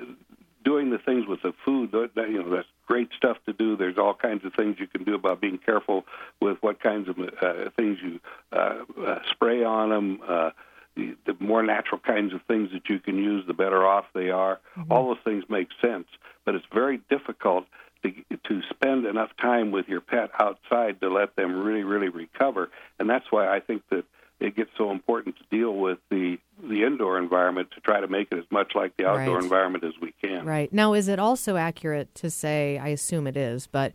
doing 0.65 0.89
the 0.89 0.97
things 0.97 1.25
with 1.27 1.41
the 1.41 1.53
food, 1.63 1.91
that, 1.91 2.09
you 2.29 2.43
know, 2.43 2.49
that's 2.49 2.67
great 2.87 3.09
stuff 3.15 3.37
to 3.45 3.53
do. 3.53 3.77
There's 3.77 3.97
all 3.97 4.13
kinds 4.13 4.43
of 4.43 4.53
things 4.53 4.77
you 4.79 4.87
can 4.87 5.03
do 5.03 5.15
about 5.15 5.39
being 5.39 5.59
careful 5.59 6.05
with 6.41 6.57
what 6.61 6.81
kinds 6.81 7.07
of 7.07 7.17
uh, 7.19 7.69
things 7.77 7.99
you 8.03 8.19
uh, 8.51 8.79
uh, 9.05 9.19
spray 9.31 9.63
on 9.63 9.89
them. 9.89 10.19
Uh, 10.27 10.49
the, 10.95 11.15
the 11.25 11.35
more 11.39 11.61
natural 11.61 11.99
kinds 11.99 12.33
of 12.33 12.41
things 12.43 12.71
that 12.73 12.89
you 12.89 12.99
can 12.99 13.17
use, 13.17 13.45
the 13.47 13.53
better 13.53 13.85
off 13.85 14.05
they 14.13 14.29
are. 14.29 14.59
All 14.89 15.07
those 15.09 15.23
things 15.23 15.43
make 15.49 15.67
sense, 15.81 16.07
but 16.45 16.55
it's 16.55 16.65
very 16.73 17.01
difficult 17.09 17.65
to, 18.03 18.11
to 18.47 18.61
spend 18.69 19.05
enough 19.05 19.31
time 19.41 19.71
with 19.71 19.87
your 19.87 20.01
pet 20.01 20.29
outside 20.39 21.01
to 21.01 21.09
let 21.09 21.35
them 21.35 21.63
really, 21.63 21.83
really 21.83 22.09
recover. 22.09 22.69
And 22.99 23.09
that's 23.09 23.25
why 23.29 23.53
I 23.53 23.59
think 23.59 23.83
that 23.89 24.05
it 24.39 24.55
gets 24.55 24.71
so 24.77 24.91
important 24.91 25.35
to 25.37 25.43
deal 25.57 25.73
with 25.73 25.99
the 26.09 26.37
the 26.75 26.83
indoor 26.85 27.17
environment 27.17 27.69
to 27.73 27.79
try 27.79 28.01
to 28.01 28.07
make 28.07 28.27
it 28.31 28.37
as 28.37 28.43
much 28.51 28.73
like 28.75 28.95
the 28.97 29.05
outdoor 29.07 29.35
Right. 29.35 29.43
environment 29.43 29.83
as 29.85 29.93
we 30.01 30.13
can. 30.21 30.45
Right. 30.45 30.71
Now, 30.73 30.93
is 30.93 31.07
it 31.07 31.19
also 31.19 31.55
accurate 31.55 32.13
to 32.15 32.29
say, 32.29 32.77
I 32.77 32.89
assume 32.89 33.27
it 33.27 33.37
is, 33.37 33.65
but 33.65 33.93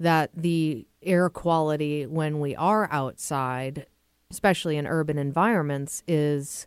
that 0.00 0.30
the 0.34 0.86
air 1.02 1.28
quality 1.28 2.06
when 2.06 2.40
we 2.40 2.56
are 2.56 2.88
outside, 2.90 3.86
especially 4.30 4.78
in 4.78 4.86
urban 4.86 5.18
environments, 5.18 6.02
is 6.08 6.66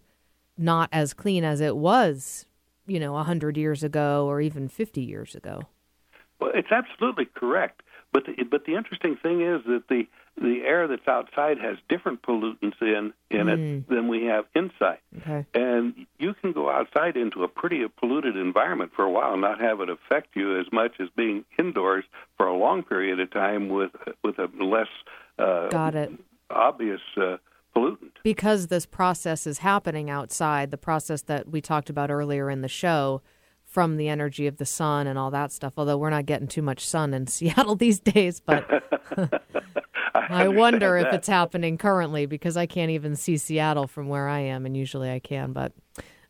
not 0.60 0.90
as 0.92 1.14
clean 1.16 1.44
as 1.44 1.60
it 1.60 1.76
was, 1.76 2.46
you 2.86 3.00
know, 3.00 3.14
100 3.14 3.58
years 3.58 3.84
ago 3.84 4.28
or 4.28 4.40
even 4.40 4.68
50 4.68 5.02
years 5.02 5.34
ago? 5.34 5.64
Well, 6.40 6.52
it's 6.54 6.72
absolutely 6.72 7.26
correct. 7.26 7.82
But 8.14 8.26
the, 8.28 8.44
but 8.44 8.66
the 8.66 8.76
interesting 8.76 9.18
thing 9.18 9.42
is 9.42 9.62
that 9.66 9.88
the 9.90 10.08
the 10.40 10.62
air 10.66 10.88
that's 10.88 11.08
outside 11.08 11.58
has 11.60 11.78
different 11.90 12.22
pollutants 12.22 12.80
in 12.82 13.14
in 13.30 13.50
it 13.50 13.90
than 13.90 14.08
we 14.08 14.26
have 14.26 14.46
inside. 14.56 15.00
Okay. 15.20 15.46
And 15.54 16.06
you 16.20 16.34
can 16.36 16.52
go 16.52 16.70
outside 16.70 17.18
into 17.18 17.44
a 17.44 17.48
pretty 17.48 17.84
polluted 18.00 18.38
environment 18.38 18.92
for 18.96 19.04
a 19.04 19.12
while 19.12 19.34
and 19.34 19.42
not 19.42 19.60
have 19.60 19.82
it 19.82 19.90
affect 19.90 20.36
you 20.36 20.60
as 20.60 20.68
much 20.72 20.94
as 21.00 21.08
being 21.16 21.44
indoors 21.58 22.06
for 22.38 22.46
a 22.46 22.56
long 22.56 22.84
period 22.84 23.20
of 23.20 23.32
time 23.32 23.70
with 23.70 23.92
with 24.24 24.38
a 24.38 24.48
less 24.64 24.88
uh, 25.40 25.70
Got 25.70 25.96
it. 25.96 26.12
obvious 26.50 27.02
uh, 27.18 27.38
pollutant. 27.76 28.12
Because 28.24 28.68
this 28.68 28.86
process 28.86 29.48
is 29.48 29.60
happening 29.60 30.10
outside, 30.10 30.72
the 30.72 30.78
process 30.78 31.24
that 31.24 31.50
we 31.50 31.62
talked 31.62 31.90
about 31.90 32.12
earlier 32.12 32.50
in 32.50 32.62
the 32.62 32.68
show 32.68 33.22
from 33.78 33.98
the 33.98 34.10
energy 34.10 34.48
of 34.48 34.58
the 34.58 34.66
sun 34.66 35.06
and 35.06 35.20
all 35.20 35.30
that 35.30 35.52
stuff, 35.52 35.74
although 35.78 36.00
we're 36.00 36.10
not 36.10 36.26
getting 36.26 36.48
too 36.48 36.64
much 36.64 36.84
sun 36.84 37.14
in 37.14 37.28
Seattle 37.28 37.76
these 37.76 38.00
days, 38.00 38.40
but 38.40 38.66
I 40.16 40.48
wonder 40.48 40.98
if 40.98 41.14
it's 41.14 41.28
happening 41.28 41.78
currently 41.78 42.26
because 42.26 42.58
I 42.58 42.66
can't 42.66 42.90
even 42.90 43.16
see 43.16 43.38
Seattle 43.38 43.86
from 43.86 44.08
where 44.08 44.28
I 44.28 44.40
am, 44.40 44.66
and 44.66 44.76
usually 44.76 45.12
I 45.12 45.20
can. 45.20 45.54
But 45.54 45.74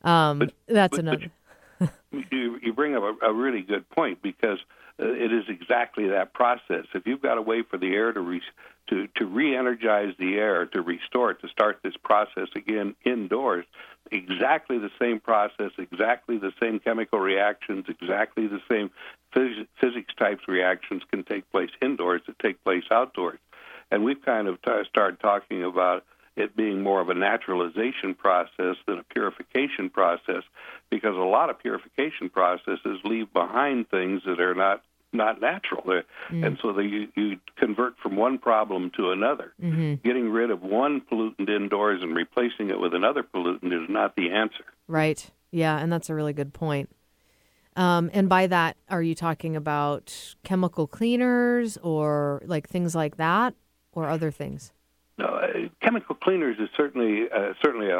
um, 0.03 0.49
that's 0.67 0.97
but- 0.97 0.99
another. 0.99 1.31
you, 2.11 2.59
you 2.61 2.73
bring 2.73 2.97
up 2.97 3.03
a, 3.03 3.27
a 3.27 3.33
really 3.33 3.61
good 3.61 3.89
point 3.91 4.21
because 4.21 4.59
it 4.99 5.31
is 5.31 5.45
exactly 5.47 6.07
that 6.09 6.33
process. 6.33 6.85
If 6.93 7.05
you've 7.05 7.21
got 7.21 7.37
a 7.37 7.41
way 7.41 7.61
for 7.61 7.77
the 7.77 7.93
air 7.93 8.11
to 8.11 8.19
re, 8.19 8.41
to 8.89 9.07
to 9.15 9.25
re-energize 9.25 10.13
the 10.17 10.35
air, 10.35 10.65
to 10.67 10.81
restore 10.81 11.31
it, 11.31 11.41
to 11.41 11.47
start 11.49 11.79
this 11.83 11.95
process 12.03 12.47
again 12.55 12.95
indoors, 13.05 13.65
exactly 14.11 14.79
the 14.79 14.91
same 14.99 15.19
process, 15.19 15.71
exactly 15.77 16.37
the 16.37 16.51
same 16.61 16.79
chemical 16.79 17.19
reactions, 17.19 17.85
exactly 17.87 18.47
the 18.47 18.61
same 18.69 18.89
phys- 19.35 19.67
physics 19.79 20.13
types 20.17 20.47
reactions 20.47 21.03
can 21.11 21.23
take 21.23 21.49
place 21.51 21.69
indoors 21.81 22.21
that 22.27 22.39
take 22.39 22.63
place 22.63 22.85
outdoors. 22.91 23.39
And 23.91 24.03
we've 24.03 24.21
kind 24.23 24.47
of 24.47 24.61
t- 24.61 24.71
started 24.89 25.19
talking 25.19 25.63
about 25.63 26.03
it 26.35 26.55
being 26.55 26.83
more 26.83 27.01
of 27.01 27.09
a 27.09 27.15
naturalization 27.15 28.13
process 28.13 28.75
than 28.85 28.99
a 28.99 29.03
purification 29.03 29.89
process 29.89 30.43
because 30.89 31.15
a 31.15 31.19
lot 31.19 31.49
of 31.49 31.59
purification 31.59 32.29
processes 32.29 32.99
leave 33.03 33.31
behind 33.33 33.89
things 33.89 34.21
that 34.25 34.39
are 34.39 34.53
not 34.53 34.83
not 35.13 35.39
natural 35.41 35.83
They're- 35.85 36.03
and 36.29 36.57
so 36.61 36.77
you, 36.79 37.07
you 37.15 37.37
convert 37.55 37.97
from 37.99 38.15
one 38.15 38.37
problem 38.37 38.91
to 38.97 39.11
another 39.11 39.53
getting 40.03 40.29
rid 40.29 40.51
of 40.51 40.61
one 40.61 41.01
pollutant 41.01 41.49
indoors 41.49 42.01
and 42.03 42.15
replacing 42.15 42.69
it 42.69 42.79
with 42.79 42.93
another 42.93 43.23
pollutant 43.23 43.73
is 43.73 43.89
not 43.89 44.15
the 44.15 44.31
answer 44.31 44.65
Right. 44.87 45.29
Yeah, 45.51 45.77
and 45.79 45.91
that's 45.91 46.09
a 46.09 46.13
really 46.15 46.33
good 46.33 46.53
point. 46.53 46.89
Um, 47.75 48.09
and 48.13 48.27
by 48.29 48.47
that, 48.47 48.75
are 48.89 49.01
you 49.03 49.15
talking 49.15 49.55
about 49.55 50.35
chemical 50.43 50.87
cleaners 50.87 51.77
or 51.77 52.41
like 52.45 52.67
things 52.67 52.95
like 52.95 53.17
that, 53.17 53.53
or 53.91 54.09
other 54.09 54.31
things? 54.31 54.71
No, 55.17 55.25
uh, 55.25 55.67
chemical 55.81 56.15
cleaners 56.15 56.57
is 56.59 56.69
certainly 56.75 57.25
uh, 57.33 57.53
certainly 57.63 57.89
a, 57.89 57.99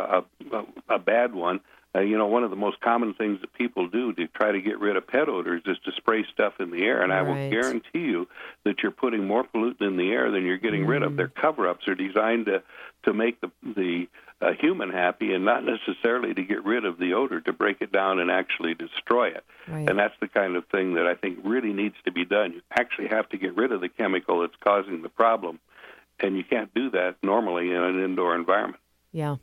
a, 0.51 0.66
a 0.89 0.99
bad 0.99 1.34
one. 1.36 1.60
Uh, 1.96 2.02
you 2.02 2.18
know, 2.18 2.28
one 2.28 2.44
of 2.44 2.50
the 2.50 2.56
most 2.56 2.80
common 2.82 3.14
things 3.14 3.40
that 3.42 3.54
people 3.54 3.88
do 3.88 4.14
to 4.14 4.28
try 4.28 4.52
to 4.52 4.62
get 4.62 4.80
rid 4.80 4.96
of 4.98 5.08
pet 5.08 5.30
odors 5.30 5.64
is 5.66 5.78
to 5.86 5.92
spray 5.94 6.26
stuff 6.32 6.54
in 6.60 6.70
the 6.70 6.84
air, 6.84 7.02
and 7.02 7.12
I 7.12 7.22
will 7.22 7.50
guarantee 7.50 8.00
you 8.00 8.28
that 8.66 8.84
you're 8.84 8.92
putting 8.92 9.26
more 9.26 9.44
pollutant 9.44 9.82
in 9.82 9.98
the 9.98 10.12
air 10.12 10.30
than 10.30 10.46
you're 10.46 10.58
getting 10.58 10.86
rid 10.86 11.02
of. 11.02 11.16
Their 11.16 11.30
cover-ups 11.30 11.88
are 11.88 11.96
designed 11.96 12.46
to 12.48 12.62
to 13.04 13.14
make 13.14 13.40
the 13.42 13.52
the 13.64 14.08
uh, 14.42 14.52
human 14.60 14.92
happy, 14.92 15.34
and 15.34 15.46
not 15.46 15.64
necessarily 15.64 16.34
to 16.34 16.44
get 16.44 16.64
rid 16.64 16.86
of 16.86 17.00
the 17.00 17.14
odor, 17.14 17.42
to 17.42 17.54
break 17.54 17.82
it 17.82 17.92
down 17.92 18.20
and 18.20 18.30
actually 18.30 18.76
destroy 18.76 19.30
it. 19.30 19.44
Right. 19.68 19.90
And 19.90 19.98
that's 19.98 20.14
the 20.20 20.28
kind 20.28 20.56
of 20.56 20.66
thing 20.68 20.94
that 20.96 21.08
I 21.08 21.16
think 21.16 21.40
really 21.44 21.74
needs 21.74 21.96
to 22.06 22.12
be 22.12 22.26
done. 22.26 22.54
You 22.54 22.62
actually 22.78 23.08
have 23.08 23.28
to 23.30 23.38
get 23.38 23.56
rid 23.56 23.72
of 23.72 23.82
the 23.82 23.90
chemical 23.90 24.42
that's 24.42 24.54
causing 24.60 25.02
the 25.02 25.10
problem, 25.10 25.60
and 26.20 26.38
you 26.38 26.44
can't 26.44 26.72
do 26.76 26.92
that 26.92 27.16
normally 27.24 27.72
in 27.72 27.82
an 27.82 28.04
indoor 28.04 28.36
environment. 28.36 28.84
Yeah. 29.12 29.38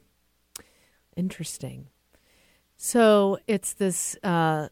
Interesting. 1.17 1.89
So 2.87 3.39
it's 3.47 3.73
this 3.73 4.15
uh, 4.23 4.69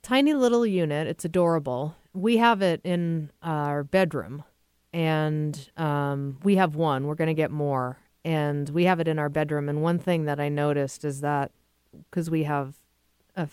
tiny 0.00 0.32
little 0.32 0.64
unit. 0.64 1.06
It's 1.06 1.26
adorable. 1.26 1.94
We 2.14 2.38
have 2.38 2.62
it 2.62 2.80
in 2.82 3.30
our 3.42 3.84
bedroom, 3.84 4.42
and 4.94 5.68
um, 5.76 6.38
we 6.44 6.56
have 6.56 6.76
one. 6.76 7.06
We're 7.06 7.14
going 7.14 7.28
to 7.28 7.34
get 7.34 7.50
more, 7.50 7.98
and 8.24 8.70
we 8.70 8.84
have 8.84 9.00
it 9.00 9.06
in 9.06 9.18
our 9.18 9.28
bedroom. 9.28 9.68
And 9.68 9.82
one 9.82 9.98
thing 9.98 10.24
that 10.24 10.40
I 10.40 10.48
noticed 10.48 11.04
is 11.04 11.20
that 11.20 11.50
because 12.08 12.30
we 12.30 12.44
have 12.44 12.76
a, 13.36 13.46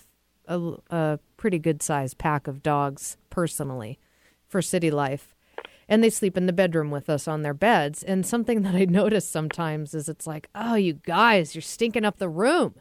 a, 0.48 0.76
a 0.90 1.20
pretty 1.36 1.60
good 1.60 1.84
sized 1.84 2.18
pack 2.18 2.48
of 2.48 2.64
dogs 2.64 3.18
personally 3.30 4.00
for 4.48 4.62
city 4.62 4.92
life 4.92 5.36
and 5.90 6.02
they 6.02 6.10
sleep 6.10 6.38
in 6.38 6.46
the 6.46 6.54
bedroom 6.54 6.90
with 6.92 7.10
us 7.10 7.28
on 7.28 7.42
their 7.42 7.54
beds. 7.54 8.02
And 8.04 8.26
something 8.26 8.62
that 8.64 8.76
I 8.76 8.86
notice 8.86 9.28
sometimes 9.28 9.94
is 9.94 10.08
it's 10.08 10.26
like, 10.26 10.48
oh, 10.56 10.76
you 10.76 10.94
guys, 10.94 11.54
you're 11.54 11.62
stinking 11.62 12.06
up 12.06 12.18
the 12.18 12.30
room, 12.30 12.76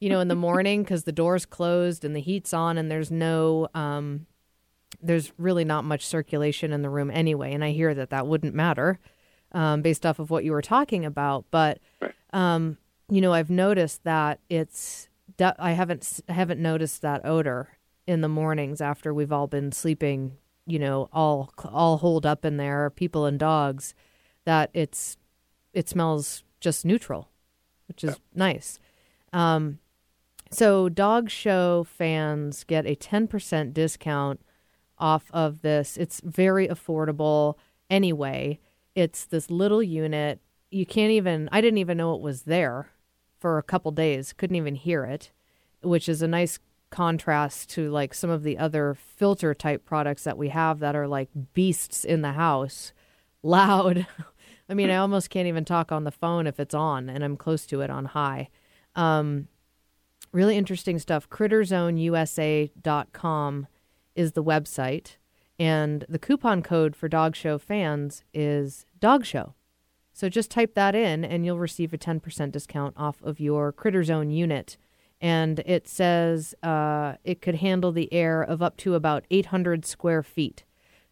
you 0.00 0.08
know, 0.08 0.20
in 0.20 0.28
the 0.28 0.34
morning 0.34 0.82
because 0.82 1.04
the 1.04 1.12
door's 1.12 1.44
closed 1.44 2.04
and 2.04 2.16
the 2.16 2.20
heat's 2.20 2.54
on 2.54 2.78
and 2.78 2.90
there's 2.90 3.10
no, 3.10 3.68
um, 3.74 4.26
there's 5.02 5.32
really 5.38 5.64
not 5.64 5.84
much 5.84 6.06
circulation 6.06 6.72
in 6.72 6.82
the 6.82 6.90
room 6.90 7.10
anyway. 7.10 7.52
And 7.52 7.62
I 7.62 7.70
hear 7.70 7.94
that 7.94 8.10
that 8.10 8.26
wouldn't 8.26 8.54
matter 8.54 8.98
um, 9.52 9.82
based 9.82 10.06
off 10.06 10.18
of 10.18 10.30
what 10.30 10.42
you 10.42 10.52
were 10.52 10.62
talking 10.62 11.04
about. 11.04 11.44
But, 11.50 11.78
um, 12.32 12.78
you 13.10 13.20
know, 13.20 13.32
I've 13.32 13.50
noticed 13.50 14.04
that 14.04 14.40
it's, 14.48 15.08
I 15.38 15.72
haven't, 15.72 16.20
I 16.28 16.32
haven't 16.32 16.60
noticed 16.60 17.02
that 17.02 17.24
odor 17.24 17.76
in 18.06 18.22
the 18.22 18.28
mornings 18.28 18.80
after 18.80 19.12
we've 19.12 19.32
all 19.32 19.46
been 19.46 19.70
sleeping, 19.70 20.38
you 20.66 20.78
know, 20.78 21.08
all, 21.12 21.52
all 21.64 21.98
holed 21.98 22.24
up 22.24 22.44
in 22.44 22.56
there, 22.56 22.88
people 22.90 23.26
and 23.26 23.38
dogs, 23.38 23.94
that 24.44 24.70
it's, 24.72 25.18
it 25.74 25.88
smells 25.88 26.42
just 26.58 26.84
neutral, 26.84 27.28
which 27.86 28.02
is 28.02 28.18
nice. 28.34 28.78
Um, 29.32 29.78
so, 30.50 30.88
dog 30.88 31.30
show 31.30 31.84
fans 31.84 32.64
get 32.64 32.84
a 32.84 32.96
10% 32.96 33.72
discount 33.72 34.40
off 34.98 35.30
of 35.32 35.62
this. 35.62 35.96
It's 35.96 36.20
very 36.24 36.66
affordable 36.66 37.54
anyway. 37.88 38.58
It's 38.94 39.24
this 39.24 39.50
little 39.50 39.82
unit. 39.82 40.40
You 40.70 40.84
can't 40.86 41.12
even, 41.12 41.48
I 41.52 41.60
didn't 41.60 41.78
even 41.78 41.98
know 41.98 42.14
it 42.14 42.20
was 42.20 42.42
there 42.42 42.90
for 43.38 43.58
a 43.58 43.62
couple 43.62 43.92
days, 43.92 44.32
couldn't 44.32 44.56
even 44.56 44.74
hear 44.74 45.04
it, 45.04 45.30
which 45.82 46.08
is 46.08 46.20
a 46.20 46.28
nice 46.28 46.58
contrast 46.90 47.70
to 47.70 47.88
like 47.88 48.12
some 48.12 48.30
of 48.30 48.42
the 48.42 48.58
other 48.58 48.94
filter 48.94 49.54
type 49.54 49.84
products 49.84 50.24
that 50.24 50.36
we 50.36 50.48
have 50.48 50.80
that 50.80 50.96
are 50.96 51.06
like 51.08 51.30
beasts 51.54 52.04
in 52.04 52.22
the 52.22 52.32
house, 52.32 52.92
loud. 53.42 54.06
I 54.68 54.74
mean, 54.74 54.90
I 54.90 54.96
almost 54.96 55.30
can't 55.30 55.48
even 55.48 55.64
talk 55.64 55.90
on 55.90 56.04
the 56.04 56.10
phone 56.10 56.46
if 56.46 56.60
it's 56.60 56.74
on 56.74 57.08
and 57.08 57.24
I'm 57.24 57.36
close 57.36 57.66
to 57.66 57.80
it 57.80 57.90
on 57.90 58.06
high. 58.06 58.48
Um, 58.94 59.48
really 60.32 60.56
interesting 60.56 60.98
stuff. 60.98 61.28
CritterZoneUSA.com 61.28 63.66
is 64.14 64.32
the 64.32 64.44
website, 64.44 65.16
and 65.58 66.04
the 66.08 66.18
coupon 66.18 66.62
code 66.62 66.96
for 66.96 67.08
Dog 67.08 67.36
Show 67.36 67.58
fans 67.58 68.24
is 68.32 68.86
Dog 68.98 69.24
Show. 69.24 69.54
So 70.12 70.28
just 70.28 70.50
type 70.50 70.74
that 70.74 70.94
in, 70.94 71.24
and 71.24 71.46
you'll 71.46 71.58
receive 71.58 71.94
a 71.94 71.98
10% 71.98 72.52
discount 72.52 72.94
off 72.96 73.22
of 73.22 73.40
your 73.40 73.72
Critter 73.72 74.04
Zone 74.04 74.30
unit. 74.30 74.76
And 75.20 75.58
it 75.60 75.86
says 75.86 76.54
uh, 76.62 77.14
it 77.24 77.42
could 77.42 77.56
handle 77.56 77.92
the 77.92 78.10
air 78.12 78.42
of 78.42 78.62
up 78.62 78.76
to 78.78 78.94
about 78.94 79.26
800 79.30 79.84
square 79.84 80.22
feet. 80.22 80.64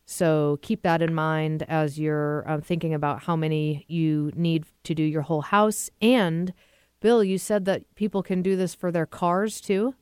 So 0.07 0.59
keep 0.62 0.83
that 0.83 1.03
in 1.03 1.14
mind 1.14 1.64
as 1.69 1.99
you're 1.99 2.43
um, 2.51 2.62
thinking 2.62 2.95
about 2.95 3.25
how 3.25 3.37
many 3.37 3.85
you 3.89 4.33
need 4.35 4.64
to 4.85 4.95
do 4.95 5.03
your 5.03 5.23
whole 5.23 5.43
house. 5.43 5.91
And 6.01 6.55
Bill, 7.01 7.22
you 7.22 7.38
said 7.38 7.64
that 7.66 7.94
people 7.94 8.22
can 8.22 8.42
do 8.42 8.57
this 8.57 8.74
for 8.74 8.90
their 8.90 9.07
cars 9.07 9.61
too. 9.61 9.94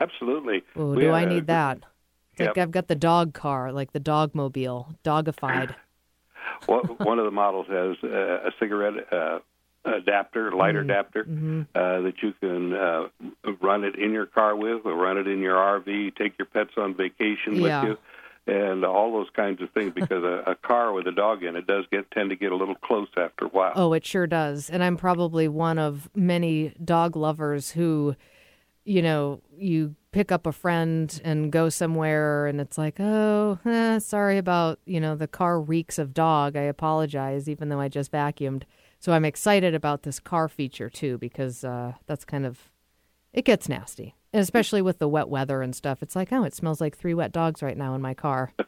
Absolutely. 0.00 0.62
Oh, 0.76 0.90
We 0.92 1.02
do 1.02 1.10
I 1.12 1.22
a- 1.22 1.26
need 1.26 1.46
that? 1.46 1.78
It's 2.32 2.40
like 2.48 2.58
I've 2.58 2.70
got 2.70 2.86
the 2.88 2.94
dog 2.94 3.32
car, 3.32 3.72
like 3.72 3.92
the 3.92 4.00
dog 4.00 4.34
mobile, 4.34 4.94
dogified. 5.02 5.74
One 6.66 6.84
one 7.00 7.18
of 7.18 7.24
the 7.24 7.30
models 7.30 7.66
has 7.68 7.96
uh, 8.04 8.48
a 8.48 8.50
cigarette 8.60 9.10
uh, 9.12 9.38
adapter, 9.84 10.52
light 10.52 10.74
Mm-hmm. 10.74 10.90
adapter, 10.90 11.20
uh, 11.74 12.00
that 12.02 12.14
you 12.22 12.32
can 12.40 12.72
uh, 12.74 13.08
run 13.62 13.84
it 13.84 13.96
in 13.96 14.12
your 14.12 14.26
car 14.26 14.54
with, 14.54 14.82
or 14.84 14.94
run 14.94 15.16
it 15.18 15.26
in 15.26 15.40
your 15.40 15.56
RV, 15.56 16.14
take 16.16 16.38
your 16.38 16.46
pets 16.46 16.70
on 16.76 16.94
vacation 16.94 17.56
Yeah. 17.56 17.80
with 17.82 17.88
you, 17.90 17.98
and 18.46 18.84
all 18.84 19.12
those 19.12 19.30
kinds 19.34 19.60
of 19.60 19.70
things. 19.70 19.92
Because 19.94 20.22
a, 20.22 20.50
a 20.50 20.54
car 20.54 20.92
with 20.92 21.06
a 21.06 21.12
dog 21.12 21.42
in 21.42 21.56
it 21.56 21.66
does 21.66 21.84
get 21.90 22.10
tend 22.10 22.30
to 22.30 22.36
get 22.36 22.52
a 22.52 22.56
little 22.56 22.74
close 22.76 23.08
after 23.16 23.46
a 23.46 23.48
while. 23.48 23.72
Oh, 23.74 23.92
it 23.92 24.06
sure 24.06 24.26
does. 24.26 24.70
And 24.70 24.82
I'm 24.82 24.96
probably 24.96 25.48
one 25.48 25.78
of 25.78 26.08
many 26.14 26.74
dog 26.84 27.16
lovers 27.16 27.72
who, 27.72 28.16
you 28.84 29.02
know, 29.02 29.40
you 29.56 29.96
pick 30.12 30.32
up 30.32 30.46
a 30.46 30.52
friend 30.52 31.20
and 31.24 31.52
go 31.52 31.68
somewhere 31.68 32.46
and 32.46 32.60
it's 32.60 32.78
like, 32.78 32.98
oh, 33.00 33.58
eh, 33.66 33.98
sorry 33.98 34.38
about, 34.38 34.78
you 34.86 35.00
know, 35.00 35.14
the 35.14 35.28
car 35.28 35.60
reeks 35.60 35.98
of 35.98 36.14
dog. 36.14 36.56
I 36.56 36.62
apologize, 36.62 37.48
even 37.48 37.68
though 37.68 37.80
I 37.80 37.88
just 37.88 38.12
vacuumed. 38.12 38.62
So 38.98 39.12
I'm 39.12 39.26
excited 39.26 39.74
about 39.74 40.04
this 40.04 40.18
car 40.18 40.48
feature 40.48 40.88
too, 40.88 41.18
because 41.18 41.64
uh, 41.64 41.92
that's 42.06 42.24
kind 42.24 42.46
of, 42.46 42.70
it 43.32 43.44
gets 43.44 43.68
nasty. 43.68 44.14
And 44.36 44.42
especially 44.42 44.82
with 44.82 44.98
the 44.98 45.08
wet 45.08 45.30
weather 45.30 45.62
and 45.62 45.74
stuff. 45.74 46.02
It's 46.02 46.14
like, 46.14 46.30
oh, 46.30 46.44
it 46.44 46.54
smells 46.54 46.78
like 46.78 46.94
three 46.94 47.14
wet 47.14 47.32
dogs 47.32 47.62
right 47.62 47.74
now 47.76 47.94
in 47.94 48.02
my 48.02 48.12
car. 48.12 48.52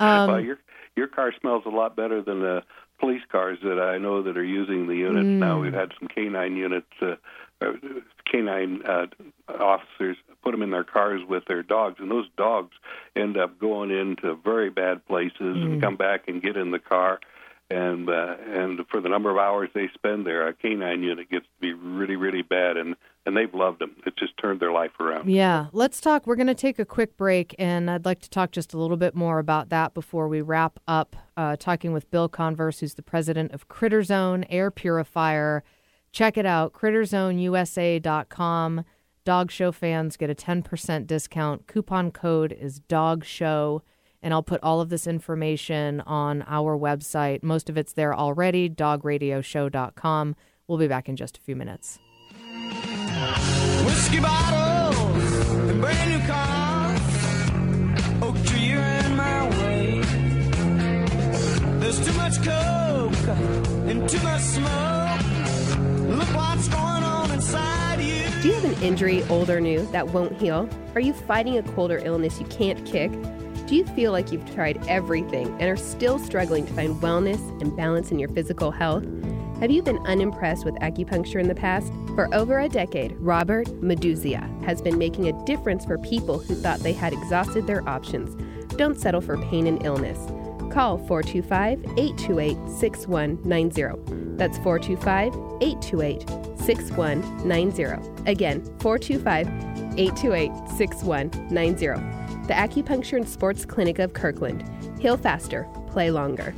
Um, 0.00 0.28
well, 0.28 0.40
your 0.40 0.58
your 0.96 1.06
car 1.06 1.32
smells 1.40 1.62
a 1.64 1.68
lot 1.68 1.94
better 1.94 2.20
than 2.22 2.40
the 2.40 2.64
police 2.98 3.22
cars 3.30 3.58
that 3.62 3.78
I 3.78 3.98
know 3.98 4.24
that 4.24 4.36
are 4.36 4.42
using 4.42 4.88
the 4.88 4.96
units 4.96 5.28
now. 5.28 5.58
Mm. 5.58 5.62
We've 5.62 5.72
had 5.72 5.92
some 5.96 6.08
canine 6.08 6.56
units, 6.56 6.88
uh, 7.00 7.14
uh, 7.60 7.66
canine 8.28 8.82
uh, 8.84 9.06
officers 9.48 10.16
put 10.42 10.50
them 10.50 10.62
in 10.62 10.72
their 10.72 10.82
cars 10.82 11.20
with 11.28 11.44
their 11.44 11.62
dogs, 11.62 12.00
and 12.00 12.10
those 12.10 12.26
dogs 12.36 12.72
end 13.14 13.36
up 13.36 13.60
going 13.60 13.92
into 13.92 14.34
very 14.34 14.70
bad 14.70 15.06
places 15.06 15.38
Mm. 15.38 15.62
and 15.74 15.82
come 15.82 15.94
back 15.94 16.26
and 16.26 16.42
get 16.42 16.56
in 16.56 16.72
the 16.72 16.80
car. 16.80 17.20
And 17.72 18.08
uh, 18.08 18.36
and 18.46 18.80
for 18.90 19.00
the 19.00 19.08
number 19.08 19.30
of 19.30 19.38
hours 19.38 19.70
they 19.74 19.88
spend 19.94 20.26
there, 20.26 20.46
a 20.46 20.52
canine 20.52 21.02
unit 21.02 21.30
gets 21.30 21.46
to 21.46 21.60
be 21.60 21.72
really 21.72 22.16
really 22.16 22.42
bad, 22.42 22.76
and 22.76 22.96
and 23.24 23.34
they've 23.36 23.54
loved 23.54 23.78
them. 23.78 23.92
It 24.04 24.16
just 24.16 24.36
turned 24.36 24.58
their 24.60 24.72
life 24.72 24.90
around. 25.00 25.30
Yeah, 25.30 25.68
let's 25.72 26.00
talk. 26.00 26.26
We're 26.26 26.36
going 26.36 26.48
to 26.48 26.54
take 26.54 26.78
a 26.78 26.84
quick 26.84 27.16
break, 27.16 27.54
and 27.58 27.90
I'd 27.90 28.04
like 28.04 28.20
to 28.20 28.30
talk 28.30 28.50
just 28.50 28.74
a 28.74 28.78
little 28.78 28.98
bit 28.98 29.14
more 29.14 29.38
about 29.38 29.70
that 29.70 29.94
before 29.94 30.28
we 30.28 30.42
wrap 30.42 30.78
up. 30.86 31.16
Uh, 31.36 31.56
talking 31.56 31.94
with 31.94 32.10
Bill 32.10 32.28
Converse, 32.28 32.80
who's 32.80 32.94
the 32.94 33.02
president 33.02 33.52
of 33.52 33.68
Critter 33.68 34.02
Zone 34.02 34.44
Air 34.50 34.70
Purifier. 34.70 35.64
Check 36.10 36.36
it 36.36 36.44
out, 36.44 36.74
critterzoneusa.com. 36.74 38.84
Dog 39.24 39.50
Show 39.50 39.72
fans 39.72 40.16
get 40.16 40.30
a 40.30 40.34
10% 40.34 41.06
discount. 41.06 41.66
Coupon 41.66 42.10
code 42.10 42.52
is 42.52 42.80
Dog 42.80 43.24
Show. 43.24 43.82
And 44.22 44.32
I'll 44.32 44.42
put 44.42 44.62
all 44.62 44.80
of 44.80 44.88
this 44.88 45.06
information 45.06 46.00
on 46.02 46.44
our 46.46 46.78
website. 46.78 47.42
Most 47.42 47.68
of 47.68 47.76
it's 47.76 47.92
there 47.94 48.14
already, 48.14 48.70
dogradioshow.com. 48.70 50.36
We'll 50.68 50.78
be 50.78 50.88
back 50.88 51.08
in 51.08 51.16
just 51.16 51.38
a 51.38 51.40
few 51.40 51.56
minutes. 51.56 51.98
Whiskey 53.84 54.20
bottles 54.20 55.50
and 55.68 55.80
brand 55.80 56.10
new 56.10 56.26
cars. 56.26 57.00
Oak 58.22 58.36
tree, 58.46 58.60
you're 58.60 58.80
in 58.80 59.16
my 59.16 59.48
way. 59.58 60.00
There's 61.80 62.06
too 62.06 62.12
much 62.12 62.36
coke 62.42 63.28
and 63.88 64.08
too 64.08 64.22
much 64.22 64.40
smoke. 64.42 65.20
Look 66.16 66.28
what's 66.36 66.68
going 66.68 67.02
on 67.02 67.30
inside 67.32 68.00
you. 68.00 68.22
Do 68.40 68.48
you 68.48 68.54
have 68.54 68.64
an 68.64 68.82
injury, 68.82 69.24
old 69.24 69.50
or 69.50 69.60
new, 69.60 69.84
that 69.90 70.08
won't 70.08 70.40
heal? 70.40 70.68
Are 70.94 71.00
you 71.00 71.12
fighting 71.12 71.58
a 71.58 71.62
cold 71.62 71.90
or 71.90 71.98
illness 71.98 72.38
you 72.38 72.46
can't 72.46 72.84
kick? 72.86 73.10
Do 73.72 73.78
you 73.78 73.86
feel 73.86 74.12
like 74.12 74.30
you've 74.30 74.54
tried 74.54 74.86
everything 74.86 75.48
and 75.58 75.62
are 75.62 75.78
still 75.78 76.18
struggling 76.18 76.66
to 76.66 76.72
find 76.74 76.94
wellness 76.96 77.40
and 77.62 77.74
balance 77.74 78.10
in 78.10 78.18
your 78.18 78.28
physical 78.28 78.70
health? 78.70 79.02
Have 79.60 79.70
you 79.70 79.82
been 79.82 79.96
unimpressed 80.00 80.66
with 80.66 80.74
acupuncture 80.74 81.40
in 81.40 81.48
the 81.48 81.54
past? 81.54 81.90
For 82.14 82.28
over 82.34 82.58
a 82.58 82.68
decade, 82.68 83.12
Robert 83.12 83.68
Meduzia 83.80 84.62
has 84.64 84.82
been 84.82 84.98
making 84.98 85.28
a 85.28 85.44
difference 85.46 85.86
for 85.86 85.96
people 85.96 86.38
who 86.38 86.54
thought 86.54 86.80
they 86.80 86.92
had 86.92 87.14
exhausted 87.14 87.66
their 87.66 87.88
options. 87.88 88.36
Don't 88.76 89.00
settle 89.00 89.22
for 89.22 89.38
pain 89.38 89.66
and 89.66 89.82
illness. 89.86 90.18
Call 90.72 90.96
425 91.06 91.84
828 91.98 92.56
6190. 92.70 94.36
That's 94.38 94.56
425 94.58 95.34
828 95.60 96.58
6190. 96.58 98.30
Again, 98.30 98.64
425 98.80 99.46
828 99.98 100.50
6190. 100.70 101.86
The 102.46 102.54
Acupuncture 102.54 103.18
and 103.18 103.28
Sports 103.28 103.66
Clinic 103.66 103.98
of 103.98 104.14
Kirkland. 104.14 104.64
Heal 104.98 105.18
faster, 105.18 105.68
play 105.88 106.10
longer. 106.10 106.54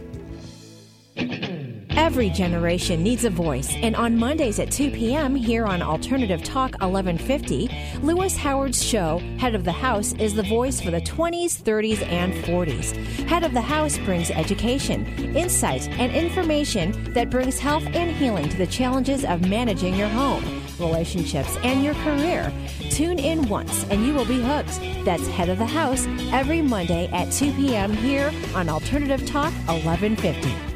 Every 1.96 2.28
generation 2.28 3.04
needs 3.04 3.24
a 3.24 3.30
voice, 3.30 3.72
and 3.72 3.94
on 3.94 4.18
Mondays 4.18 4.58
at 4.58 4.72
2 4.72 4.90
p.m. 4.90 5.32
here 5.32 5.64
on 5.64 5.80
Alternative 5.80 6.42
Talk 6.42 6.72
1150, 6.80 7.70
Lewis 8.02 8.36
Howard's 8.36 8.84
show, 8.84 9.18
Head 9.38 9.54
of 9.54 9.62
the 9.62 9.70
House, 9.70 10.12
is 10.14 10.34
the 10.34 10.42
voice 10.42 10.80
for 10.80 10.90
the 10.90 11.00
20s, 11.00 11.62
30s, 11.62 12.02
and 12.08 12.34
40s. 12.44 12.96
Head 13.28 13.44
of 13.44 13.52
the 13.54 13.60
House 13.60 13.96
brings 13.98 14.32
education, 14.32 15.06
insight, 15.36 15.88
and 15.90 16.10
information 16.12 17.12
that 17.12 17.30
brings 17.30 17.60
health 17.60 17.86
and 17.86 18.10
healing 18.10 18.48
to 18.48 18.56
the 18.56 18.66
challenges 18.66 19.24
of 19.24 19.48
managing 19.48 19.94
your 19.94 20.08
home, 20.08 20.44
relationships, 20.80 21.56
and 21.62 21.84
your 21.84 21.94
career. 21.94 22.52
Tune 22.90 23.20
in 23.20 23.48
once 23.48 23.84
and 23.84 24.04
you 24.04 24.14
will 24.14 24.26
be 24.26 24.42
hooked. 24.42 24.80
That's 25.04 25.28
Head 25.28 25.48
of 25.48 25.58
the 25.58 25.66
House 25.66 26.08
every 26.32 26.60
Monday 26.60 27.08
at 27.12 27.30
2 27.32 27.52
p.m. 27.52 27.92
here 27.92 28.32
on 28.52 28.68
Alternative 28.68 29.24
Talk 29.24 29.52
1150. 29.68 30.74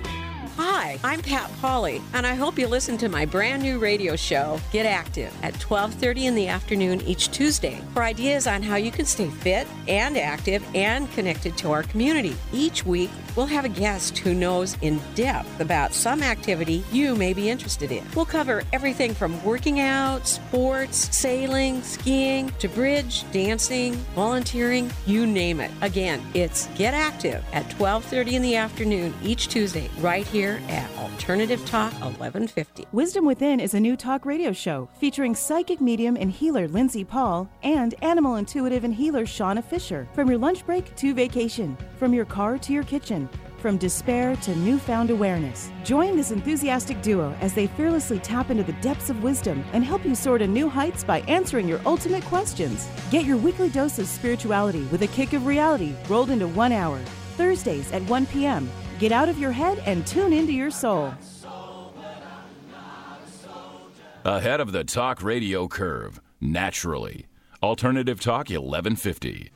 Hi, 0.88 0.98
I'm 1.04 1.20
Pat 1.20 1.50
Polly, 1.60 2.00
and 2.14 2.26
I 2.26 2.34
hope 2.34 2.58
you 2.58 2.66
listen 2.66 2.96
to 2.96 3.10
my 3.10 3.26
brand 3.26 3.62
new 3.62 3.78
radio 3.78 4.16
show, 4.16 4.58
Get 4.72 4.86
Active, 4.86 5.30
at 5.42 5.52
12:30 5.60 6.24
in 6.24 6.34
the 6.34 6.48
afternoon 6.48 7.02
each 7.02 7.30
Tuesday 7.30 7.82
for 7.92 8.02
ideas 8.02 8.46
on 8.46 8.62
how 8.62 8.76
you 8.76 8.90
can 8.90 9.04
stay 9.04 9.28
fit 9.28 9.66
and 9.86 10.16
active 10.16 10.64
and 10.74 11.12
connected 11.12 11.58
to 11.58 11.72
our 11.72 11.82
community. 11.82 12.34
Each 12.54 12.86
week, 12.86 13.10
we'll 13.36 13.44
have 13.44 13.66
a 13.66 13.68
guest 13.68 14.16
who 14.16 14.32
knows 14.32 14.78
in 14.80 14.98
depth 15.14 15.60
about 15.60 15.92
some 15.92 16.22
activity 16.22 16.82
you 16.90 17.14
may 17.14 17.34
be 17.34 17.50
interested 17.50 17.92
in. 17.92 18.02
We'll 18.16 18.24
cover 18.24 18.62
everything 18.72 19.12
from 19.12 19.44
working 19.44 19.80
out, 19.80 20.26
sports, 20.26 21.14
sailing, 21.14 21.82
skiing, 21.82 22.50
to 22.60 22.68
bridge, 22.68 23.30
dancing, 23.30 23.92
volunteering, 24.14 24.90
you 25.04 25.26
name 25.26 25.60
it. 25.60 25.70
Again, 25.82 26.22
it's 26.32 26.66
Get 26.76 26.94
Active 26.94 27.44
at 27.52 27.68
12:30 27.68 28.36
in 28.36 28.42
the 28.42 28.56
afternoon 28.56 29.12
each 29.22 29.48
Tuesday 29.48 29.90
right 30.00 30.26
here 30.26 30.62
at 30.70 30.77
Alternative 30.98 31.60
Talk 31.66 31.92
1150. 31.92 32.86
Wisdom 32.92 33.24
Within 33.24 33.60
is 33.60 33.74
a 33.74 33.80
new 33.80 33.96
talk 33.96 34.24
radio 34.24 34.52
show 34.52 34.88
featuring 34.98 35.34
psychic 35.34 35.80
medium 35.80 36.16
and 36.16 36.30
healer 36.30 36.68
Lindsay 36.68 37.04
Paul 37.04 37.48
and 37.62 37.94
animal 38.02 38.36
intuitive 38.36 38.84
and 38.84 38.94
healer 38.94 39.24
Shauna 39.24 39.64
Fisher. 39.64 40.08
From 40.14 40.28
your 40.28 40.38
lunch 40.38 40.64
break 40.66 40.94
to 40.96 41.14
vacation, 41.14 41.76
from 41.98 42.14
your 42.14 42.24
car 42.24 42.58
to 42.58 42.72
your 42.72 42.84
kitchen, 42.84 43.28
from 43.58 43.76
despair 43.76 44.36
to 44.36 44.54
newfound 44.56 45.10
awareness. 45.10 45.70
Join 45.84 46.16
this 46.16 46.30
enthusiastic 46.30 47.02
duo 47.02 47.34
as 47.40 47.54
they 47.54 47.66
fearlessly 47.66 48.18
tap 48.18 48.50
into 48.50 48.62
the 48.62 48.72
depths 48.74 49.10
of 49.10 49.22
wisdom 49.22 49.64
and 49.72 49.84
help 49.84 50.04
you 50.04 50.14
soar 50.14 50.38
to 50.38 50.46
new 50.46 50.68
heights 50.68 51.04
by 51.04 51.20
answering 51.22 51.68
your 51.68 51.80
ultimate 51.84 52.24
questions. 52.24 52.88
Get 53.10 53.24
your 53.24 53.36
weekly 53.36 53.68
dose 53.68 53.98
of 53.98 54.06
spirituality 54.06 54.84
with 54.92 55.02
a 55.02 55.08
kick 55.08 55.32
of 55.32 55.46
reality 55.46 55.94
rolled 56.08 56.30
into 56.30 56.48
one 56.48 56.72
hour. 56.72 57.00
Thursdays 57.38 57.90
at 57.92 58.02
1 58.02 58.26
p.m. 58.26 58.68
Get 58.98 59.12
out 59.12 59.30
of 59.30 59.38
your 59.38 59.52
head 59.52 59.78
and 59.86 60.06
tune 60.06 60.32
into 60.34 60.52
your 60.52 60.70
soul. 60.70 61.14
Ahead 64.24 64.60
of 64.60 64.72
the 64.72 64.84
talk 64.84 65.22
radio 65.22 65.68
curve, 65.68 66.20
naturally. 66.40 67.26
Alternative 67.62 68.20
Talk 68.20 68.50
1150. 68.50 69.50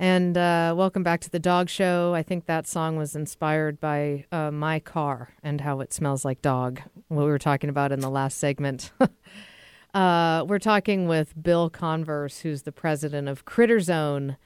And 0.00 0.38
uh, 0.38 0.74
welcome 0.76 1.02
back 1.02 1.20
to 1.22 1.30
the 1.30 1.40
dog 1.40 1.68
show. 1.68 2.14
I 2.14 2.22
think 2.22 2.46
that 2.46 2.68
song 2.68 2.96
was 2.96 3.16
inspired 3.16 3.80
by 3.80 4.26
uh, 4.30 4.52
my 4.52 4.78
car 4.78 5.34
and 5.42 5.60
how 5.60 5.80
it 5.80 5.92
smells 5.92 6.24
like 6.24 6.40
dog. 6.40 6.80
What 7.08 7.24
we 7.24 7.30
were 7.30 7.38
talking 7.40 7.68
about 7.68 7.90
in 7.90 7.98
the 7.98 8.08
last 8.08 8.38
segment. 8.38 8.92
uh, 9.94 10.44
we're 10.46 10.60
talking 10.60 11.08
with 11.08 11.42
Bill 11.42 11.68
Converse, 11.68 12.42
who's 12.42 12.62
the 12.62 12.70
president 12.70 13.28
of 13.28 13.44
Critter 13.44 13.80
Zone. 13.80 14.36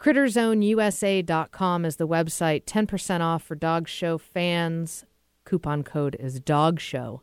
CritterZoneUSA.com 0.00 1.84
is 1.84 1.96
the 1.96 2.08
website. 2.08 2.64
10% 2.64 3.20
off 3.20 3.42
for 3.42 3.54
dog 3.54 3.88
show 3.88 4.16
fans. 4.16 5.04
Coupon 5.44 5.82
code 5.82 6.16
is 6.18 6.40
dog 6.40 6.80
show. 6.80 7.20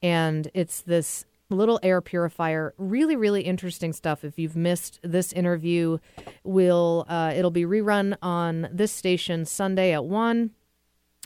And 0.00 0.48
it's 0.54 0.80
this 0.80 1.24
little 1.52 1.78
air 1.82 2.00
purifier. 2.00 2.74
Really, 2.78 3.16
really 3.16 3.42
interesting 3.42 3.92
stuff. 3.92 4.24
If 4.24 4.38
you've 4.38 4.56
missed 4.56 4.98
this 5.02 5.32
interview, 5.32 5.98
will 6.44 7.04
uh, 7.08 7.32
it'll 7.34 7.50
be 7.50 7.64
rerun 7.64 8.16
on 8.22 8.68
this 8.72 8.92
station 8.92 9.44
Sunday 9.44 9.92
at 9.92 10.04
one, 10.04 10.50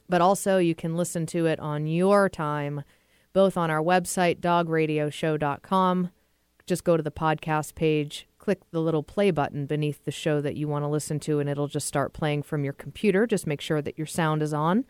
but 0.09 0.21
also 0.21 0.59
you 0.59 0.75
can 0.75 0.97
listen 0.97 1.27
to 1.27 1.47
it 1.47 1.59
on 1.61 1.87
your 1.87 2.29
time, 2.29 2.83
both 3.33 3.57
on 3.57 3.71
our 3.71 3.83
website 3.83 4.41
dogradioshow.com. 4.41 6.11
Just 6.67 6.85
go 6.85 6.97
to 6.97 7.03
the 7.03 7.13
podcast 7.13 7.75
page, 7.75 8.27
click 8.39 8.61
the 8.73 8.81
little 8.81 9.05
play 9.05 9.31
button 9.31 9.67
beneath 9.67 10.05
the 10.05 10.11
show 10.11 10.41
that 10.41 10.57
you 10.57 10.67
want 10.67 10.83
to 10.83 10.89
listen 10.89 11.21
to, 11.21 11.39
and 11.39 11.49
it'll 11.49 11.69
just 11.69 11.87
start 11.87 12.13
playing 12.13 12.43
from 12.43 12.65
your 12.65 12.73
computer. 12.73 13.27
Just 13.27 13.47
make 13.47 13.61
sure 13.61 13.81
that 13.81 13.97
your 13.97 14.07
sound 14.07 14.43
is 14.43 14.53
on. 14.53 14.85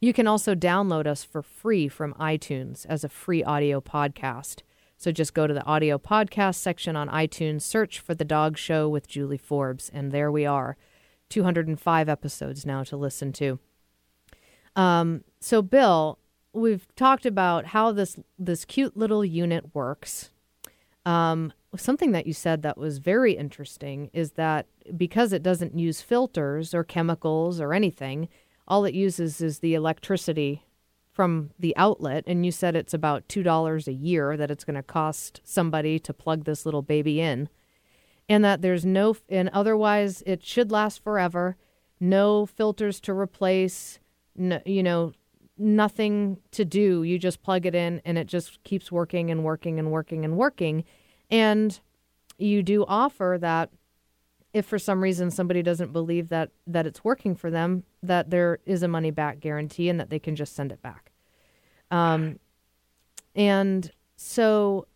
You 0.00 0.12
can 0.12 0.26
also 0.26 0.54
download 0.54 1.06
us 1.06 1.24
for 1.24 1.42
free 1.42 1.88
from 1.88 2.14
iTunes 2.14 2.86
as 2.86 3.02
a 3.02 3.08
free 3.08 3.42
audio 3.42 3.80
podcast. 3.80 4.62
So 4.98 5.12
just 5.12 5.32
go 5.32 5.46
to 5.46 5.54
the 5.54 5.64
audio 5.64 5.96
podcast 5.96 6.56
section 6.56 6.96
on 6.96 7.08
iTunes, 7.08 7.62
search 7.62 8.00
for 8.00 8.16
The 8.16 8.24
Dog 8.24 8.58
Show 8.58 8.88
with 8.88 9.06
Julie 9.06 9.38
Forbes, 9.38 9.88
and 9.94 10.10
there 10.10 10.30
we 10.32 10.44
are. 10.44 10.76
205 11.28 12.08
episodes 12.08 12.66
now 12.66 12.82
to 12.82 12.96
listen 12.96 13.32
to. 13.34 13.60
Um, 14.74 15.22
so, 15.38 15.62
Bill, 15.62 16.18
we've 16.52 16.84
talked 16.96 17.26
about 17.26 17.66
how 17.66 17.92
this 17.92 18.16
this 18.40 18.64
cute 18.64 18.96
little 18.96 19.24
unit 19.24 19.72
works. 19.72 20.30
Um, 21.06 21.52
something 21.76 22.10
that 22.10 22.26
you 22.26 22.32
said 22.32 22.62
that 22.62 22.76
was 22.76 22.98
very 22.98 23.34
interesting 23.34 24.10
is 24.12 24.32
that 24.32 24.66
because 24.96 25.32
it 25.32 25.44
doesn't 25.44 25.78
use 25.78 26.02
filters 26.02 26.74
or 26.74 26.82
chemicals 26.82 27.60
or 27.60 27.72
anything, 27.72 28.28
all 28.66 28.84
it 28.84 28.94
uses 28.94 29.40
is 29.40 29.60
the 29.60 29.74
electricity 29.74 30.64
from 31.18 31.50
the 31.58 31.76
outlet. 31.76 32.22
And 32.28 32.46
you 32.46 32.52
said 32.52 32.76
it's 32.76 32.94
about 32.94 33.26
$2 33.26 33.88
a 33.88 33.92
year 33.92 34.36
that 34.36 34.52
it's 34.52 34.62
going 34.62 34.76
to 34.76 34.84
cost 34.84 35.40
somebody 35.42 35.98
to 35.98 36.14
plug 36.14 36.44
this 36.44 36.64
little 36.64 36.80
baby 36.80 37.20
in. 37.20 37.48
And 38.28 38.44
that 38.44 38.62
there's 38.62 38.86
no, 38.86 39.16
and 39.28 39.48
otherwise 39.48 40.22
it 40.26 40.44
should 40.44 40.70
last 40.70 41.02
forever. 41.02 41.56
No 41.98 42.46
filters 42.46 43.00
to 43.00 43.12
replace, 43.12 43.98
no, 44.36 44.60
you 44.64 44.80
know, 44.80 45.10
nothing 45.56 46.38
to 46.52 46.64
do. 46.64 47.02
You 47.02 47.18
just 47.18 47.42
plug 47.42 47.66
it 47.66 47.74
in 47.74 48.00
and 48.04 48.16
it 48.16 48.28
just 48.28 48.62
keeps 48.62 48.92
working 48.92 49.28
and 49.28 49.42
working 49.42 49.80
and 49.80 49.90
working 49.90 50.24
and 50.24 50.36
working. 50.36 50.84
And 51.32 51.80
you 52.38 52.62
do 52.62 52.84
offer 52.86 53.38
that 53.40 53.70
if 54.52 54.66
for 54.66 54.78
some 54.78 55.02
reason 55.02 55.32
somebody 55.32 55.64
doesn't 55.64 55.92
believe 55.92 56.28
that 56.28 56.50
that 56.68 56.86
it's 56.86 57.02
working 57.02 57.34
for 57.34 57.50
them, 57.50 57.82
that 58.04 58.30
there 58.30 58.60
is 58.66 58.84
a 58.84 58.88
money 58.88 59.10
back 59.10 59.40
guarantee 59.40 59.88
and 59.88 59.98
that 59.98 60.10
they 60.10 60.20
can 60.20 60.36
just 60.36 60.54
send 60.54 60.70
it 60.70 60.80
back. 60.80 61.07
Um, 61.90 62.38
and 63.34 63.90
so 64.16 64.86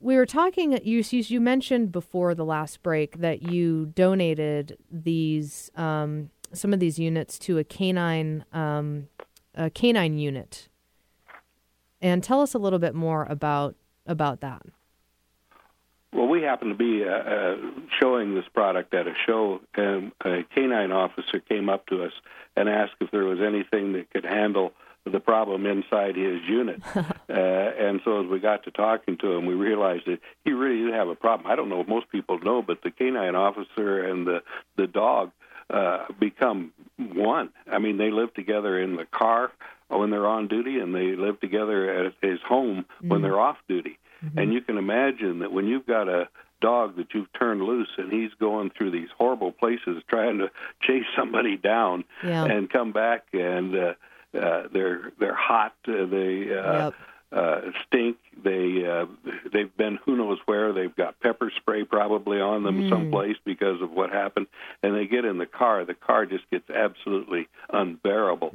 we 0.00 0.16
were 0.16 0.26
talking. 0.26 0.78
You 0.84 1.02
you 1.10 1.40
mentioned 1.40 1.90
before 1.92 2.34
the 2.34 2.44
last 2.44 2.82
break 2.82 3.18
that 3.18 3.42
you 3.42 3.86
donated 3.86 4.78
these 4.90 5.70
um, 5.74 6.30
some 6.52 6.72
of 6.72 6.80
these 6.80 6.98
units 6.98 7.38
to 7.40 7.58
a 7.58 7.64
canine 7.64 8.44
um, 8.52 9.08
a 9.54 9.70
canine 9.70 10.18
unit, 10.18 10.68
and 12.00 12.22
tell 12.22 12.40
us 12.40 12.54
a 12.54 12.58
little 12.58 12.78
bit 12.78 12.94
more 12.94 13.26
about 13.28 13.74
about 14.06 14.40
that. 14.40 14.62
Well, 16.12 16.26
we 16.26 16.42
happened 16.42 16.70
to 16.70 16.76
be 16.76 17.04
uh, 17.04 17.10
uh, 17.10 17.56
showing 18.00 18.34
this 18.34 18.46
product 18.54 18.94
at 18.94 19.06
a 19.06 19.14
show, 19.26 19.60
and 19.74 20.12
a 20.24 20.42
canine 20.54 20.90
officer 20.90 21.38
came 21.40 21.68
up 21.68 21.86
to 21.88 22.04
us 22.04 22.12
and 22.56 22.68
asked 22.68 22.94
if 23.00 23.10
there 23.10 23.24
was 23.24 23.40
anything 23.40 23.92
that 23.92 24.10
could 24.10 24.24
handle 24.24 24.72
the 25.08 25.20
problem 25.20 25.66
inside 25.66 26.16
his 26.16 26.40
unit. 26.48 26.82
uh, 26.96 27.02
and 27.32 28.00
so 28.04 28.22
as 28.22 28.28
we 28.30 28.38
got 28.40 28.64
to 28.64 28.70
talking 28.70 29.16
to 29.18 29.32
him, 29.32 29.46
we 29.46 29.54
realized 29.54 30.04
that 30.06 30.18
he 30.44 30.52
really 30.52 30.84
did 30.84 30.94
have 30.94 31.08
a 31.08 31.14
problem. 31.14 31.50
I 31.50 31.56
don't 31.56 31.68
know 31.68 31.80
if 31.80 31.88
most 31.88 32.10
people 32.10 32.38
know, 32.40 32.62
but 32.62 32.82
the 32.82 32.90
canine 32.90 33.34
officer 33.34 34.04
and 34.04 34.26
the 34.26 34.42
the 34.76 34.86
dog 34.86 35.30
uh, 35.70 36.06
become 36.18 36.72
one. 36.96 37.50
I 37.70 37.78
mean, 37.78 37.98
they 37.98 38.10
live 38.10 38.32
together 38.34 38.80
in 38.80 38.96
the 38.96 39.04
car 39.04 39.52
when 39.88 40.10
they're 40.10 40.26
on 40.26 40.48
duty, 40.48 40.78
and 40.80 40.94
they 40.94 41.16
live 41.16 41.40
together 41.40 42.06
at 42.06 42.12
his 42.22 42.38
home 42.46 42.84
when 43.02 43.22
they're 43.22 43.40
off 43.40 43.56
duty. 43.68 43.98
And 44.36 44.52
you 44.52 44.60
can 44.60 44.78
imagine 44.78 45.38
that 45.40 45.52
when 45.52 45.66
you've 45.68 45.86
got 45.86 46.08
a 46.08 46.28
dog 46.60 46.96
that 46.96 47.14
you've 47.14 47.32
turned 47.38 47.62
loose 47.62 47.88
and 47.98 48.10
he's 48.12 48.32
going 48.40 48.70
through 48.76 48.90
these 48.90 49.06
horrible 49.16 49.52
places 49.52 50.02
trying 50.10 50.38
to 50.38 50.50
chase 50.82 51.04
somebody 51.16 51.56
down 51.56 52.02
Yeah. 52.24 52.44
and 52.46 52.68
come 52.68 52.90
back 52.90 53.26
and 53.32 53.76
uh, 53.76 53.94
uh, 54.34 54.68
they're 54.72 55.12
they're 55.18 55.34
hot, 55.34 55.74
uh, 55.86 56.04
they 56.06 56.48
uh, 56.54 56.90
uh, 57.30 57.60
stink, 57.86 58.16
they 58.42 58.86
uh, 58.86 59.06
they've 59.52 59.74
been 59.76 59.98
who 60.04 60.16
knows 60.16 60.38
where, 60.46 60.72
they've 60.72 60.94
got 60.96 61.20
pepper 61.20 61.50
spray 61.56 61.84
probably 61.84 62.40
on 62.40 62.62
them 62.62 62.82
Mm. 62.82 62.88
someplace 62.88 63.36
because 63.44 63.82
of 63.82 63.90
what 63.90 64.10
happened, 64.10 64.46
and 64.82 64.94
they 64.94 65.06
get 65.06 65.24
in 65.24 65.38
the 65.38 65.46
car, 65.46 65.84
the 65.84 65.94
car 65.94 66.26
just 66.26 66.48
gets 66.50 66.70
absolutely 66.70 67.48
unbearable. 67.70 68.50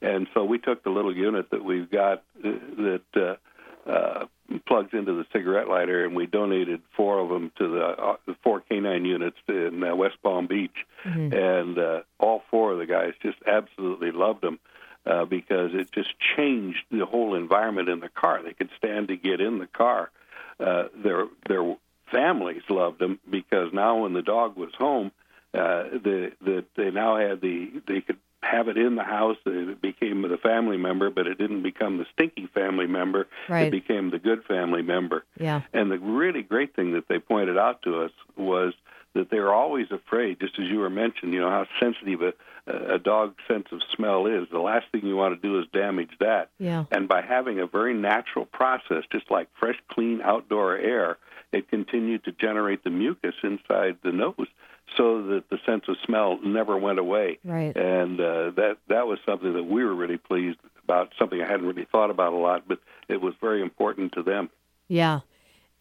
And 0.00 0.26
so 0.32 0.44
we 0.44 0.58
took 0.58 0.82
the 0.82 0.90
little 0.90 1.14
unit 1.14 1.50
that 1.50 1.64
we've 1.64 1.90
got 1.90 2.22
uh, 2.44 2.50
that 2.78 3.02
uh, 3.16 3.90
uh, 3.90 4.26
plugs 4.66 4.90
into 4.92 5.12
the 5.12 5.26
cigarette 5.32 5.68
lighter, 5.68 6.04
and 6.04 6.14
we 6.14 6.26
donated 6.26 6.80
four 6.96 7.18
of 7.18 7.28
them 7.28 7.50
to 7.58 7.68
the, 7.68 7.84
uh, 7.84 8.16
the 8.26 8.34
four 8.42 8.60
canine 8.60 9.04
units 9.04 9.36
in 9.48 9.82
uh, 9.82 9.94
West 9.94 10.16
Palm 10.22 10.46
Beach. 10.46 10.86
And 11.32 11.78
uh, 11.78 12.00
all 12.18 12.42
four 12.50 12.72
of 12.72 12.78
the 12.78 12.86
guys 12.86 13.12
just 13.22 13.38
absolutely 13.46 14.10
loved 14.12 14.40
them 14.40 14.58
uh, 15.06 15.24
because 15.24 15.70
it 15.74 15.92
just 15.92 16.14
changed 16.36 16.80
the 16.90 17.06
whole 17.06 17.34
environment 17.34 17.88
in 17.88 18.00
the 18.00 18.08
car. 18.08 18.42
They 18.42 18.52
could 18.52 18.70
stand 18.78 19.08
to 19.08 19.16
get 19.16 19.40
in 19.40 19.58
the 19.58 19.66
car. 19.66 20.10
Uh, 20.58 20.84
their 20.96 21.26
their 21.48 21.76
families 22.12 22.62
loved 22.68 23.00
them 23.00 23.18
because 23.28 23.72
now 23.72 24.02
when 24.02 24.12
the 24.12 24.22
dog 24.22 24.56
was 24.56 24.70
home, 24.78 25.10
uh, 25.52 25.84
the 25.92 26.32
the 26.40 26.64
they 26.76 26.90
now 26.90 27.16
had 27.16 27.40
the 27.40 27.82
they 27.86 28.00
could 28.00 28.18
have 28.44 28.68
it 28.68 28.76
in 28.76 28.94
the 28.94 29.02
house. 29.02 29.36
It 29.46 29.80
became 29.80 30.22
the 30.22 30.36
family 30.36 30.76
member, 30.76 31.10
but 31.10 31.26
it 31.26 31.38
didn't 31.38 31.62
become 31.62 31.98
the 31.98 32.06
stinky 32.12 32.46
family 32.54 32.86
member. 32.86 33.26
Right. 33.48 33.68
It 33.68 33.70
became 33.70 34.10
the 34.10 34.18
good 34.18 34.44
family 34.44 34.82
member. 34.82 35.24
Yeah. 35.38 35.62
And 35.72 35.90
the 35.90 35.98
really 35.98 36.42
great 36.42 36.76
thing 36.76 36.92
that 36.92 37.08
they 37.08 37.18
pointed 37.18 37.58
out 37.58 37.82
to 37.82 38.02
us 38.02 38.10
was 38.36 38.74
that 39.14 39.30
they're 39.30 39.52
always 39.52 39.90
afraid, 39.90 40.40
just 40.40 40.58
as 40.58 40.66
you 40.66 40.78
were 40.78 40.90
mentioning, 40.90 41.34
you 41.34 41.40
know, 41.40 41.50
how 41.50 41.66
sensitive 41.80 42.20
a, 42.22 42.94
a 42.94 42.98
dog's 42.98 43.36
sense 43.48 43.66
of 43.72 43.80
smell 43.94 44.26
is. 44.26 44.48
The 44.50 44.58
last 44.58 44.86
thing 44.90 45.06
you 45.06 45.16
want 45.16 45.40
to 45.40 45.48
do 45.48 45.58
is 45.60 45.66
damage 45.72 46.10
that. 46.20 46.50
Yeah. 46.58 46.84
And 46.90 47.08
by 47.08 47.22
having 47.22 47.60
a 47.60 47.66
very 47.66 47.94
natural 47.94 48.44
process, 48.44 49.04
just 49.10 49.30
like 49.30 49.48
fresh, 49.58 49.76
clean 49.88 50.20
outdoor 50.22 50.76
air, 50.76 51.18
it 51.52 51.68
continued 51.68 52.24
to 52.24 52.32
generate 52.32 52.82
the 52.82 52.90
mucus 52.90 53.34
inside 53.42 53.98
the 54.02 54.12
nose 54.12 54.48
so 54.96 55.22
that 55.22 55.48
the 55.48 55.58
sense 55.64 55.84
of 55.88 55.96
smell 56.04 56.38
never 56.44 56.76
went 56.76 56.98
away. 56.98 57.38
Right. 57.44 57.74
And 57.76 58.20
uh, 58.20 58.50
that 58.56 58.78
that 58.88 59.06
was 59.06 59.18
something 59.24 59.52
that 59.54 59.64
we 59.64 59.84
were 59.84 59.94
really 59.94 60.18
pleased 60.18 60.58
about, 60.82 61.12
something 61.18 61.40
I 61.40 61.46
hadn't 61.46 61.66
really 61.66 61.86
thought 61.90 62.10
about 62.10 62.32
a 62.32 62.36
lot, 62.36 62.64
but 62.66 62.80
it 63.08 63.20
was 63.20 63.34
very 63.40 63.62
important 63.62 64.12
to 64.12 64.22
them. 64.22 64.50
Yeah. 64.88 65.20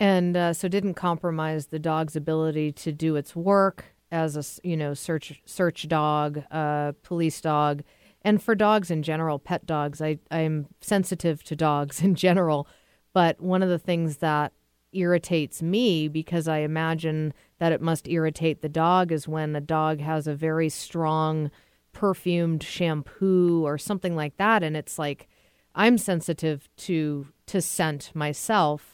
And 0.03 0.35
uh, 0.35 0.51
so 0.51 0.67
didn't 0.67 0.95
compromise 0.95 1.67
the 1.67 1.79
dog's 1.79 2.17
ability 2.17 2.73
to 2.73 2.91
do 2.91 3.15
its 3.15 3.37
work 3.37 3.85
as 4.11 4.35
a 4.35 4.67
you 4.67 4.75
know 4.75 4.93
search 4.93 5.41
search 5.45 5.87
dog, 5.87 6.43
uh, 6.51 6.91
police 7.03 7.39
dog, 7.39 7.83
and 8.21 8.43
for 8.43 8.53
dogs 8.53 8.91
in 8.91 9.01
general, 9.01 9.39
pet 9.39 9.65
dogs. 9.65 10.01
I 10.01 10.19
I'm 10.29 10.67
sensitive 10.81 11.41
to 11.45 11.55
dogs 11.55 12.01
in 12.03 12.15
general, 12.15 12.67
but 13.13 13.39
one 13.39 13.63
of 13.63 13.69
the 13.69 13.79
things 13.79 14.17
that 14.17 14.51
irritates 14.91 15.61
me 15.61 16.09
because 16.09 16.49
I 16.49 16.57
imagine 16.57 17.33
that 17.59 17.71
it 17.71 17.81
must 17.81 18.09
irritate 18.09 18.61
the 18.61 18.67
dog 18.67 19.09
is 19.09 19.25
when 19.25 19.55
a 19.55 19.61
dog 19.61 20.01
has 20.01 20.27
a 20.27 20.35
very 20.35 20.67
strong 20.67 21.49
perfumed 21.93 22.61
shampoo 22.61 23.65
or 23.65 23.77
something 23.77 24.17
like 24.17 24.35
that. 24.35 24.63
And 24.63 24.75
it's 24.75 24.99
like 24.99 25.29
I'm 25.75 25.97
sensitive 25.97 26.67
to 26.79 27.27
to 27.45 27.61
scent 27.61 28.11
myself 28.13 28.92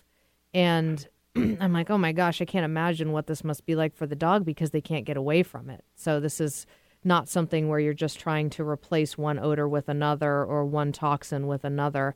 and 0.53 1.07
I'm 1.35 1.73
like, 1.73 1.89
"Oh 1.89 1.97
my 1.97 2.11
gosh, 2.11 2.41
I 2.41 2.45
can't 2.45 2.65
imagine 2.65 3.11
what 3.11 3.27
this 3.27 3.43
must 3.43 3.65
be 3.65 3.75
like 3.75 3.95
for 3.95 4.07
the 4.07 4.15
dog 4.15 4.45
because 4.45 4.71
they 4.71 4.81
can't 4.81 5.05
get 5.05 5.17
away 5.17 5.43
from 5.43 5.69
it." 5.69 5.83
So 5.95 6.19
this 6.19 6.41
is 6.41 6.65
not 7.03 7.29
something 7.29 7.69
where 7.69 7.79
you're 7.79 7.93
just 7.93 8.19
trying 8.19 8.49
to 8.51 8.67
replace 8.67 9.17
one 9.17 9.39
odor 9.39 9.67
with 9.67 9.89
another 9.89 10.43
or 10.43 10.65
one 10.65 10.91
toxin 10.91 11.47
with 11.47 11.63
another. 11.63 12.15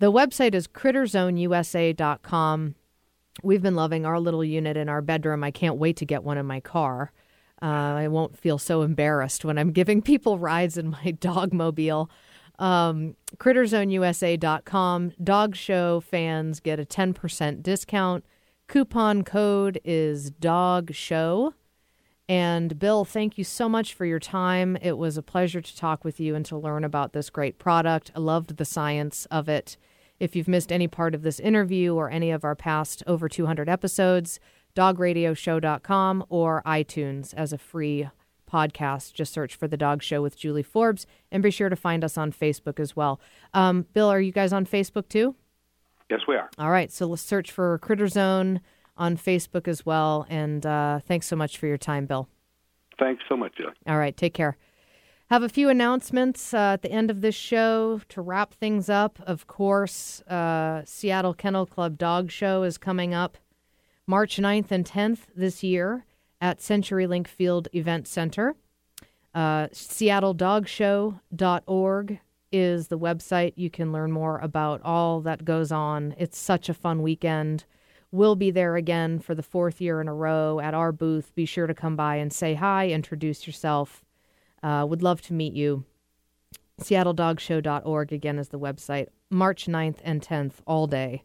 The 0.00 0.12
website 0.12 0.54
is 0.54 0.68
critterzoneusa.com. 0.68 2.74
We've 3.42 3.62
been 3.62 3.76
loving 3.76 4.04
our 4.04 4.18
little 4.18 4.44
unit 4.44 4.76
in 4.76 4.88
our 4.88 5.02
bedroom. 5.02 5.44
I 5.44 5.52
can't 5.52 5.76
wait 5.76 5.96
to 5.98 6.04
get 6.04 6.24
one 6.24 6.38
in 6.38 6.46
my 6.46 6.58
car. 6.60 7.12
Uh, 7.60 7.66
I 7.66 8.08
won't 8.08 8.36
feel 8.36 8.58
so 8.58 8.82
embarrassed 8.82 9.44
when 9.44 9.58
I'm 9.58 9.72
giving 9.72 10.02
people 10.12 10.38
rides 10.38 10.76
in 10.76 10.90
my 10.90 11.12
dog 11.12 11.52
mobile. 11.52 12.10
Um, 12.58 13.16
CritterZoneUSA.com. 13.36 15.12
Dog 15.22 15.56
show 15.56 16.00
fans 16.00 16.60
get 16.60 16.80
a 16.80 16.84
10% 16.84 17.62
discount. 17.62 18.24
Coupon 18.66 19.22
code 19.22 19.80
is 19.84 20.30
dog 20.30 20.92
show. 20.92 21.54
And 22.28 22.78
Bill, 22.78 23.06
thank 23.06 23.38
you 23.38 23.44
so 23.44 23.68
much 23.68 23.94
for 23.94 24.04
your 24.04 24.18
time. 24.18 24.76
It 24.82 24.98
was 24.98 25.16
a 25.16 25.22
pleasure 25.22 25.62
to 25.62 25.76
talk 25.76 26.04
with 26.04 26.20
you 26.20 26.34
and 26.34 26.44
to 26.46 26.58
learn 26.58 26.84
about 26.84 27.14
this 27.14 27.30
great 27.30 27.58
product. 27.58 28.10
I 28.14 28.18
loved 28.18 28.58
the 28.58 28.66
science 28.66 29.26
of 29.30 29.48
it. 29.48 29.78
If 30.20 30.36
you've 30.36 30.48
missed 30.48 30.70
any 30.70 30.88
part 30.88 31.14
of 31.14 31.22
this 31.22 31.40
interview 31.40 31.94
or 31.94 32.10
any 32.10 32.30
of 32.30 32.44
our 32.44 32.56
past 32.56 33.02
over 33.06 33.28
200 33.28 33.68
episodes, 33.68 34.40
dogradioshow.com 34.76 36.24
or 36.28 36.62
iTunes 36.66 37.32
as 37.34 37.52
a 37.52 37.58
free 37.58 38.08
podcast. 38.48 39.12
Just 39.12 39.32
search 39.32 39.54
for 39.54 39.68
The 39.68 39.76
Dog 39.76 40.02
Show 40.02 40.22
with 40.22 40.36
Julie 40.36 40.62
Forbes 40.62 41.06
and 41.30 41.42
be 41.42 41.50
sure 41.50 41.68
to 41.68 41.76
find 41.76 42.02
us 42.02 42.16
on 42.16 42.32
Facebook 42.32 42.80
as 42.80 42.96
well. 42.96 43.20
Um, 43.54 43.86
Bill, 43.92 44.08
are 44.08 44.20
you 44.20 44.32
guys 44.32 44.52
on 44.52 44.66
Facebook 44.66 45.08
too? 45.08 45.34
Yes, 46.10 46.20
we 46.26 46.36
are. 46.36 46.48
All 46.58 46.70
right, 46.70 46.90
so 46.90 47.06
let's 47.06 47.22
search 47.22 47.50
for 47.50 47.78
Critter 47.78 48.08
Zone 48.08 48.60
on 48.96 49.16
Facebook 49.16 49.68
as 49.68 49.84
well. 49.84 50.26
And 50.28 50.64
uh, 50.64 51.00
thanks 51.06 51.26
so 51.26 51.36
much 51.36 51.58
for 51.58 51.66
your 51.66 51.78
time, 51.78 52.06
Bill. 52.06 52.28
Thanks 52.98 53.22
so 53.28 53.36
much, 53.36 53.56
Julie. 53.56 53.74
All 53.86 53.98
right, 53.98 54.16
take 54.16 54.34
care. 54.34 54.56
Have 55.30 55.42
a 55.42 55.48
few 55.48 55.68
announcements 55.68 56.54
uh, 56.54 56.72
at 56.72 56.82
the 56.82 56.90
end 56.90 57.10
of 57.10 57.20
this 57.20 57.34
show 57.34 58.00
to 58.08 58.22
wrap 58.22 58.54
things 58.54 58.88
up. 58.88 59.18
Of 59.26 59.46
course, 59.46 60.22
uh, 60.22 60.82
Seattle 60.86 61.34
Kennel 61.34 61.66
Club 61.66 61.98
Dog 61.98 62.30
Show 62.30 62.62
is 62.62 62.78
coming 62.78 63.12
up 63.12 63.36
March 64.06 64.38
9th 64.38 64.70
and 64.70 64.86
10th 64.86 65.26
this 65.36 65.62
year 65.62 66.06
at 66.40 66.58
CenturyLink 66.58 67.26
Field 67.26 67.68
Event 67.72 68.06
Center. 68.06 68.54
Uh, 69.34 69.66
SeattleDogShow.org 69.68 72.20
is 72.50 72.88
the 72.88 72.98
website. 72.98 73.52
You 73.56 73.70
can 73.70 73.92
learn 73.92 74.10
more 74.10 74.38
about 74.38 74.80
all 74.82 75.20
that 75.20 75.44
goes 75.44 75.70
on. 75.70 76.14
It's 76.18 76.38
such 76.38 76.68
a 76.68 76.74
fun 76.74 77.02
weekend. 77.02 77.64
We'll 78.10 78.36
be 78.36 78.50
there 78.50 78.76
again 78.76 79.18
for 79.18 79.34
the 79.34 79.42
fourth 79.42 79.82
year 79.82 80.00
in 80.00 80.08
a 80.08 80.14
row 80.14 80.60
at 80.60 80.72
our 80.72 80.92
booth. 80.92 81.34
Be 81.34 81.44
sure 81.44 81.66
to 81.66 81.74
come 81.74 81.94
by 81.94 82.16
and 82.16 82.32
say 82.32 82.54
hi, 82.54 82.88
introduce 82.88 83.46
yourself. 83.46 84.02
Uh, 84.62 84.86
would 84.88 85.02
love 85.02 85.20
to 85.22 85.34
meet 85.34 85.52
you. 85.52 85.84
SeattleDogShow.org 86.80 88.12
again 88.12 88.38
is 88.38 88.48
the 88.48 88.58
website. 88.58 89.08
March 89.30 89.66
9th 89.66 89.98
and 90.02 90.22
10th, 90.22 90.54
all 90.66 90.86
day. 90.86 91.22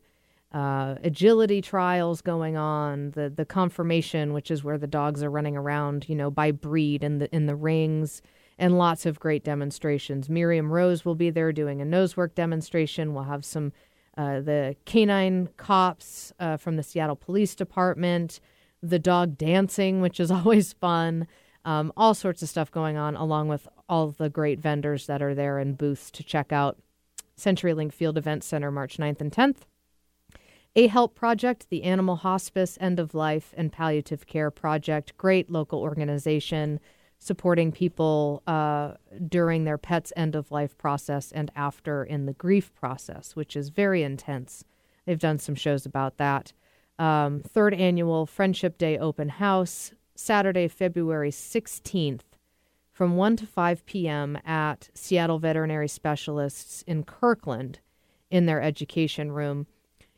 Uh, 0.53 0.95
agility 1.03 1.61
trials 1.61 2.21
going 2.21 2.55
on, 2.55 3.09
the 3.11 3.27
the 3.27 3.45
conformation, 3.45 4.33
which 4.33 4.51
is 4.51 4.63
where 4.63 4.77
the 4.77 4.85
dogs 4.85 5.23
are 5.23 5.31
running 5.31 5.57
around, 5.57 6.07
you 6.07 6.15
know, 6.15 6.29
by 6.29 6.51
breed 6.51 7.03
in 7.03 7.17
the 7.17 7.33
in 7.33 7.47
the 7.47 7.55
rings, 7.55 8.21
and 8.59 8.77
lots 8.77 9.07
of 9.07 9.19
great 9.19 9.43
demonstrations. 9.43 10.29
Miriam 10.29 10.71
Rose 10.71 11.03
will 11.03 11.15
be 11.15 11.31
there 11.31 11.51
doing 11.51 11.81
a 11.81 11.85
nose 11.85 12.15
work 12.15 12.35
demonstration. 12.35 13.15
We'll 13.15 13.23
have 13.23 13.43
some 13.43 13.71
uh, 14.15 14.41
the 14.41 14.75
canine 14.85 15.49
cops 15.57 16.31
uh, 16.39 16.57
from 16.57 16.75
the 16.75 16.83
Seattle 16.83 17.15
Police 17.15 17.55
Department, 17.55 18.39
the 18.81 18.99
dog 18.99 19.39
dancing, 19.39 20.01
which 20.01 20.19
is 20.19 20.29
always 20.31 20.73
fun. 20.73 21.27
Um, 21.65 21.91
all 21.97 22.13
sorts 22.13 22.43
of 22.43 22.49
stuff 22.49 22.69
going 22.69 22.97
on, 22.97 23.15
along 23.15 23.47
with 23.47 23.67
all 23.89 24.09
the 24.09 24.29
great 24.29 24.59
vendors 24.59 25.07
that 25.07 25.21
are 25.21 25.33
there 25.33 25.57
and 25.57 25.77
booths 25.77 26.11
to 26.11 26.23
check 26.23 26.51
out. 26.51 26.77
CenturyLink 27.39 27.91
Field 27.91 28.17
Event 28.17 28.43
Center, 28.43 28.69
March 28.69 28.97
9th 28.97 29.21
and 29.21 29.31
10th. 29.31 29.61
A 30.75 30.87
Help 30.87 31.13
Project, 31.13 31.69
the 31.69 31.83
Animal 31.83 32.15
Hospice, 32.15 32.79
End 32.81 32.99
of 32.99 33.13
Life, 33.13 33.53
and 33.55 33.71
Palliative 33.71 34.25
Care 34.25 34.49
Project. 34.49 35.15
Great 35.17 35.51
local 35.51 35.79
organization 35.81 36.79
supporting 37.19 37.71
people 37.71 38.41
uh, 38.47 38.93
during 39.29 39.63
their 39.63 39.77
pet's 39.77 40.11
end 40.15 40.35
of 40.35 40.51
life 40.51 40.77
process 40.77 41.31
and 41.31 41.51
after 41.55 42.03
in 42.03 42.25
the 42.25 42.33
grief 42.33 42.73
process, 42.73 43.35
which 43.35 43.55
is 43.55 43.69
very 43.69 44.03
intense. 44.03 44.65
They've 45.05 45.19
done 45.19 45.39
some 45.39 45.55
shows 45.55 45.85
about 45.85 46.17
that. 46.17 46.53
Um, 46.97 47.41
third 47.41 47.75
annual 47.75 48.25
Friendship 48.25 48.77
Day 48.77 48.97
open 48.97 49.29
house, 49.29 49.93
Saturday, 50.15 50.67
February 50.67 51.31
16th 51.31 52.21
from 52.91 53.15
1 53.15 53.37
to 53.37 53.47
5 53.47 53.85
p.m. 53.85 54.37
at 54.45 54.89
Seattle 54.93 55.39
Veterinary 55.39 55.87
Specialists 55.87 56.83
in 56.87 57.03
Kirkland 57.03 57.79
in 58.29 58.47
their 58.47 58.61
education 58.61 59.31
room. 59.31 59.67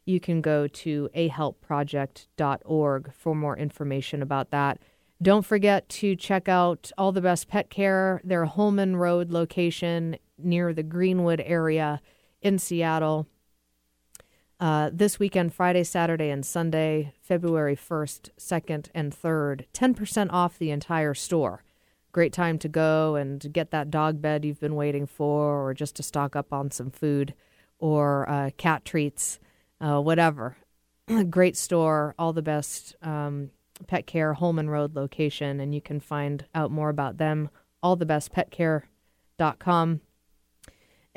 You 0.05 0.19
can 0.19 0.41
go 0.41 0.67
to 0.67 1.09
ahelpproject.org 1.15 3.13
for 3.13 3.35
more 3.35 3.57
information 3.57 4.21
about 4.21 4.51
that. 4.51 4.79
Don't 5.21 5.45
forget 5.45 5.89
to 5.89 6.15
check 6.15 6.47
out 6.47 6.91
All 6.97 7.11
the 7.11 7.21
Best 7.21 7.47
Pet 7.47 7.69
Care, 7.69 8.21
their 8.23 8.45
Holman 8.45 8.97
Road 8.97 9.31
location 9.31 10.17
near 10.37 10.73
the 10.73 10.83
Greenwood 10.83 11.41
area 11.45 12.01
in 12.41 12.59
Seattle. 12.59 13.27
Uh, 14.59 14.89
this 14.93 15.19
weekend, 15.19 15.53
Friday, 15.53 15.83
Saturday, 15.83 16.29
and 16.29 16.45
Sunday, 16.45 17.13
February 17.21 17.75
1st, 17.75 18.29
2nd, 18.37 18.87
and 18.93 19.13
3rd, 19.13 19.65
10% 19.73 20.31
off 20.31 20.57
the 20.57 20.71
entire 20.71 21.13
store. 21.13 21.63
Great 22.11 22.31
time 22.31 22.57
to 22.59 22.69
go 22.69 23.15
and 23.15 23.51
get 23.51 23.71
that 23.71 23.91
dog 23.91 24.21
bed 24.21 24.45
you've 24.45 24.61
been 24.61 24.75
waiting 24.75 25.05
for, 25.05 25.65
or 25.65 25.73
just 25.73 25.95
to 25.95 26.03
stock 26.03 26.35
up 26.35 26.53
on 26.53 26.71
some 26.71 26.89
food 26.89 27.33
or 27.79 28.29
uh, 28.29 28.51
cat 28.57 28.85
treats, 28.85 29.39
uh, 29.81 29.99
whatever. 29.99 30.55
Great 31.29 31.57
store, 31.57 32.15
all 32.17 32.33
the 32.33 32.41
best 32.41 32.95
um, 33.01 33.51
pet 33.87 34.07
care, 34.07 34.33
Holman 34.33 34.69
Road 34.69 34.95
location, 34.95 35.59
and 35.59 35.75
you 35.75 35.81
can 35.81 35.99
find 35.99 36.45
out 36.55 36.71
more 36.71 36.89
about 36.89 37.17
them, 37.17 37.49
allthebestpetcare.com. 37.83 40.01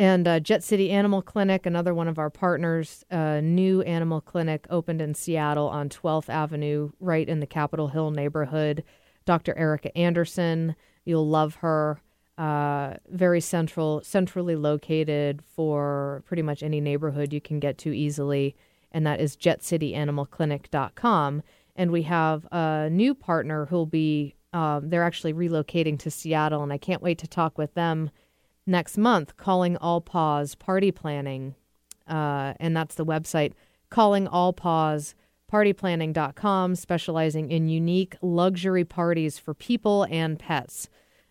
And 0.00 0.28
uh, 0.28 0.38
Jet 0.38 0.62
City 0.62 0.90
Animal 0.90 1.22
Clinic, 1.22 1.66
another 1.66 1.92
one 1.92 2.06
of 2.06 2.20
our 2.20 2.30
partners, 2.30 3.04
new 3.10 3.82
animal 3.82 4.20
clinic 4.20 4.64
opened 4.70 5.02
in 5.02 5.14
Seattle 5.14 5.68
on 5.68 5.88
12th 5.88 6.28
Avenue, 6.28 6.92
right 7.00 7.28
in 7.28 7.40
the 7.40 7.46
Capitol 7.46 7.88
Hill 7.88 8.12
neighborhood. 8.12 8.84
Dr. 9.24 9.58
Erica 9.58 9.96
Anderson, 9.98 10.76
you'll 11.04 11.28
love 11.28 11.56
her. 11.56 12.00
Uh, 12.38 12.94
very 13.08 13.40
central, 13.40 14.00
centrally 14.04 14.54
located 14.54 15.42
for 15.42 16.22
pretty 16.24 16.42
much 16.42 16.62
any 16.62 16.80
neighborhood 16.80 17.32
you 17.32 17.40
can 17.40 17.58
get 17.58 17.76
to 17.78 17.92
easily, 17.92 18.54
and 18.92 19.04
that 19.04 19.20
is 19.20 19.36
JetCityAnimalClinic.com. 19.36 21.42
And 21.74 21.90
we 21.90 22.02
have 22.02 22.46
a 22.52 22.88
new 22.92 23.12
partner 23.12 23.66
who'll 23.66 23.86
be, 23.86 24.36
um, 24.52 24.88
they're 24.88 25.02
actually 25.02 25.34
relocating 25.34 25.98
to 25.98 26.12
Seattle, 26.12 26.62
and 26.62 26.72
I 26.72 26.78
can't 26.78 27.02
wait 27.02 27.18
to 27.18 27.26
talk 27.26 27.58
with 27.58 27.74
them 27.74 28.10
next 28.66 28.96
month. 28.96 29.36
Calling 29.36 29.76
All 29.78 30.00
Paws 30.00 30.54
Party 30.54 30.92
Planning, 30.92 31.56
uh, 32.06 32.54
and 32.60 32.76
that's 32.76 32.94
the 32.94 33.04
website. 33.04 33.54
Calling 33.90 34.28
All 34.28 34.52
partyplanning.com, 34.52 36.76
specializing 36.76 37.50
in 37.50 37.68
unique 37.68 38.14
luxury 38.22 38.84
parties 38.84 39.40
for 39.40 39.54
people 39.54 40.06
and 40.08 40.38
pets. 40.38 40.88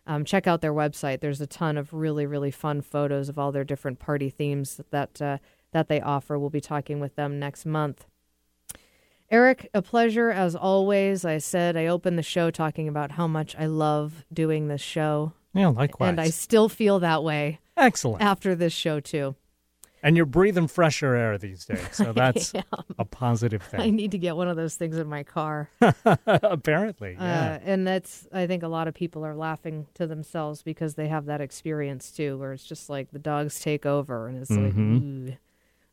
Um, 0.08 0.24
check 0.24 0.46
out 0.46 0.62
their 0.62 0.72
website. 0.72 1.20
There's 1.20 1.40
a 1.40 1.46
ton 1.46 1.76
of 1.76 1.92
really, 1.92 2.24
really 2.24 2.50
fun 2.50 2.80
photos 2.80 3.28
of 3.28 3.38
all 3.38 3.52
their 3.52 3.62
different 3.62 3.98
party 3.98 4.30
themes 4.30 4.80
that 4.90 5.20
uh, 5.20 5.38
that 5.72 5.88
they 5.88 6.00
offer. 6.00 6.38
We'll 6.38 6.50
be 6.50 6.62
talking 6.62 6.98
with 6.98 7.14
them 7.14 7.38
next 7.38 7.66
month. 7.66 8.06
Eric, 9.30 9.68
a 9.74 9.82
pleasure 9.82 10.30
as 10.30 10.56
always. 10.56 11.24
I 11.26 11.36
said 11.36 11.76
I 11.76 11.86
opened 11.86 12.18
the 12.18 12.22
show 12.22 12.50
talking 12.50 12.88
about 12.88 13.12
how 13.12 13.26
much 13.26 13.54
I 13.58 13.66
love 13.66 14.24
doing 14.32 14.68
this 14.68 14.80
show. 14.80 15.34
Yeah, 15.52 15.68
likewise. 15.68 16.08
And 16.08 16.20
I 16.20 16.30
still 16.30 16.70
feel 16.70 16.98
that 17.00 17.22
way 17.22 17.60
Excellent. 17.76 18.22
after 18.22 18.54
this 18.54 18.72
show, 18.72 19.00
too. 19.00 19.34
And 20.02 20.16
you're 20.16 20.26
breathing 20.26 20.68
fresher 20.68 21.14
air 21.14 21.38
these 21.38 21.64
days, 21.64 21.88
so 21.92 22.12
that's 22.14 22.52
a 22.98 23.04
positive 23.04 23.62
thing. 23.62 23.80
I 23.80 23.90
need 23.90 24.12
to 24.12 24.18
get 24.18 24.36
one 24.36 24.48
of 24.48 24.56
those 24.56 24.76
things 24.76 24.96
in 24.96 25.08
my 25.08 25.22
car. 25.24 25.70
Apparently, 26.26 27.16
yeah. 27.18 27.54
Uh, 27.54 27.58
and 27.64 27.86
that's, 27.86 28.26
I 28.32 28.46
think 28.46 28.62
a 28.62 28.68
lot 28.68 28.88
of 28.88 28.94
people 28.94 29.24
are 29.24 29.34
laughing 29.34 29.86
to 29.94 30.06
themselves 30.06 30.62
because 30.62 30.94
they 30.94 31.08
have 31.08 31.26
that 31.26 31.40
experience 31.40 32.10
too, 32.10 32.38
where 32.38 32.52
it's 32.52 32.64
just 32.64 32.88
like 32.88 33.10
the 33.10 33.18
dogs 33.18 33.60
take 33.60 33.86
over 33.86 34.28
and 34.28 34.38
it's 34.38 34.50
like, 34.50 34.74
Mhm. 34.74 35.30
ooh, 35.30 35.36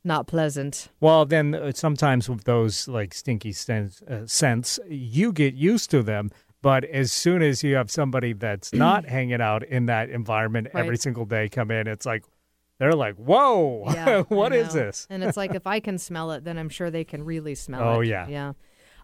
not 0.03 0.27
pleasant. 0.27 0.89
Well, 0.99 1.25
then 1.25 1.55
uh, 1.55 1.71
sometimes 1.73 2.29
with 2.29 2.43
those 2.43 2.87
like 2.87 3.13
stinky 3.13 3.51
scents, 3.53 4.01
uh, 4.03 4.27
scents, 4.27 4.79
you 4.87 5.31
get 5.31 5.53
used 5.55 5.89
to 5.91 6.03
them. 6.03 6.29
But 6.61 6.83
as 6.85 7.11
soon 7.11 7.43
as 7.43 7.63
you 7.63 7.75
have 7.75 7.91
somebody 7.91 8.33
that's 8.33 8.73
not 8.73 9.05
hanging 9.09 9.41
out 9.41 9.63
in 9.63 9.85
that 9.85 10.09
environment 10.09 10.67
every 10.73 10.97
single 10.97 11.25
day 11.25 11.47
come 11.47 11.69
in, 11.69 11.85
it's 11.87 12.05
like 12.07 12.23
they're 12.79 12.91
like, 12.93 13.15
"Whoa, 13.15 13.83
Yeah, 13.93 14.21
what 14.27 14.53
I 14.53 14.57
is 14.57 14.73
know. 14.75 14.81
this?" 14.85 15.07
And 15.09 15.23
it's 15.23 15.37
like 15.37 15.55
if 15.55 15.65
I 15.67 15.79
can 15.79 15.97
smell 15.97 16.31
it, 16.31 16.43
then 16.43 16.57
I'm 16.57 16.69
sure 16.69 16.89
they 16.91 17.03
can 17.03 17.23
really 17.23 17.55
smell 17.55 17.81
it. 17.81 17.95
Oh, 17.97 18.01
yeah. 18.01 18.27
yeah. 18.27 18.53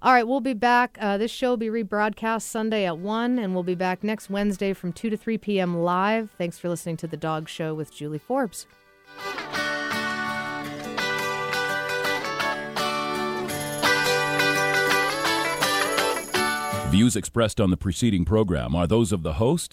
All 0.04 0.12
right, 0.12 0.28
we'll 0.28 0.42
be 0.42 0.54
back. 0.56 0.98
Uh, 1.00 1.18
this 1.18 1.30
show 1.30 1.52
will 1.52 1.58
be 1.58 1.68
rebroadcast 1.68 2.42
Sunday 2.42 2.86
at 2.86 2.98
one, 2.98 3.38
and 3.38 3.54
we'll 3.54 3.62
be 3.64 3.76
back 3.76 4.04
next 4.04 4.32
Wednesday 4.32 4.74
from 4.74 4.92
two 4.94 5.10
to 5.12 5.18
three 5.18 5.38
p.m. 5.38 5.78
live. 5.84 6.32
Thanks 6.38 6.58
for 6.58 6.70
listening 6.70 6.98
to 6.98 7.08
the 7.08 7.18
Dog 7.18 7.48
Show 7.48 7.76
with 7.76 7.94
Julie 7.94 8.18
Forbes. 8.18 8.66
Views 16.90 17.16
expressed 17.16 17.62
on 17.62 17.70
the 17.70 17.78
preceding 17.78 18.26
program 18.26 18.76
are 18.76 18.86
those 18.86 19.14
of 19.14 19.24
the 19.24 19.34
host 19.34 19.70